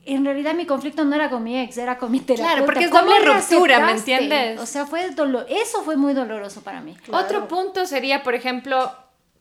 En 0.06 0.24
realidad 0.24 0.54
mi 0.54 0.66
conflicto 0.66 1.02
no 1.04 1.16
era 1.16 1.28
con 1.30 1.42
mi 1.42 1.58
ex, 1.58 1.76
era 1.78 1.98
con 1.98 2.12
mi 2.12 2.20
terapeuta. 2.20 2.64
porque 2.64 2.84
es 2.84 2.90
¿Cómo 2.90 3.06
doble 3.10 3.20
le 3.24 3.32
ruptura, 3.34 3.80
¿me 3.86 3.92
entiendes? 3.92 4.60
O 4.60 4.66
sea, 4.66 4.86
fue 4.86 5.10
dolor. 5.10 5.46
Eso 5.48 5.82
fue 5.82 5.96
muy 5.96 6.12
doloroso 6.14 6.60
para 6.62 6.80
mí. 6.82 6.94
Claro. 7.04 7.24
Otro 7.24 7.48
punto 7.48 7.84
sería, 7.86 8.22
por 8.22 8.34
ejemplo, 8.34 8.92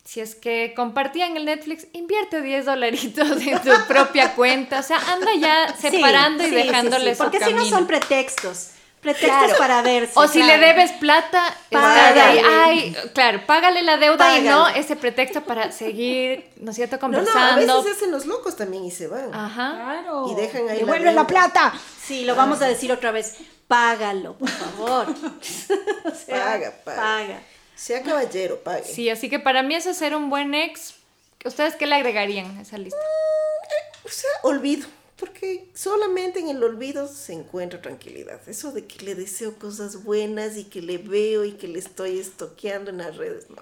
si 0.05 0.19
es 0.19 0.35
que 0.35 0.73
compartían 0.75 1.37
el 1.37 1.45
Netflix, 1.45 1.87
invierte 1.93 2.41
10 2.41 2.65
dolaritos 2.65 3.29
en 3.41 3.61
tu 3.61 3.71
propia 3.87 4.33
cuenta. 4.35 4.79
O 4.79 4.83
sea, 4.83 4.97
anda 5.11 5.31
ya 5.39 5.73
Sí, 5.79 5.89
separando 5.91 6.43
y 6.43 6.47
sí, 6.49 6.51
sí, 6.51 6.55
dejándole 6.67 7.11
sí, 7.11 7.15
su 7.17 7.23
Porque 7.23 7.37
si 7.39 7.43
camino. 7.45 7.61
no 7.63 7.65
son 7.69 7.87
pretextos. 7.87 8.69
Pretextos 8.99 9.57
para 9.57 9.81
verse. 9.81 10.13
O 10.15 10.27
si 10.29 10.41
le 10.41 10.57
debes 10.57 10.93
plata, 10.93 11.45
ahí, 11.73 12.39
ay, 12.45 12.95
claro, 13.13 13.45
págale 13.45 13.81
la 13.81 13.97
deuda 13.97 14.37
y 14.37 14.43
no 14.43 14.69
ese 14.69 14.95
pretexto 14.95 15.41
para 15.43 15.73
seguir, 15.73 16.49
¿no 16.61 16.71
es 16.71 16.77
cierto?, 16.77 16.95
No, 17.01 17.09
no, 17.09 17.17
a 17.17 17.19
conversando. 17.25 17.77
veces 17.83 17.83
se 17.83 17.97
hacen 17.97 18.11
los 18.11 18.25
locos 18.25 18.55
también 18.55 18.85
y 18.85 18.91
se 18.91 19.07
van. 19.07 19.33
Ajá. 19.33 19.73
Claro. 19.75 20.27
Y 20.31 20.35
dejan 20.35 20.61
ahí 20.69 20.79
la 20.79 20.85
Devuelve 20.85 21.05
la, 21.05 21.11
deuda. 21.11 21.27
plata. 21.27 21.73
Sí, 22.01 22.23
lo 22.23 22.35
vamos 22.35 22.61
a 22.61 22.65
decir 22.67 22.93
otra 22.93 23.11
vez. 23.11 23.35
Págalo, 23.67 24.37
por 24.37 24.49
favor. 24.49 25.07
O 26.05 26.15
sea, 26.15 26.45
Paga, 26.45 26.73
paga. 26.85 27.01
Paga. 27.01 27.41
Sea 27.83 28.01
caballero, 28.01 28.59
pague. 28.63 28.85
Sí, 28.85 29.09
así 29.09 29.29
que 29.29 29.39
para 29.39 29.61
mí 29.61 29.75
eso 29.75 29.89
es 29.89 29.97
ser 29.97 30.15
un 30.15 30.29
buen 30.29 30.53
ex. 30.55 30.93
¿Ustedes 31.43 31.75
qué 31.75 31.85
le 31.85 31.95
agregarían 31.95 32.57
a 32.57 32.61
esa 32.61 32.77
lista? 32.77 32.97
O 34.05 34.09
sea, 34.09 34.29
olvido. 34.43 34.87
Porque 35.17 35.69
solamente 35.73 36.39
en 36.39 36.47
el 36.49 36.63
olvido 36.63 37.09
se 37.09 37.33
encuentra 37.33 37.81
tranquilidad. 37.81 38.39
Eso 38.47 38.71
de 38.71 38.85
que 38.85 39.03
le 39.03 39.15
deseo 39.15 39.59
cosas 39.59 40.03
buenas 40.05 40.55
y 40.55 40.63
que 40.63 40.81
le 40.81 40.97
veo 40.97 41.43
y 41.43 41.51
que 41.53 41.67
le 41.67 41.79
estoy 41.79 42.19
estoqueando 42.19 42.89
en 42.89 42.99
las 42.99 43.17
redes, 43.17 43.49
no. 43.49 43.61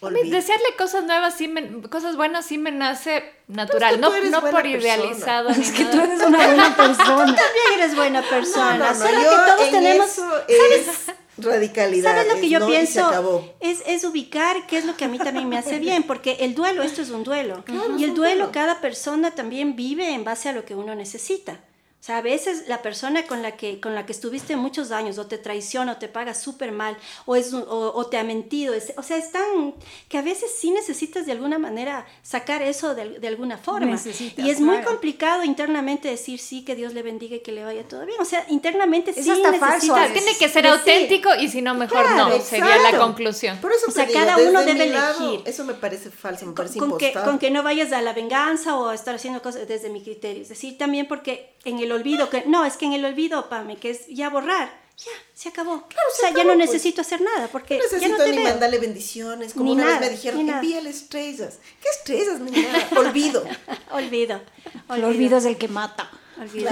Olvido. 0.00 0.30
desearle 0.36 0.76
cosas 0.78 1.02
nuevas, 1.04 1.34
sí 1.36 1.48
me- 1.48 1.82
cosas 1.88 2.14
buenas, 2.14 2.46
sí 2.46 2.58
me 2.58 2.70
nace 2.70 3.24
natural. 3.48 3.96
Pero 3.98 4.14
es 4.14 4.22
que 4.22 4.30
no 4.30 4.38
tú 4.40 4.46
no 4.46 4.50
por 4.52 4.62
persona. 4.62 4.78
idealizado. 4.78 5.50
ni 5.50 5.60
Es 5.62 5.70
que 5.72 5.82
nada. 5.82 5.92
tú 5.96 6.00
eres 6.04 6.20
una 6.24 6.46
buena 6.46 6.76
persona. 6.76 7.24
También 7.26 7.66
eres 7.74 7.96
buena 7.96 8.22
persona. 8.22 8.78
No, 8.78 8.84
no, 8.84 8.92
no, 8.92 9.06
Solo 9.06 9.20
yo 9.20 9.30
que 9.30 9.36
todos 9.52 9.60
en 9.66 9.70
tenemos. 9.72 10.08
eso 10.08 10.46
es 10.48 10.86
radicalidad. 11.38 12.10
¿Sabes 12.10 12.28
lo 12.28 12.34
que 12.40 12.46
es 12.46 12.50
yo 12.50 12.58
no, 12.60 12.68
y 12.68 12.72
se 12.72 12.76
pienso? 12.76 13.06
acabó. 13.06 13.54
Es, 13.60 13.82
es 13.86 14.04
ubicar 14.04 14.66
qué 14.66 14.78
es 14.78 14.84
lo 14.84 14.96
que 14.96 15.04
a 15.04 15.08
mí 15.08 15.18
también 15.18 15.48
me 15.48 15.58
hace 15.58 15.78
bien, 15.78 16.02
porque 16.02 16.38
el 16.40 16.54
duelo, 16.54 16.82
esto 16.82 17.02
es 17.02 17.10
un 17.10 17.24
duelo. 17.24 17.64
y 17.98 18.04
el 18.04 18.14
duelo, 18.14 18.50
cada 18.52 18.80
persona 18.80 19.30
también 19.32 19.76
vive 19.76 20.12
en 20.12 20.24
base 20.24 20.48
a 20.48 20.52
lo 20.52 20.64
que 20.64 20.74
uno 20.74 20.94
necesita. 20.94 21.60
O 22.00 22.04
sea, 22.08 22.18
a 22.18 22.22
veces 22.22 22.68
la 22.68 22.80
persona 22.80 23.26
con 23.26 23.42
la 23.42 23.56
que, 23.56 23.80
con 23.80 23.94
la 23.96 24.06
que 24.06 24.12
estuviste 24.12 24.54
muchos 24.54 24.92
años 24.92 25.18
o 25.18 25.26
te 25.26 25.36
traiciona 25.36 25.92
o 25.92 25.96
te 25.96 26.06
paga 26.06 26.32
súper 26.32 26.70
mal 26.70 26.96
o, 27.26 27.34
es, 27.34 27.52
un- 27.52 27.64
o, 27.68 27.92
o 27.92 28.06
te 28.06 28.16
ha 28.18 28.22
mentido. 28.24 28.72
es- 28.72 28.92
o 28.96 29.02
sea, 29.02 29.16
es 29.16 29.32
tan 29.32 29.74
que 30.08 30.16
a 30.16 30.22
veces 30.22 30.52
sí 30.58 30.70
necesitas 30.70 31.26
de 31.26 31.32
alguna 31.32 31.58
manera 31.58 32.06
sacar 32.22 32.62
eso 32.62 32.94
de, 32.94 33.18
de 33.18 33.26
alguna 33.28 33.58
forma. 33.58 33.86
Necesitas, 33.92 34.44
y 34.44 34.48
es 34.48 34.60
muy 34.60 34.80
complicado 34.82 35.42
internamente 35.42 36.08
decir 36.08 36.38
sí, 36.38 36.64
que 36.64 36.76
Dios 36.76 36.94
le 36.94 37.02
bendiga 37.02 37.34
y 37.36 37.40
que 37.40 37.50
le 37.50 37.64
vaya 37.64 37.82
todo 37.86 38.06
bien. 38.06 38.20
O 38.20 38.24
sea, 38.24 38.46
internamente 38.48 39.10
Es 39.10 39.24
sí 39.24 39.30
hasta 39.32 39.50
necesitas. 39.50 40.12
Tiene 40.12 40.32
que 40.38 40.48
ser 40.48 40.62
decir, 40.62 40.66
auténtico 40.78 41.30
y 41.34 41.48
si 41.48 41.62
no, 41.62 41.74
mejor 41.74 42.04
Claro, 42.06 42.28
no. 42.36 42.40
Sería 42.40 42.78
la 42.78 42.96
conclusión. 42.96 43.58
Por 43.58 43.72
eso 43.72 43.86
O 43.88 43.90
sea, 43.90 44.06
digo, 44.06 44.20
cada 44.20 44.36
uno 44.38 44.62
debe 44.64 44.86
lado, 44.86 45.18
elegir. 45.32 45.48
eso 45.48 45.64
me 45.64 45.74
parece 45.74 46.10
falso, 46.10 46.46
me 46.46 46.52
parece 46.52 46.78
con 46.78 46.96
que, 46.96 47.12
con 47.12 47.40
que 47.40 47.50
no 47.50 47.64
vayas 47.64 47.92
a 47.92 48.00
la 48.02 48.12
venganza 48.12 48.76
o 48.78 48.88
a 48.88 48.94
estar 48.94 49.16
haciendo 49.16 49.42
cosas 49.42 49.66
desde 49.66 49.90
mi 49.90 50.00
criterio. 50.00 50.42
Es 50.42 50.48
decir, 50.48 50.78
también 50.78 51.08
porque 51.08 51.56
en 51.64 51.78
el 51.78 51.92
olvido, 51.92 52.30
que 52.30 52.44
no, 52.46 52.64
es 52.64 52.76
que 52.76 52.86
en 52.86 52.92
el 52.94 53.04
olvido, 53.04 53.48
Pame, 53.48 53.76
que 53.76 53.90
es 53.90 54.06
ya 54.08 54.30
borrar, 54.30 54.70
ya, 54.96 55.12
se 55.34 55.48
acabó. 55.50 55.74
o 55.74 55.86
sea, 56.18 56.30
ya 56.30 56.44
no 56.44 56.54
pues. 56.54 56.58
necesito 56.58 57.00
hacer 57.02 57.20
nada, 57.20 57.48
porque 57.48 57.76
no 57.78 57.84
necesito 57.84 58.08
ya 58.10 58.18
no 58.18 58.24
te 58.24 58.30
ni 58.30 58.36
veo. 58.38 58.48
mandarle 58.48 58.78
bendiciones, 58.78 59.52
como 59.52 59.64
Ni 59.66 59.72
una 59.72 59.84
nada, 59.84 59.98
vez 60.00 60.10
me 60.10 60.16
dijeron, 60.16 60.38
ni 60.38 60.44
nada. 60.44 60.60
envíale 60.60 60.90
estrellas. 60.90 61.58
¿Qué 61.80 61.88
estrellas? 61.88 62.40
Ni 62.40 62.50
nada, 62.50 62.88
olvido. 62.96 63.44
Olvido. 63.90 64.40
El 64.94 65.04
olvido 65.04 65.38
es 65.38 65.44
el 65.44 65.56
que 65.56 65.68
mata. 65.68 66.10
Olvido. 66.40 66.70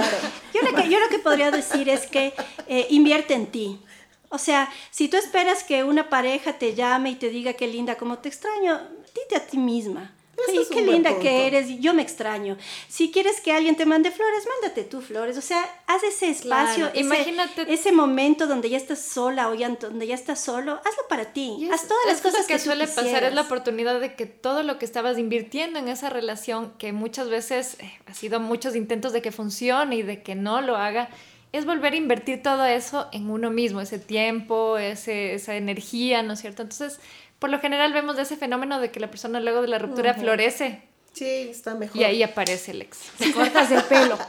Yo, 0.53 0.61
lo 0.61 0.75
que, 0.75 0.89
yo 0.89 0.99
lo 0.99 1.09
que 1.09 1.19
podría 1.19 1.51
decir 1.51 1.89
es 1.89 2.07
que 2.07 2.33
eh, 2.67 2.87
invierte 2.89 3.33
en 3.33 3.47
ti. 3.47 3.79
O 4.29 4.37
sea, 4.37 4.69
si 4.91 5.07
tú 5.07 5.15
esperas 5.17 5.63
que 5.63 5.83
una 5.85 6.09
pareja 6.09 6.53
te 6.59 6.75
llame 6.75 7.11
y 7.11 7.15
te 7.15 7.29
diga 7.29 7.53
qué 7.53 7.67
linda, 7.67 7.95
como 7.95 8.17
te 8.17 8.27
extraño, 8.27 8.81
dite 9.15 9.37
a 9.37 9.45
ti 9.47 9.57
misma. 9.57 10.13
Oye, 10.49 10.61
es 10.61 10.67
qué 10.69 10.81
linda 10.81 11.09
punto. 11.09 11.23
que 11.23 11.47
eres, 11.47 11.79
yo 11.79 11.93
me 11.93 12.01
extraño. 12.01 12.57
Si 12.87 13.11
quieres 13.11 13.41
que 13.41 13.51
alguien 13.51 13.75
te 13.75 13.85
mande 13.85 14.11
flores, 14.11 14.47
mándate 14.61 14.83
tú 14.83 15.01
flores. 15.01 15.37
O 15.37 15.41
sea, 15.41 15.63
haz 15.87 16.03
ese 16.03 16.29
espacio, 16.29 16.75
Claro, 16.85 16.91
ese, 16.93 16.99
imagínate- 16.99 17.73
ese 17.73 17.91
momento 17.91 18.45
donde 18.47 18.69
ya 18.69 18.77
estás 18.77 18.99
sola 19.01 19.49
o 19.49 19.55
ya, 19.55 19.69
donde 19.69 20.05
ya 20.07 20.15
estás 20.15 20.39
solo, 20.39 20.73
hazlo 20.73 21.07
para 21.09 21.33
ti. 21.33 21.55
Y 21.59 21.69
haz 21.69 21.81
es- 21.83 21.87
todas 21.87 22.05
las 22.05 22.17
es 22.17 22.21
cosas 22.21 22.45
que, 22.45 22.53
que 22.53 22.59
tú 22.59 22.65
suele 22.65 22.85
pasar 22.87 23.05
es 23.05 23.11
la 23.11 23.19
quisieras. 23.21 23.45
oportunidad 23.45 23.99
de 23.99 24.15
que 24.15 24.25
todo 24.27 24.63
lo 24.63 24.77
que 24.77 24.85
estabas 24.85 25.17
invirtiendo 25.17 25.79
en 25.79 25.87
esa 25.87 26.09
relación, 26.09 26.73
que 26.77 26.93
muchas 26.93 27.29
veces 27.29 27.77
eh, 27.79 27.91
ha 28.05 28.13
sido 28.13 28.39
muchos 28.39 28.75
intentos 28.75 29.13
de 29.13 29.21
que 29.21 29.31
funcione 29.31 29.95
y 29.97 30.01
de 30.03 30.21
que 30.21 30.35
no 30.35 30.61
lo 30.61 30.75
haga, 30.75 31.09
es 31.53 31.65
volver 31.65 31.93
a 31.93 31.95
invertir 31.95 32.43
todo 32.43 32.65
eso 32.65 33.07
en 33.13 33.29
uno 33.31 33.49
mismo, 33.49 33.79
ese 33.81 33.97
tiempo, 33.99 34.77
ese, 34.77 35.33
esa 35.33 35.55
energía, 35.55 36.21
¿no 36.21 36.33
es 36.33 36.41
cierto? 36.41 36.61
Entonces, 36.61 36.99
por 37.39 37.49
lo 37.49 37.59
general 37.59 37.93
vemos 37.93 38.15
de 38.15 38.23
ese 38.23 38.35
fenómeno 38.37 38.79
de 38.79 38.91
que 38.91 38.99
la 38.99 39.09
persona 39.09 39.39
luego 39.39 39.61
de 39.61 39.67
la 39.67 39.79
ruptura 39.79 40.13
florece 40.13 40.81
Sí, 41.13 41.47
está 41.49 41.73
mejor. 41.73 41.99
y 41.99 42.03
ahí 42.03 42.21
aparece 42.21 42.71
el 42.71 42.83
ex. 42.83 42.99
Te 43.17 43.31
cortas 43.33 43.71
el 43.71 43.81
pelo. 43.83 44.19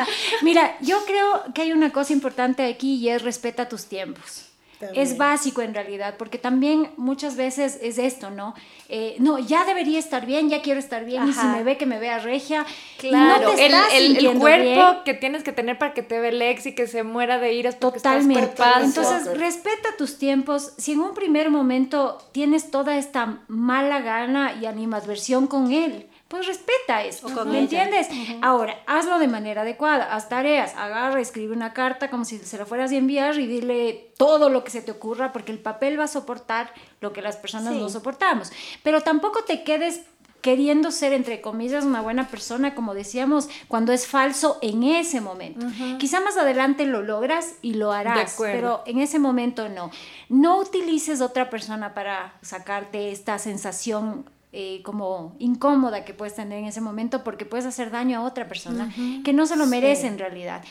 Mira, 0.42 0.78
yo 0.80 1.04
creo 1.04 1.44
que 1.54 1.60
hay 1.62 1.72
una 1.72 1.92
cosa 1.92 2.14
importante 2.14 2.64
aquí 2.64 2.94
y 2.96 3.10
es 3.10 3.20
respeta 3.22 3.68
tus 3.68 3.84
tiempos. 3.84 4.46
También. 4.78 5.02
Es 5.02 5.16
básico 5.18 5.60
en 5.60 5.74
realidad, 5.74 6.14
porque 6.18 6.38
también 6.38 6.90
muchas 6.96 7.34
veces 7.36 7.78
es 7.82 7.98
esto, 7.98 8.30
¿no? 8.30 8.54
Eh, 8.88 9.16
no, 9.18 9.40
ya 9.40 9.64
debería 9.64 9.98
estar 9.98 10.24
bien, 10.24 10.48
ya 10.50 10.62
quiero 10.62 10.78
estar 10.78 11.04
bien, 11.04 11.28
y 11.28 11.32
si 11.32 11.44
me 11.46 11.64
ve 11.64 11.76
que 11.76 11.84
me 11.84 11.98
vea 11.98 12.20
regia, 12.20 12.64
Claro, 12.98 13.50
no 13.50 13.54
te 13.56 13.66
el, 13.66 13.74
estás 13.74 13.92
el- 13.92 14.38
cuerpo 14.38 14.62
bien. 14.64 14.86
que 15.04 15.14
tienes 15.14 15.42
que 15.42 15.50
tener 15.52 15.78
para 15.78 15.94
que 15.94 16.02
te 16.02 16.20
vea 16.20 16.30
el 16.30 16.40
ex 16.40 16.66
y 16.66 16.74
que 16.76 16.86
se 16.86 17.02
muera 17.02 17.38
de 17.38 17.52
iras 17.54 17.74
porque 17.74 17.98
Totalmente. 17.98 18.44
estás. 18.44 18.84
Entonces, 18.84 19.36
respeta 19.36 19.88
tus 19.98 20.16
tiempos. 20.18 20.74
Si 20.78 20.92
en 20.92 21.00
un 21.00 21.12
primer 21.14 21.50
momento 21.50 22.18
tienes 22.30 22.70
toda 22.70 22.96
esta 22.98 23.40
mala 23.48 24.00
gana 24.00 24.54
y 24.60 24.66
animadversión 24.66 25.48
con 25.48 25.72
él, 25.72 26.06
pues 26.28 26.46
respeta 26.46 27.02
eso. 27.04 27.26
O 27.26 27.44
¿Me 27.46 27.58
entiendes? 27.58 28.06
Ahora, 28.42 28.76
hazlo 28.86 29.18
de 29.18 29.28
manera 29.28 29.62
adecuada. 29.62 30.14
Haz 30.14 30.28
tareas. 30.28 30.74
Agarra, 30.76 31.20
escribe 31.20 31.54
una 31.54 31.72
carta 31.72 32.10
como 32.10 32.26
si 32.26 32.38
se 32.38 32.58
la 32.58 32.66
fueras 32.66 32.92
a 32.92 32.96
enviar 32.96 33.38
y 33.38 33.46
dile 33.46 34.12
todo 34.18 34.50
lo 34.50 34.62
que 34.62 34.70
se 34.70 34.82
te 34.82 34.90
ocurra, 34.90 35.32
porque 35.32 35.52
el 35.52 35.58
papel 35.58 35.98
va 35.98 36.04
a 36.04 36.08
soportar 36.08 36.70
lo 37.00 37.12
que 37.14 37.22
las 37.22 37.36
personas 37.36 37.72
Sí. 37.74 37.80
no 37.80 37.88
soportamos. 37.88 38.52
Pero 38.82 39.00
tampoco 39.00 39.42
te 39.44 39.64
quedes 39.64 40.02
queriendo 40.42 40.90
ser, 40.92 41.12
entre 41.14 41.40
comillas, 41.40 41.84
una 41.84 42.00
buena 42.00 42.28
persona, 42.28 42.74
como 42.74 42.94
decíamos, 42.94 43.48
cuando 43.66 43.92
es 43.92 44.06
falso 44.06 44.58
en 44.62 44.84
ese 44.84 45.20
momento. 45.20 45.66
Quizá 45.98 46.20
más 46.20 46.36
adelante 46.36 46.86
lo 46.86 47.02
logras 47.02 47.54
y 47.60 47.74
lo 47.74 47.90
harás, 47.90 48.36
pero 48.38 48.82
en 48.86 49.00
ese 49.00 49.18
momento 49.18 49.68
no. 49.68 49.90
No 50.28 50.58
utilices 50.58 51.20
otra 51.22 51.50
persona 51.50 51.92
para 51.92 52.34
sacarte 52.42 53.10
esta 53.10 53.38
sensación 53.38 54.30
eh, 54.52 54.82
como 54.82 55.36
incómoda 55.38 56.04
que 56.04 56.14
puedes 56.14 56.34
tener 56.34 56.58
en 56.58 56.64
ese 56.64 56.80
momento 56.80 57.22
porque 57.22 57.44
puedes 57.44 57.66
hacer 57.66 57.90
daño 57.90 58.18
a 58.18 58.22
otra 58.22 58.48
persona 58.48 58.92
que 59.24 59.32
no 59.32 59.46
se 59.46 59.56
lo 59.56 59.66
merece 59.66 60.06
en 60.06 60.18
realidad. 60.18 60.64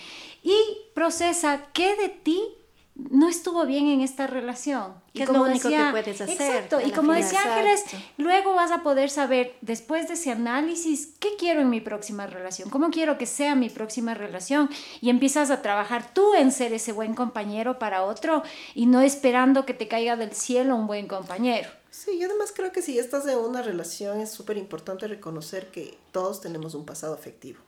Y 0.44 0.56
procesa 0.94 1.62
qué 1.74 1.96
de 1.96 2.10
ti 2.10 2.42
no 2.98 3.30
estuvo 3.30 3.66
bien 3.66 3.88
en 3.88 4.02
esta 4.02 4.26
relación. 4.26 4.94
¿Qué 5.14 5.20
Y 5.20 5.22
es 5.24 5.30
lo 5.30 5.44
único 5.44 5.70
que 5.70 5.88
puedes 5.92 6.22
hacer 6.22 6.42
Exacto. 6.42 6.80
Y 6.84 6.92
como 6.92 7.14
decía 7.14 7.42
Ángeles, 7.42 7.84
luego 8.18 8.56
vas 8.56 8.72
a 8.72 8.82
poder 8.82 9.10
saber, 9.10 9.56
después 9.62 10.08
de 10.08 10.16
ese 10.16 10.32
análisis, 10.32 11.14
qué 11.20 11.30
quiero 11.38 11.62
en 11.62 11.70
mi 11.70 11.80
próxima 11.80 12.26
relación, 12.26 12.70
cómo 12.70 12.90
quiero 12.90 13.18
que 13.18 13.26
sea 13.26 13.56
mi 13.56 13.70
próxima 13.70 14.16
relación. 14.16 14.70
Y 15.02 15.10
empiezas 15.10 15.52
a 15.52 15.62
trabajar 15.62 16.14
tú 16.14 16.34
en 16.34 16.52
ser 16.52 16.74
ese 16.74 16.92
buen 16.92 17.14
compañero 17.14 17.78
para 17.78 18.04
otro 18.04 18.42
y 18.74 18.88
no 18.88 19.02
esperando 19.02 19.66
que 19.66 19.74
te 19.74 19.88
caiga 19.88 20.16
del 20.16 20.34
cielo 20.34 20.76
un 20.76 20.88
buen 20.88 21.08
compañero. 21.08 21.70
Sí, 22.08 22.18
yo 22.20 22.28
además 22.28 22.54
creo 22.56 22.72
que 22.72 22.82
si 22.82 22.98
estás 23.00 23.28
en 23.28 23.38
una 23.38 23.62
relación 23.62 24.22
es 24.22 24.32
súper 24.32 24.56
importante 24.56 25.10
reconocer 25.10 25.72
que 25.72 25.98
todos 26.14 26.40
tenemos 26.40 26.74
un 26.74 26.86
pasado 26.86 27.14
afectivo. 27.14 27.60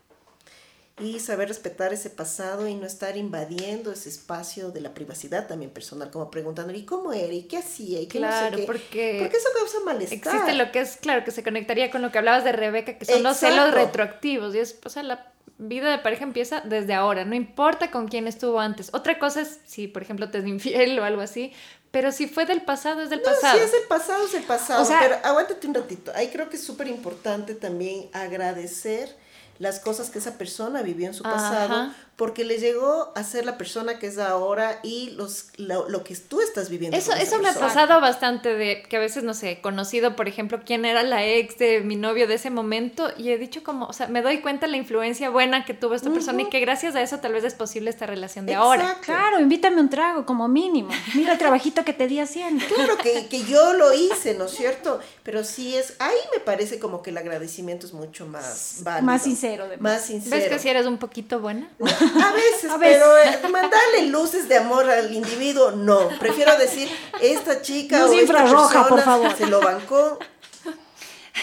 Y 1.00 1.20
saber 1.20 1.48
respetar 1.48 1.94
ese 1.94 2.10
pasado 2.10 2.68
y 2.68 2.74
no 2.76 2.86
estar 2.86 3.16
invadiendo 3.18 3.92
ese 3.92 4.10
espacio 4.10 4.72
de 4.72 4.82
la 4.82 4.94
privacidad 4.94 5.48
también 5.48 5.72
personal, 5.72 6.12
como 6.12 6.30
preguntando, 6.30 6.74
¿y 6.74 6.84
cómo 6.84 7.14
era? 7.14 7.32
¿Y 7.34 7.44
qué 7.44 7.58
hacía? 7.58 8.02
¿Y 8.02 8.08
qué 8.08 8.18
Claro, 8.18 8.52
no 8.52 8.58
sé 8.58 8.62
qué? 8.62 8.66
porque 8.66 9.18
Porque 9.22 9.38
eso 9.38 9.48
causa 9.58 9.78
malestar. 9.86 10.18
Existe 10.36 10.54
lo 10.54 10.72
que 10.72 10.82
es, 10.82 10.98
claro, 10.98 11.24
que 11.24 11.32
se 11.32 11.44
conectaría 11.44 11.90
con 11.90 12.02
lo 12.02 12.12
que 12.12 12.18
hablabas 12.18 12.44
de 12.44 12.52
Rebeca, 12.52 12.98
que 12.98 13.06
son 13.06 13.24
los 13.24 13.38
celos 13.38 13.74
retroactivos. 13.74 14.54
Y 14.56 14.60
es, 14.60 14.78
o 14.84 14.90
sea, 14.90 15.04
la 15.04 15.32
vida 15.58 15.92
de 15.92 16.00
pareja 16.00 16.24
empieza 16.24 16.62
desde 16.62 16.94
ahora, 16.94 17.26
no 17.26 17.36
importa 17.36 17.92
con 17.92 18.08
quién 18.08 18.28
estuvo 18.28 18.60
antes. 18.60 18.90
Otra 18.94 19.20
cosa 19.20 19.42
es 19.42 19.60
si, 19.66 19.88
por 19.88 20.02
ejemplo, 20.02 20.30
te 20.32 20.38
es 20.40 20.46
infiel 20.46 20.98
o 21.00 21.04
algo 21.04 21.22
así, 21.22 21.52
pero 21.92 22.12
si 22.12 22.28
fue 22.28 22.46
del 22.46 22.62
pasado, 22.62 23.02
es 23.02 23.10
del 23.10 23.20
No, 23.20 23.26
pasado. 23.26 23.58
sí, 23.58 23.64
es 23.64 23.74
el 23.74 23.88
pasado, 23.88 24.26
es 24.26 24.34
el 24.36 24.44
pasado. 24.44 24.82
O 24.82 24.86
sea- 24.86 25.00
pero 25.02 25.16
aguántate 25.24 25.66
un 25.68 25.74
ratito. 25.74 26.12
Ahí 26.16 26.28
creo 26.28 26.50
que 26.50 26.56
es 26.58 26.64
súper 26.64 26.88
importante 26.88 27.56
también 27.56 28.10
agradecer 28.14 29.16
las 29.60 29.80
cosas 29.80 30.10
que 30.10 30.20
esa 30.20 30.38
persona 30.38 30.82
vivió 30.82 31.08
en 31.08 31.14
su 31.14 31.24
pasado, 31.24 31.76
Ajá. 31.76 31.96
porque 32.16 32.46
le 32.46 32.58
llegó 32.60 33.12
a 33.16 33.24
ser 33.24 33.46
la 33.46 33.58
persona 33.58 34.00
que 34.00 34.08
es 34.08 34.18
ahora 34.18 34.80
y 34.84 35.12
los, 35.12 35.48
lo, 35.58 35.90
lo 35.90 36.04
que 36.04 36.16
tú 36.16 36.40
estás 36.42 36.70
viviendo. 36.70 36.98
Eso, 36.98 37.12
con 37.12 37.20
esa 37.20 37.36
eso 37.36 37.44
me 37.44 37.50
ha 37.50 37.54
pasado 37.54 38.00
bastante 38.00 38.56
de 38.56 38.84
que 38.84 38.98
a 38.98 39.00
veces, 39.00 39.24
no 39.24 39.34
sé, 39.34 39.52
he 39.52 39.62
conocido, 39.62 40.16
por 40.16 40.30
ejemplo, 40.30 40.62
quién 40.66 40.86
era 40.86 41.04
la 41.04 41.26
ex 41.26 41.58
de 41.58 41.82
mi 41.82 41.98
novio 41.98 42.26
de 42.26 42.36
ese 42.36 42.50
momento 42.50 43.10
y 43.18 43.32
he 43.32 43.38
dicho 43.38 43.62
como, 43.64 43.86
o 43.86 43.94
sea, 43.94 44.08
me 44.08 44.22
doy 44.22 44.40
cuenta 44.40 44.66
la 44.68 44.78
influencia 44.78 45.30
buena 45.30 45.66
que 45.66 45.74
tuvo 45.74 45.94
esta 45.94 46.10
persona 46.10 46.42
y 46.44 46.50
que 46.50 46.62
gracias 46.62 46.96
a 46.96 47.02
eso 47.02 47.20
tal 47.20 47.34
vez 47.34 47.44
es 47.44 47.54
posible 47.54 47.90
esta 47.90 48.06
relación 48.06 48.46
de 48.46 48.56
ahora. 48.56 48.84
Exacto. 48.84 49.06
Claro, 49.08 49.40
invítame 49.42 49.82
un 49.82 49.90
trago 49.90 50.26
como 50.26 50.48
mínimo. 50.48 50.90
Mira 51.16 51.34
el 51.34 51.38
trabajito 51.38 51.84
que 51.84 51.92
te 51.92 52.08
di 52.08 52.20
haciendo. 52.20 52.66
Claro 52.66 52.98
que, 52.98 53.28
que 53.28 53.44
yo 53.44 53.74
lo 53.74 53.94
hice, 53.94 54.36
¿no 54.36 54.46
es 54.46 54.52
cierto? 54.52 55.02
Pero 55.24 55.44
sí 55.44 55.76
es, 55.76 55.96
ahí 56.00 56.18
me 56.34 56.40
parece 56.40 56.80
como 56.80 57.02
que 57.02 57.10
el 57.10 57.18
agradecimiento 57.18 57.86
es 57.86 57.94
mucho 57.94 58.26
más 58.26 58.78
válido. 58.84 59.06
Más 59.06 59.24
sincero, 59.24 59.49
Más 59.80 60.06
sincero. 60.06 60.36
¿Ves 60.36 60.50
que 60.50 60.60
si 60.60 60.70
eres 60.70 60.86
un 60.86 60.98
poquito 60.98 61.40
buena? 61.40 61.70
A 61.80 62.32
veces, 62.34 62.70
A 62.72 62.78
veces. 62.78 63.02
pero 63.02 63.18
eh, 63.18 63.52
mandarle 63.52 64.08
luces 64.08 64.48
de 64.48 64.58
amor 64.58 64.90
al 64.90 65.14
individuo, 65.14 65.72
no. 65.72 66.10
Prefiero 66.20 66.58
decir, 66.58 66.90
esta 67.22 67.62
chica 67.62 68.00
Luz 68.00 68.10
o 68.10 68.14
esta 68.14 68.22
infrarroja, 68.22 68.88
por 68.88 69.02
favor. 69.02 69.36
se 69.36 69.48
lo 69.48 69.62
bancó 69.62 70.20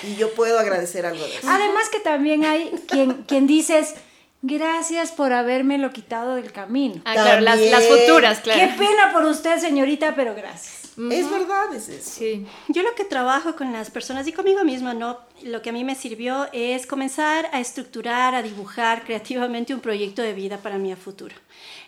y 0.03 0.17
yo 0.17 0.33
puedo 0.35 0.59
agradecer 0.59 1.07
algo 1.07 1.25
de 1.25 1.37
eso. 1.37 1.49
Además 1.49 1.89
que 1.89 2.01
también 2.01 2.45
hay 2.45 2.71
quien, 2.89 3.25
quien 3.25 3.47
dices, 3.47 3.95
gracias 4.43 5.13
por 5.13 5.33
haberme 5.33 5.79
lo 5.79 5.93
quitado 5.93 6.37
del 6.37 6.53
camino. 6.53 7.01
Ah, 7.05 7.15
claro, 7.15 7.41
las, 7.41 7.59
futuras, 7.87 8.41
claro. 8.41 8.61
Qué 8.61 8.79
pena 8.79 9.13
por 9.13 9.25
usted, 9.25 9.59
señorita, 9.59 10.15
pero 10.15 10.35
gracias. 10.35 10.76
Es 10.97 11.31
verdad, 11.31 11.75
es 11.75 11.91
eso. 11.91 12.11
Sí. 12.11 12.47
Yo 12.69 12.83
lo 12.83 12.95
que 12.95 13.05
trabajo 13.05 13.55
con 13.55 13.71
las 13.73 13.91
personas 13.91 14.27
y 14.27 14.33
conmigo 14.33 14.65
mismo, 14.65 14.95
¿no? 14.95 15.19
Lo 15.43 15.61
que 15.61 15.69
a 15.69 15.73
mí 15.73 15.85
me 15.85 15.95
sirvió 15.95 16.49
es 16.53 16.87
comenzar 16.87 17.51
a 17.53 17.61
estructurar, 17.61 18.35
a 18.35 18.43
dibujar 18.43 19.05
creativamente 19.05 19.75
un 19.75 19.81
proyecto 19.81 20.23
de 20.23 20.33
vida 20.33 20.57
para 20.59 20.79
mí 20.79 20.91
a 20.91 20.97
futuro. 20.97 21.35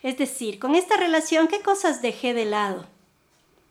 Es 0.02 0.18
decir, 0.18 0.58
con 0.58 0.74
esta 0.74 0.96
relación, 0.96 1.48
¿qué 1.48 1.60
cosas 1.60 2.02
dejé 2.02 2.34
de 2.34 2.44
lado? 2.44 2.86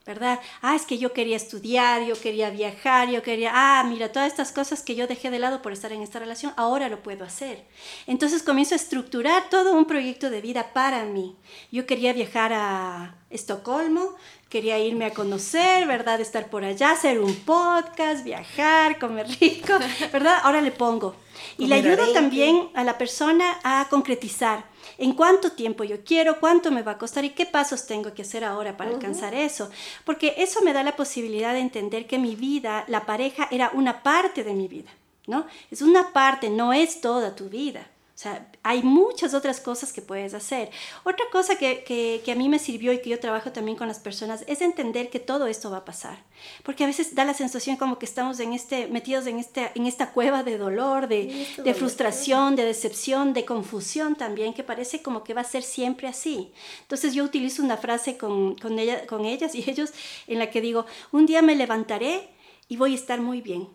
¿Verdad? 0.07 0.39
Ah, 0.61 0.73
es 0.73 0.85
que 0.85 0.97
yo 0.97 1.11
quería 1.11 1.35
estudiar, 1.35 2.01
yo 2.03 2.19
quería 2.19 2.49
viajar, 2.49 3.09
yo 3.09 3.21
quería, 3.21 3.51
ah, 3.53 3.83
mira, 3.83 4.09
todas 4.09 4.31
estas 4.31 4.53
cosas 4.53 4.81
que 4.81 4.95
yo 4.95 5.05
dejé 5.05 5.29
de 5.29 5.37
lado 5.37 5.61
por 5.61 5.73
estar 5.73 5.91
en 5.91 6.01
esta 6.01 6.17
relación, 6.17 6.53
ahora 6.55 6.87
lo 6.87 7.03
puedo 7.03 7.25
hacer. 7.25 7.65
Entonces 8.07 8.41
comienzo 8.41 8.73
a 8.73 8.77
estructurar 8.77 9.49
todo 9.49 9.73
un 9.73 9.85
proyecto 9.85 10.29
de 10.29 10.39
vida 10.39 10.71
para 10.71 11.03
mí. 11.03 11.35
Yo 11.73 11.85
quería 11.85 12.13
viajar 12.13 12.53
a 12.53 13.15
Estocolmo, 13.29 14.15
quería 14.49 14.79
irme 14.79 15.05
a 15.05 15.13
conocer, 15.13 15.87
¿verdad? 15.87 16.21
Estar 16.21 16.49
por 16.49 16.63
allá, 16.63 16.91
hacer 16.91 17.19
un 17.19 17.35
podcast, 17.35 18.23
viajar, 18.23 18.99
comer 18.99 19.27
rico, 19.39 19.73
¿verdad? 20.13 20.39
Ahora 20.43 20.61
le 20.61 20.71
pongo. 20.71 21.15
Y 21.57 21.67
le 21.67 21.75
ayudo 21.75 22.11
también 22.13 22.69
a 22.73 22.83
la 22.83 22.97
persona 22.97 23.59
a 23.63 23.87
concretizar 23.89 24.65
en 24.97 25.13
cuánto 25.13 25.51
tiempo 25.51 25.83
yo 25.83 26.03
quiero, 26.03 26.39
cuánto 26.39 26.71
me 26.71 26.81
va 26.81 26.93
a 26.93 26.97
costar 26.97 27.25
y 27.25 27.31
qué 27.31 27.45
pasos 27.45 27.85
tengo 27.85 28.13
que 28.13 28.23
hacer 28.23 28.43
ahora 28.43 28.77
para 28.77 28.91
alcanzar 28.91 29.33
eso. 29.33 29.69
Porque 30.03 30.35
eso 30.37 30.61
me 30.61 30.73
da 30.73 30.83
la 30.83 30.95
posibilidad 30.95 31.53
de 31.53 31.59
entender 31.59 32.07
que 32.07 32.17
mi 32.17 32.35
vida, 32.35 32.85
la 32.87 33.05
pareja, 33.05 33.47
era 33.51 33.71
una 33.73 34.01
parte 34.01 34.43
de 34.43 34.53
mi 34.53 34.67
vida, 34.67 34.89
¿no? 35.27 35.45
Es 35.69 35.81
una 35.81 36.13
parte, 36.13 36.49
no 36.49 36.73
es 36.73 37.01
toda 37.01 37.35
tu 37.35 37.49
vida. 37.49 37.87
O 38.17 38.19
sea, 38.19 38.49
hay 38.63 38.81
muchas 38.81 39.35
otras 39.35 39.61
cosas 39.61 39.93
que 39.93 40.01
puedes 40.01 40.33
hacer. 40.33 40.71
Otra 41.03 41.23
cosa 41.31 41.55
que, 41.55 41.83
que, 41.83 42.23
que, 42.25 42.31
a 42.31 42.35
mí 42.35 42.49
me 42.49 42.57
sirvió 42.57 42.91
y 42.91 42.99
que 42.99 43.11
yo 43.11 43.19
trabajo 43.19 43.51
también 43.51 43.77
con 43.77 43.87
las 43.87 43.99
personas 43.99 44.43
es 44.47 44.61
entender 44.61 45.11
que 45.11 45.19
todo 45.19 45.45
esto 45.45 45.69
va 45.69 45.77
a 45.77 45.85
pasar. 45.85 46.23
Porque 46.63 46.83
a 46.83 46.87
veces 46.87 47.13
da 47.13 47.25
la 47.25 47.35
sensación 47.35 47.77
como 47.77 47.99
que 47.99 48.07
estamos 48.07 48.39
en 48.39 48.53
este, 48.53 48.87
metidos 48.87 49.27
en, 49.27 49.37
este, 49.37 49.71
en 49.75 49.85
esta 49.85 50.13
cueva 50.13 50.41
de 50.41 50.57
dolor, 50.57 51.07
de, 51.07 51.47
de 51.63 51.73
frustración, 51.75 52.55
de 52.55 52.65
decepción, 52.65 53.35
de 53.35 53.45
confusión 53.45 54.15
también, 54.15 54.55
que 54.55 54.63
parece 54.63 55.03
como 55.03 55.23
que 55.23 55.35
va 55.35 55.41
a 55.41 55.43
ser 55.43 55.61
siempre 55.61 56.07
así. 56.07 56.51
Entonces 56.81 57.13
yo 57.13 57.23
utilizo 57.23 57.61
una 57.61 57.77
frase 57.77 58.17
con, 58.17 58.55
con, 58.55 58.79
ella, 58.79 59.05
con 59.05 59.25
ellas 59.25 59.53
y 59.53 59.69
ellos 59.69 59.93
en 60.25 60.39
la 60.39 60.49
que 60.49 60.59
digo, 60.59 60.87
un 61.11 61.27
día 61.27 61.43
me 61.43 61.55
levantaré 61.55 62.31
y 62.67 62.77
voy 62.77 62.93
a 62.93 62.95
estar 62.95 63.21
muy 63.21 63.41
bien. 63.41 63.69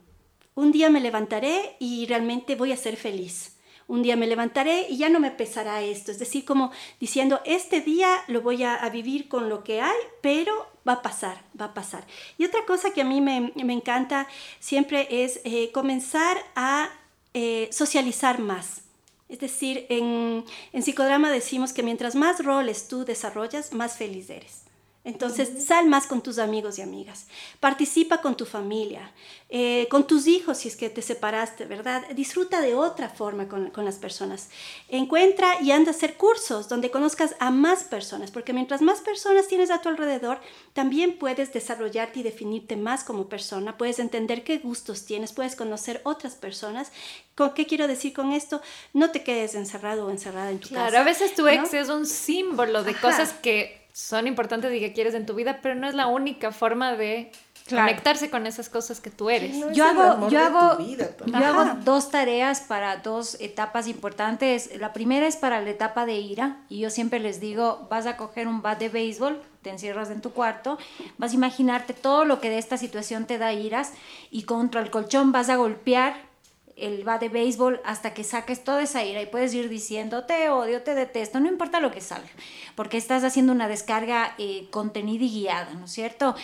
Un 0.56 0.72
día 0.72 0.90
me 0.90 0.98
levantaré 0.98 1.76
y 1.78 2.06
realmente 2.06 2.56
voy 2.56 2.72
a 2.72 2.76
ser 2.76 2.96
feliz 2.96 3.52
un 3.88 4.02
día 4.02 4.16
me 4.16 4.26
levantaré 4.26 4.86
y 4.88 4.96
ya 4.96 5.08
no 5.08 5.20
me 5.20 5.30
pesará 5.30 5.82
esto. 5.82 6.10
Es 6.10 6.18
decir, 6.18 6.44
como 6.44 6.70
diciendo, 7.00 7.40
este 7.44 7.80
día 7.80 8.08
lo 8.28 8.40
voy 8.40 8.62
a, 8.64 8.88
vivir 8.90 9.28
con 9.28 9.48
lo 9.48 9.64
que 9.64 9.80
hay, 9.80 9.96
pero 10.20 10.52
va 10.86 10.94
a 10.94 11.02
pasar, 11.02 11.42
va 11.58 11.66
a 11.66 11.74
pasar. 11.74 12.06
Y 12.38 12.44
otra 12.44 12.64
cosa 12.66 12.92
que 12.92 13.02
a 13.02 13.04
mí 13.04 13.20
me, 13.20 13.52
encanta 13.54 14.28
siempre 14.60 15.24
es 15.24 15.40
eh, 15.44 15.70
comenzar 15.72 16.36
a 16.54 16.90
eh, 17.34 17.68
socializar 17.72 18.38
más. 18.38 18.82
Es 19.28 19.40
decir, 19.40 19.86
en, 19.88 20.44
en 20.72 20.82
psicodrama 20.82 21.30
decimos 21.30 21.72
que 21.72 21.82
mientras 21.82 22.14
más 22.14 22.44
roles 22.44 22.88
tú 22.88 23.04
desarrollas, 23.04 23.72
más 23.72 23.96
feliz 23.96 24.28
eres. 24.28 24.61
Entonces, 25.04 25.64
sal 25.66 25.88
más 25.88 26.06
con 26.06 26.22
tus 26.22 26.38
amigos 26.38 26.78
y 26.78 26.82
amigas, 26.82 27.26
participa 27.58 28.20
con 28.20 28.36
tu 28.36 28.46
familia, 28.46 29.10
eh, 29.48 29.88
con 29.90 30.06
tus 30.06 30.28
hijos 30.28 30.58
si 30.58 30.68
es 30.68 30.76
que 30.76 30.90
te 30.90 31.02
separaste, 31.02 31.64
¿verdad? 31.64 32.08
Disfruta 32.14 32.60
de 32.60 32.76
otra 32.76 33.08
forma 33.08 33.48
con, 33.48 33.70
con, 33.70 33.84
las 33.84 33.96
personas. 33.96 34.48
Encuentra 34.88 35.60
y 35.60 35.72
anda 35.72 35.90
a 35.90 35.94
hacer 35.94 36.14
cursos 36.16 36.68
donde 36.68 36.92
conozcas 36.92 37.34
a 37.40 37.50
más 37.50 37.82
personas, 37.82 38.30
porque 38.30 38.52
mientras 38.52 38.80
más 38.80 39.00
personas 39.00 39.48
tienes 39.48 39.72
a 39.72 39.80
tu 39.80 39.88
alrededor, 39.88 40.38
también 40.72 41.18
puedes 41.18 41.52
desarrollarte 41.52 42.20
y 42.20 42.22
definirte 42.22 42.76
más 42.76 43.02
como 43.02 43.28
persona, 43.28 43.76
puedes 43.76 43.98
entender 43.98 44.44
qué 44.44 44.58
gustos 44.58 45.04
tienes, 45.04 45.32
puedes 45.32 45.56
conocer 45.56 46.00
otras 46.04 46.36
personas. 46.36 46.92
¿Con 47.34 47.54
qué 47.54 47.66
quiero 47.66 47.88
decir 47.88 48.12
con 48.12 48.30
esto? 48.30 48.62
No 48.92 49.10
te 49.10 49.24
quedes 49.24 49.56
encerrado 49.56 50.06
o 50.06 50.10
encerrada 50.10 50.52
en 50.52 50.60
tu 50.60 50.68
casa. 50.68 50.90
Claro, 50.90 50.98
a 50.98 51.04
veces 51.04 51.34
tu 51.34 51.48
ex 51.48 51.74
es 51.74 51.88
un 51.88 52.06
símbolo 52.06 52.84
de 52.84 52.94
cosas 52.94 53.32
que 53.32 53.81
son 53.92 54.26
importantes 54.26 54.72
y 54.72 54.80
que 54.80 54.92
quieres 54.92 55.14
en 55.14 55.26
tu 55.26 55.34
vida, 55.34 55.60
pero 55.62 55.74
no 55.74 55.86
es 55.86 55.94
la 55.94 56.06
única 56.06 56.50
forma 56.50 56.96
de 56.96 57.30
conectarse 57.68 58.30
con 58.30 58.46
esas 58.46 58.68
cosas 58.68 59.00
que 59.00 59.10
tú 59.10 59.30
eres. 59.30 59.54
yo 59.72 59.84
hago, 59.84 60.28
yo 60.28 60.40
hago, 60.40 60.78
yo 60.80 61.36
hago 61.36 61.74
dos 61.84 62.10
tareas 62.10 62.60
para 62.60 62.96
dos 62.96 63.36
etapas 63.40 63.86
importantes. 63.86 64.70
La 64.80 64.92
primera 64.92 65.26
es 65.26 65.36
para 65.36 65.60
la 65.60 65.70
etapa 65.70 66.06
de 66.06 66.14
ira 66.14 66.58
y 66.68 66.80
yo 66.80 66.90
siempre 66.90 67.20
les 67.20 67.40
digo, 67.40 67.86
vas 67.90 68.06
a 68.06 68.16
coger 68.16 68.48
un 68.48 68.62
bat 68.62 68.78
de 68.78 68.88
béisbol, 68.88 69.40
te 69.62 69.70
encierras 69.70 70.10
en 70.10 70.20
tu 70.20 70.32
cuarto, 70.32 70.78
vas 71.18 71.32
a 71.32 71.34
imaginarte 71.34 71.92
todo 71.94 72.24
lo 72.24 72.40
que 72.40 72.50
de 72.50 72.58
esta 72.58 72.76
situación 72.78 73.26
te 73.26 73.38
da 73.38 73.52
iras 73.52 73.92
y 74.30 74.42
contra 74.42 74.80
el 74.80 74.90
colchón 74.90 75.32
vas 75.32 75.48
a 75.48 75.56
golpear 75.56 76.31
el 76.76 77.06
va 77.06 77.18
de 77.18 77.28
béisbol 77.28 77.80
hasta 77.84 78.14
que 78.14 78.24
saques 78.24 78.64
toda 78.64 78.82
esa 78.82 79.04
ira 79.04 79.20
y 79.22 79.26
puedes 79.26 79.54
ir 79.54 79.68
diciendo 79.68 80.24
te 80.24 80.48
odio, 80.48 80.82
te 80.82 80.94
detesto, 80.94 81.40
no 81.40 81.48
importa 81.48 81.80
lo 81.80 81.90
que 81.90 82.00
salga, 82.00 82.28
porque 82.74 82.96
estás 82.96 83.24
haciendo 83.24 83.52
una 83.52 83.68
descarga 83.68 84.34
eh, 84.38 84.68
contenida 84.70 85.24
y 85.24 85.30
guiada, 85.30 85.74
¿no 85.74 85.84
es 85.84 85.92
cierto? 85.92 86.34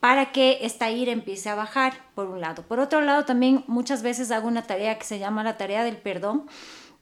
Para 0.00 0.32
que 0.32 0.58
esta 0.62 0.90
ira 0.90 1.12
empiece 1.12 1.48
a 1.48 1.54
bajar, 1.54 1.94
por 2.14 2.26
un 2.26 2.40
lado. 2.40 2.62
Por 2.62 2.80
otro 2.80 3.00
lado, 3.00 3.24
también 3.24 3.64
muchas 3.66 4.02
veces 4.02 4.30
hago 4.30 4.46
una 4.46 4.62
tarea 4.62 4.98
que 4.98 5.04
se 5.04 5.18
llama 5.18 5.42
la 5.42 5.56
tarea 5.56 5.84
del 5.84 5.96
perdón, 5.96 6.46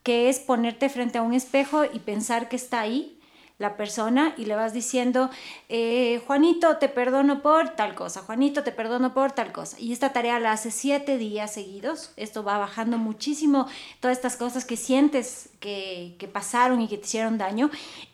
que 0.02 0.28
es 0.28 0.38
ponerte 0.38 0.88
frente 0.88 1.18
a 1.18 1.22
un 1.22 1.34
espejo 1.34 1.84
y 1.84 1.98
pensar 1.98 2.48
que 2.48 2.56
está 2.56 2.80
ahí 2.80 3.18
la 3.58 3.76
persona 3.76 4.34
y 4.36 4.46
le 4.46 4.56
vas 4.56 4.72
diciendo, 4.72 5.30
eh, 5.68 6.20
Juanito, 6.26 6.78
te 6.78 6.88
perdono 6.88 7.40
por 7.40 7.70
tal 7.70 7.94
cosa, 7.94 8.22
Juanito, 8.22 8.64
te 8.64 8.72
perdono 8.72 9.14
por 9.14 9.32
tal 9.32 9.52
cosa. 9.52 9.78
Y 9.78 9.92
esta 9.92 10.12
tarea 10.12 10.40
la 10.40 10.52
hace 10.52 10.70
siete 10.70 11.18
días 11.18 11.54
seguidos. 11.54 12.12
Esto 12.16 12.42
va 12.42 12.58
bajando 12.58 12.98
muchísimo 12.98 13.66
todas 14.00 14.16
estas 14.16 14.36
cosas 14.36 14.64
que 14.64 14.76
sientes 14.76 15.50
que, 15.60 16.16
que 16.18 16.26
pasaron 16.26 16.80
y 16.80 16.88
que 16.88 16.98
te 16.98 17.06
hicieron 17.06 17.38
daño. 17.38 17.70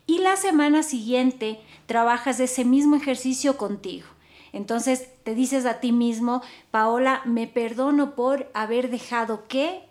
Y 0.06 0.18
la 0.18 0.36
semana 0.36 0.82
siguiente 0.82 1.58
trabajas 1.86 2.38
ese 2.38 2.64
mismo 2.64 2.96
ejercicio 2.96 3.56
contigo. 3.56 4.06
Entonces 4.52 5.08
te 5.22 5.34
dices 5.34 5.64
a 5.64 5.80
ti 5.80 5.92
mismo, 5.92 6.42
Paola, 6.70 7.22
me 7.24 7.46
perdono 7.46 8.14
por 8.14 8.50
haber 8.52 8.90
dejado 8.90 9.46
que 9.46 9.89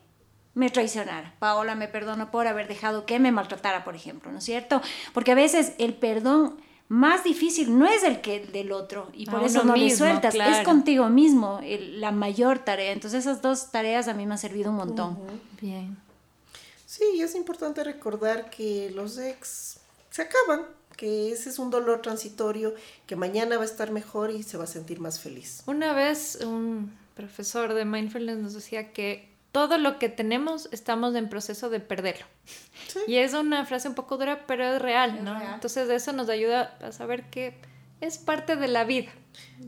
me 0.54 0.70
traicionara. 0.70 1.36
Paola, 1.40 1.76
me 1.76 1.88
perdono 1.88 2.32
por 2.32 2.48
haber 2.48 2.68
dejado 2.68 3.06
que 3.06 3.20
me 3.20 3.32
maltratara, 3.32 3.84
por 3.84 3.96
ejemplo, 3.96 4.32
¿no 4.32 4.40
es 4.40 4.44
cierto? 4.44 4.82
Porque 5.14 5.32
a 5.32 5.36
veces 5.36 5.74
el 5.78 5.94
perdón 5.94 6.58
más 6.90 7.24
difícil 7.24 7.78
no 7.78 7.86
es 7.86 8.04
el 8.04 8.20
que 8.20 8.38
el 8.38 8.52
del 8.52 8.72
otro 8.72 9.10
y 9.14 9.28
por 9.28 9.44
eso 9.44 9.64
no 9.64 9.76
lo 9.76 9.90
sueltas, 9.92 10.34
es 10.34 10.66
contigo 10.66 11.08
mismo 11.08 11.62
la 11.64 12.12
mayor 12.12 12.60
tarea. 12.60 12.92
Entonces 12.92 13.26
esas 13.26 13.42
dos 13.42 13.72
tareas 13.72 14.08
a 14.08 14.14
mí 14.16 14.26
me 14.26 14.34
han 14.34 14.40
servido 14.40 14.72
un 14.72 14.78
montón. 14.78 15.18
Bien. 15.62 15.96
Sí, 16.88 17.22
es 17.22 17.36
importante 17.36 17.84
recordar 17.84 18.50
que 18.50 18.90
los 18.96 19.20
ex 19.20 19.78
se 20.10 20.24
acaban, 20.24 20.66
que 20.98 21.32
ese 21.32 21.52
es 21.52 21.60
un 21.60 21.70
dolor 21.70 22.02
transitorio, 22.02 22.74
que 23.06 23.16
mañana 23.16 23.58
va 23.58 23.62
a 23.62 23.66
estar 23.66 23.92
mejor 23.92 24.32
y 24.32 24.42
se 24.42 24.58
va 24.58 24.64
a 24.64 24.68
sentir 24.68 25.00
más 25.00 25.20
feliz. 25.20 25.62
Una 25.68 25.94
vez 25.94 26.40
un 26.44 26.92
profesor 27.14 27.76
de 27.76 27.86
mindfulness 27.86 28.40
nos 28.40 28.54
decía 28.54 28.92
que 28.92 29.29
todo 29.52 29.78
lo 29.78 29.98
que 30.00 30.10
tenemos 30.10 30.70
estamos 30.72 31.16
en 31.16 31.30
proceso 31.30 31.70
de 31.70 31.80
perderlo. 31.80 32.26
Y 33.08 33.18
es 33.18 33.34
una 33.34 33.66
frase 33.66 33.88
un 33.88 33.96
poco 33.96 34.18
dura, 34.18 34.46
pero 34.48 34.64
es 34.64 34.82
real, 34.82 35.24
¿no? 35.24 35.40
Entonces 35.54 35.90
eso 35.90 36.14
nos 36.14 36.30
ayuda 36.30 36.78
a 36.82 36.92
saber 36.92 37.30
que 37.30 37.60
es 38.02 38.18
parte 38.18 38.56
de 38.56 38.68
la 38.68 38.84
vida. 38.84 39.12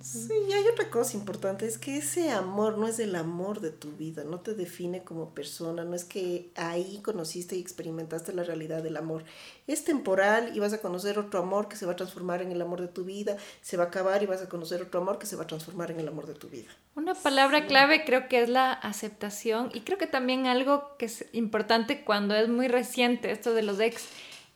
Sí, 0.01 0.33
y 0.47 0.53
hay 0.53 0.65
otra 0.67 0.89
cosa 0.89 1.17
importante, 1.17 1.65
es 1.67 1.77
que 1.77 1.97
ese 1.97 2.31
amor 2.31 2.77
no 2.77 2.87
es 2.87 2.99
el 2.99 3.15
amor 3.15 3.59
de 3.59 3.71
tu 3.71 3.91
vida, 3.91 4.23
no 4.23 4.39
te 4.39 4.53
define 4.53 5.03
como 5.03 5.33
persona, 5.33 5.83
no 5.83 5.95
es 5.95 6.05
que 6.05 6.49
ahí 6.55 7.01
conociste 7.03 7.57
y 7.57 7.59
experimentaste 7.59 8.31
la 8.33 8.43
realidad 8.43 8.81
del 8.83 8.95
amor. 8.95 9.25
Es 9.67 9.83
temporal 9.83 10.55
y 10.55 10.59
vas 10.59 10.71
a 10.73 10.79
conocer 10.79 11.19
otro 11.19 11.39
amor 11.39 11.67
que 11.67 11.75
se 11.75 11.85
va 11.85 11.91
a 11.91 11.95
transformar 11.95 12.41
en 12.41 12.51
el 12.51 12.61
amor 12.61 12.79
de 12.79 12.87
tu 12.87 13.03
vida, 13.03 13.35
se 13.61 13.75
va 13.75 13.85
a 13.85 13.87
acabar 13.87 14.23
y 14.23 14.27
vas 14.27 14.41
a 14.41 14.49
conocer 14.49 14.81
otro 14.81 15.01
amor 15.01 15.19
que 15.19 15.25
se 15.25 15.35
va 15.35 15.43
a 15.43 15.47
transformar 15.47 15.91
en 15.91 15.99
el 15.99 16.07
amor 16.07 16.25
de 16.25 16.35
tu 16.35 16.47
vida. 16.47 16.69
Una 16.95 17.13
palabra 17.13 17.67
clave 17.67 18.05
creo 18.05 18.27
que 18.29 18.41
es 18.41 18.49
la 18.49 18.71
aceptación 18.71 19.71
y 19.73 19.81
creo 19.81 19.97
que 19.97 20.07
también 20.07 20.47
algo 20.47 20.95
que 20.97 21.05
es 21.05 21.25
importante 21.33 22.03
cuando 22.03 22.35
es 22.35 22.47
muy 22.47 22.69
reciente 22.69 23.31
esto 23.31 23.53
de 23.53 23.63
los 23.63 23.79
ex 23.79 24.07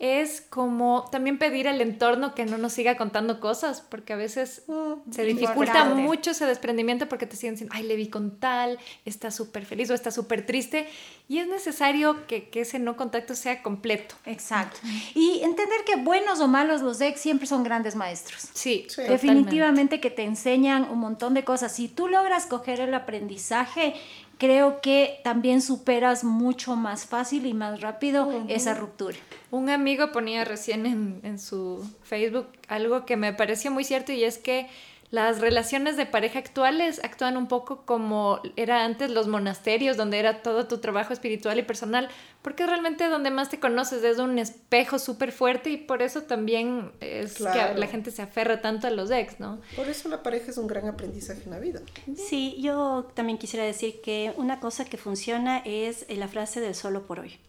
es 0.05 0.41
como 0.41 1.05
también 1.11 1.37
pedir 1.37 1.67
al 1.67 1.81
entorno 1.81 2.35
que 2.35 2.45
no 2.45 2.57
nos 2.57 2.73
siga 2.73 2.97
contando 2.97 3.39
cosas, 3.39 3.81
porque 3.81 4.13
a 4.13 4.15
veces 4.15 4.63
mm, 4.67 5.11
se 5.11 5.23
dificulta 5.23 5.85
mucho 5.85 6.31
ese 6.31 6.45
desprendimiento 6.45 7.07
porque 7.07 7.25
te 7.25 7.35
siguen 7.35 7.55
diciendo, 7.55 7.75
ay, 7.75 7.83
le 7.83 7.95
vi 7.95 8.07
con 8.07 8.39
tal, 8.39 8.77
está 9.05 9.31
súper 9.31 9.65
feliz 9.65 9.89
o 9.89 9.93
está 9.93 10.11
súper 10.11 10.45
triste, 10.45 10.87
y 11.27 11.39
es 11.39 11.47
necesario 11.47 12.27
que, 12.27 12.49
que, 12.49 12.61
ese 12.61 12.77
no 12.79 12.95
contacto 12.97 13.35
sea 13.35 13.63
completo. 13.63 14.15
Exacto. 14.25 14.79
Y 15.15 15.41
entender 15.43 15.83
que 15.85 15.95
buenos 15.95 16.39
o 16.39 16.47
malos 16.47 16.81
los 16.81 17.01
ex 17.01 17.19
siempre 17.19 17.47
son 17.47 17.63
grandes 17.63 17.95
maestros. 17.95 18.49
Sí, 18.53 18.87
definitivamente 18.95 19.99
que 19.99 20.11
te 20.11 20.23
enseñan 20.23 20.83
un 20.89 20.99
montón 20.99 21.33
de 21.33 21.43
cosas. 21.43 21.73
Si 21.75 21.87
tú 21.87 22.07
logras 22.07 22.45
coger 22.45 22.79
el 22.79 22.93
aprendizaje 22.93 23.95
creo 24.38 24.81
que 24.81 25.19
también 25.23 25.61
superas 25.61 26.23
mucho 26.23 26.75
más 26.75 27.05
fácil 27.05 27.45
y 27.45 27.53
más 27.53 27.81
rápido 27.81 28.45
esa 28.47 28.73
ruptura. 28.73 29.17
Un 29.51 29.69
amigo 29.69 30.11
ponía 30.11 30.43
recién 30.43 30.86
en, 30.86 31.19
en, 31.23 31.39
su 31.39 31.86
Facebook 32.03 32.47
algo 32.67 33.05
que 33.05 33.15
me 33.15 33.33
pareció 33.33 33.71
muy 33.71 33.83
cierto 33.83 34.11
y 34.11 34.23
es 34.23 34.38
que 34.38 34.67
las 35.16 35.39
relaciones 35.39 35.95
de 35.95 36.05
pareja 36.05 36.39
actuales 36.39 36.99
actúan 37.01 37.38
un 37.38 37.47
poco 37.47 37.86
como 37.86 38.41
era 38.57 38.84
antes 38.84 39.09
los 39.09 39.28
monasterios, 39.28 39.95
donde 39.95 40.20
era 40.20 40.41
todo 40.41 40.68
tu 40.68 40.80
trabajo 40.80 41.13
espiritual 41.13 41.57
y 41.57 41.63
personal, 41.63 42.09
porque 42.41 42.63
es 42.63 42.70
realmente 42.70 43.07
donde 43.07 43.32
más 43.32 43.49
te 43.49 43.57
conoces, 43.57 44.03
es 44.03 44.20
un 44.20 44.38
espejo 44.39 44.99
súper 44.99 45.32
fuerte 45.32 45.70
y 45.70 45.78
por 45.78 46.01
eso 46.01 46.24
también 46.24 46.91
es 46.99 47.36
que 47.36 47.43
la 47.43 47.88
gente 47.88 48.11
se 48.11 48.24
aferra 48.24 48.59
tanto 48.59 48.88
a 48.88 48.89
los 48.89 49.09
ex, 49.09 49.39
¿no? 49.39 49.61
Por 49.78 49.88
eso 49.88 50.09
la 50.09 50.22
pareja 50.22 50.51
es 50.51 50.57
un 50.57 50.68
gran 50.68 50.86
aprendizaje 50.89 51.43
en 51.45 51.51
la 51.51 51.59
vida. 51.59 51.80
Sí, 52.18 52.57
yo 52.59 53.09
también 53.13 53.38
quisiera 53.38 53.66
decir 53.66 54.01
que 54.03 54.34
una 54.36 54.59
cosa 54.59 54.84
que 54.84 54.97
funciona 54.97 55.59
es 55.59 56.05
la 56.09 56.28
frase 56.28 56.59
del 56.59 56.76
solo 56.76 57.07
por 57.07 57.22
hoy. 57.22 57.39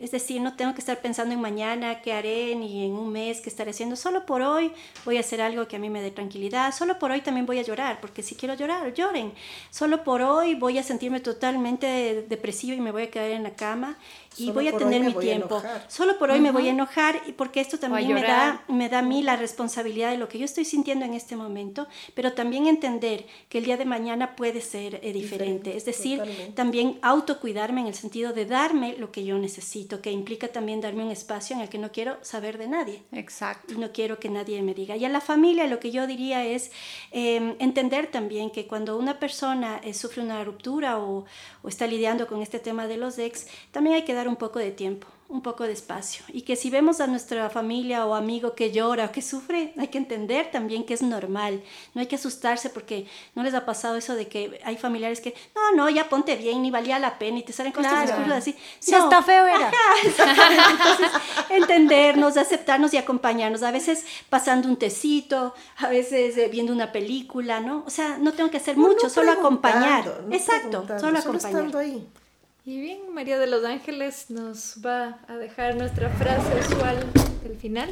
Es 0.00 0.10
decir, 0.10 0.40
no 0.40 0.54
tengo 0.54 0.74
que 0.74 0.80
estar 0.80 1.00
pensando 1.00 1.34
en 1.34 1.40
mañana, 1.40 2.00
qué 2.02 2.12
haré, 2.12 2.54
ni 2.54 2.86
en 2.86 2.92
un 2.92 3.10
mes, 3.10 3.40
qué 3.40 3.48
estaré 3.48 3.70
haciendo. 3.70 3.96
Solo 3.96 4.26
por 4.26 4.42
hoy 4.42 4.72
voy 5.04 5.16
a 5.16 5.20
hacer 5.20 5.40
algo 5.40 5.68
que 5.68 5.76
a 5.76 5.78
mí 5.78 5.90
me 5.90 6.00
dé 6.00 6.10
tranquilidad. 6.10 6.72
Solo 6.74 6.98
por 6.98 7.10
hoy 7.10 7.20
también 7.20 7.46
voy 7.46 7.58
a 7.58 7.62
llorar, 7.62 8.00
porque 8.00 8.22
si 8.22 8.34
quiero 8.34 8.54
llorar, 8.54 8.92
lloren. 8.94 9.32
Solo 9.70 10.04
por 10.04 10.22
hoy 10.22 10.54
voy 10.54 10.78
a 10.78 10.82
sentirme 10.82 11.20
totalmente 11.20 12.24
depresiva 12.28 12.76
y 12.76 12.80
me 12.80 12.92
voy 12.92 13.04
a 13.04 13.10
quedar 13.10 13.30
en 13.30 13.42
la 13.42 13.54
cama 13.54 13.96
y 14.36 14.50
voy 14.50 14.68
a 14.68 14.76
tener 14.76 15.02
mi 15.02 15.14
tiempo. 15.14 15.62
Solo 15.88 16.18
por 16.18 16.30
hoy 16.30 16.40
me 16.40 16.50
voy 16.50 16.68
a 16.68 16.70
enojar 16.70 17.20
y 17.26 17.32
porque 17.32 17.60
esto 17.60 17.78
también 17.78 18.12
me 18.12 18.22
da, 18.22 18.64
me 18.68 18.88
da 18.88 18.98
a 18.98 19.02
mí 19.02 19.22
la 19.22 19.36
responsabilidad 19.36 20.10
de 20.10 20.18
lo 20.18 20.28
que 20.28 20.38
yo 20.38 20.44
estoy 20.44 20.64
sintiendo 20.64 21.04
en 21.04 21.14
este 21.14 21.36
momento, 21.36 21.86
pero 22.14 22.32
también 22.32 22.66
entender 22.66 23.26
que 23.48 23.58
el 23.58 23.64
día 23.64 23.76
de 23.76 23.84
mañana 23.84 24.36
puede 24.36 24.60
ser 24.60 25.00
eh, 25.02 25.12
diferente. 25.12 25.76
Es 25.76 25.84
decir, 25.84 26.20
también 26.54 26.98
autocuidarme 27.02 27.80
en 27.80 27.86
el 27.86 27.94
sentido 27.94 28.32
de 28.32 28.46
darme 28.46 28.96
lo 28.98 29.12
que 29.12 29.24
yo 29.24 29.38
necesito 29.38 29.52
necesito, 29.52 30.00
que 30.00 30.10
implica 30.10 30.48
también 30.48 30.80
darme 30.80 31.04
un 31.04 31.10
espacio 31.10 31.54
en 31.54 31.62
el 31.62 31.68
que 31.68 31.78
no 31.78 31.92
quiero 31.92 32.18
saber 32.22 32.58
de 32.58 32.68
nadie. 32.68 33.02
Exacto. 33.12 33.74
Y 33.74 33.76
no 33.76 33.92
quiero 33.92 34.18
que 34.18 34.28
nadie 34.28 34.62
me 34.62 34.74
diga. 34.74 34.96
Y 34.96 35.04
a 35.04 35.08
la 35.08 35.20
familia 35.20 35.66
lo 35.66 35.78
que 35.78 35.90
yo 35.90 36.06
diría 36.06 36.44
es 36.44 36.72
eh, 37.12 37.54
entender 37.58 38.06
también 38.06 38.50
que 38.50 38.66
cuando 38.66 38.96
una 38.96 39.18
persona 39.18 39.80
eh, 39.84 39.92
sufre 39.94 40.22
una 40.22 40.42
ruptura 40.42 40.98
o, 40.98 41.24
o 41.62 41.68
está 41.68 41.86
lidiando 41.86 42.26
con 42.26 42.40
este 42.42 42.58
tema 42.58 42.86
de 42.86 42.96
los 42.96 43.18
ex, 43.18 43.46
también 43.70 43.96
hay 43.96 44.02
que 44.04 44.14
dar 44.14 44.21
un 44.28 44.36
poco 44.36 44.58
de 44.58 44.70
tiempo 44.70 45.06
un 45.28 45.40
poco 45.40 45.64
de 45.64 45.72
espacio 45.72 46.22
y 46.28 46.42
que 46.42 46.56
si 46.56 46.68
vemos 46.68 47.00
a 47.00 47.06
nuestra 47.06 47.48
familia 47.48 48.04
o 48.04 48.14
amigo 48.14 48.54
que 48.54 48.70
llora 48.70 49.06
o 49.06 49.12
que 49.12 49.22
sufre, 49.22 49.72
hay 49.78 49.88
que 49.88 49.96
entender 49.96 50.50
también 50.50 50.84
que 50.84 50.92
es 50.92 51.00
normal, 51.00 51.62
no 51.94 52.02
hay 52.02 52.06
que 52.06 52.16
asustarse 52.16 52.68
porque 52.68 53.06
no 53.34 53.42
les 53.42 53.54
ha 53.54 53.64
pasado 53.64 53.96
eso 53.96 54.14
de 54.14 54.28
que 54.28 54.60
hay 54.62 54.76
familiares 54.76 55.22
que, 55.22 55.34
no, 55.54 55.72
no, 55.74 55.88
ya 55.88 56.10
ponte 56.10 56.36
bien, 56.36 56.60
ni 56.60 56.70
valía 56.70 56.98
la 56.98 57.18
pena 57.18 57.38
y 57.38 57.44
te 57.44 57.54
salen 57.54 57.72
cosas 57.72 58.10
Claro. 58.10 58.34
así. 58.34 58.54
Si 58.78 58.90
No. 58.90 59.04
hasta 59.04 59.22
feo 59.22 59.46
era. 59.46 59.68
Ajá. 60.18 60.70
Entonces, 60.70 61.10
entendernos, 61.48 62.36
aceptarnos 62.36 62.92
y 62.92 62.98
acompañarnos, 62.98 63.62
a 63.62 63.70
veces 63.70 64.04
pasando 64.28 64.68
un 64.68 64.76
tecito, 64.76 65.54
a 65.78 65.88
veces 65.88 66.36
eh, 66.36 66.48
viendo 66.48 66.74
una 66.74 66.92
película, 66.92 67.60
¿no? 67.60 67.84
O 67.86 67.90
sea, 67.90 68.18
no 68.18 68.32
tengo 68.32 68.50
que 68.50 68.58
hacer 68.58 68.76
No, 68.76 68.88
mucho, 68.88 69.04
no 69.04 69.08
solo 69.08 69.32
acompañar. 69.32 70.24
Exacto, 70.30 70.84
solo 70.86 70.98
solo 71.00 71.18
acompañar. 71.18 71.56
estando 71.56 71.78
ahí. 71.78 72.06
Y 72.64 72.80
bien, 72.80 73.12
María 73.12 73.40
de 73.40 73.48
los 73.48 73.64
Ángeles 73.64 74.26
nos 74.30 74.76
va 74.86 75.18
a 75.26 75.36
dejar 75.36 75.74
nuestra 75.74 76.08
frase 76.10 76.60
usual 76.60 77.10
del 77.42 77.56
final. 77.56 77.88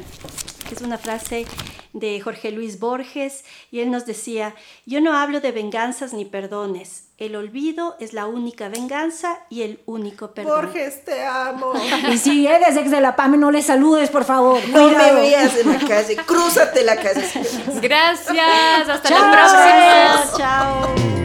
Es 0.71 0.81
una 0.81 0.97
frase 0.97 1.45
de 1.91 2.21
Jorge 2.21 2.51
Luis 2.51 2.79
Borges 2.79 3.43
y 3.69 3.81
él 3.81 3.91
nos 3.91 4.05
decía, 4.05 4.55
yo 4.85 5.01
no 5.01 5.17
hablo 5.17 5.41
de 5.41 5.51
venganzas 5.51 6.13
ni 6.13 6.23
perdones, 6.23 7.09
el 7.17 7.35
olvido 7.35 7.97
es 7.99 8.13
la 8.13 8.27
única 8.27 8.69
venganza 8.69 9.39
y 9.49 9.63
el 9.63 9.81
único 9.85 10.33
perdón. 10.33 10.67
Borges, 10.67 11.03
te 11.03 11.25
amo. 11.25 11.73
Y 12.09 12.17
si 12.17 12.47
eres 12.47 12.77
ex 12.77 12.89
de 12.89 13.01
la 13.01 13.17
PAME, 13.17 13.37
no 13.37 13.51
le 13.51 13.61
saludes, 13.61 14.09
por 14.09 14.23
favor. 14.23 14.59
No 14.69 14.89
me 14.89 15.11
veas 15.11 15.55
en 15.57 15.69
la 15.69 15.79
calle, 15.79 16.15
crúzate 16.25 16.85
la 16.85 16.95
calle. 16.95 17.29
Gracias, 17.81 18.89
hasta 18.89 19.09
Chao. 19.09 19.19
la 19.19 19.31
próxima. 19.31 20.37
Chao, 20.37 20.37
chao. 20.37 21.20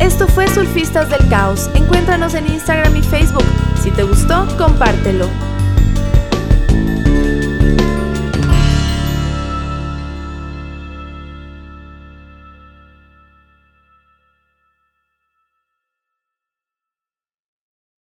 Esto 0.00 0.26
fue 0.26 0.48
Surfistas 0.48 1.08
del 1.08 1.28
Caos. 1.28 1.70
Encuéntranos 1.74 2.34
en 2.34 2.46
Instagram 2.48 2.96
y 2.96 3.02
Facebook. 3.02 3.44
Si 3.82 3.90
te 3.90 4.02
gustó, 4.02 4.46
compártelo. 4.58 5.28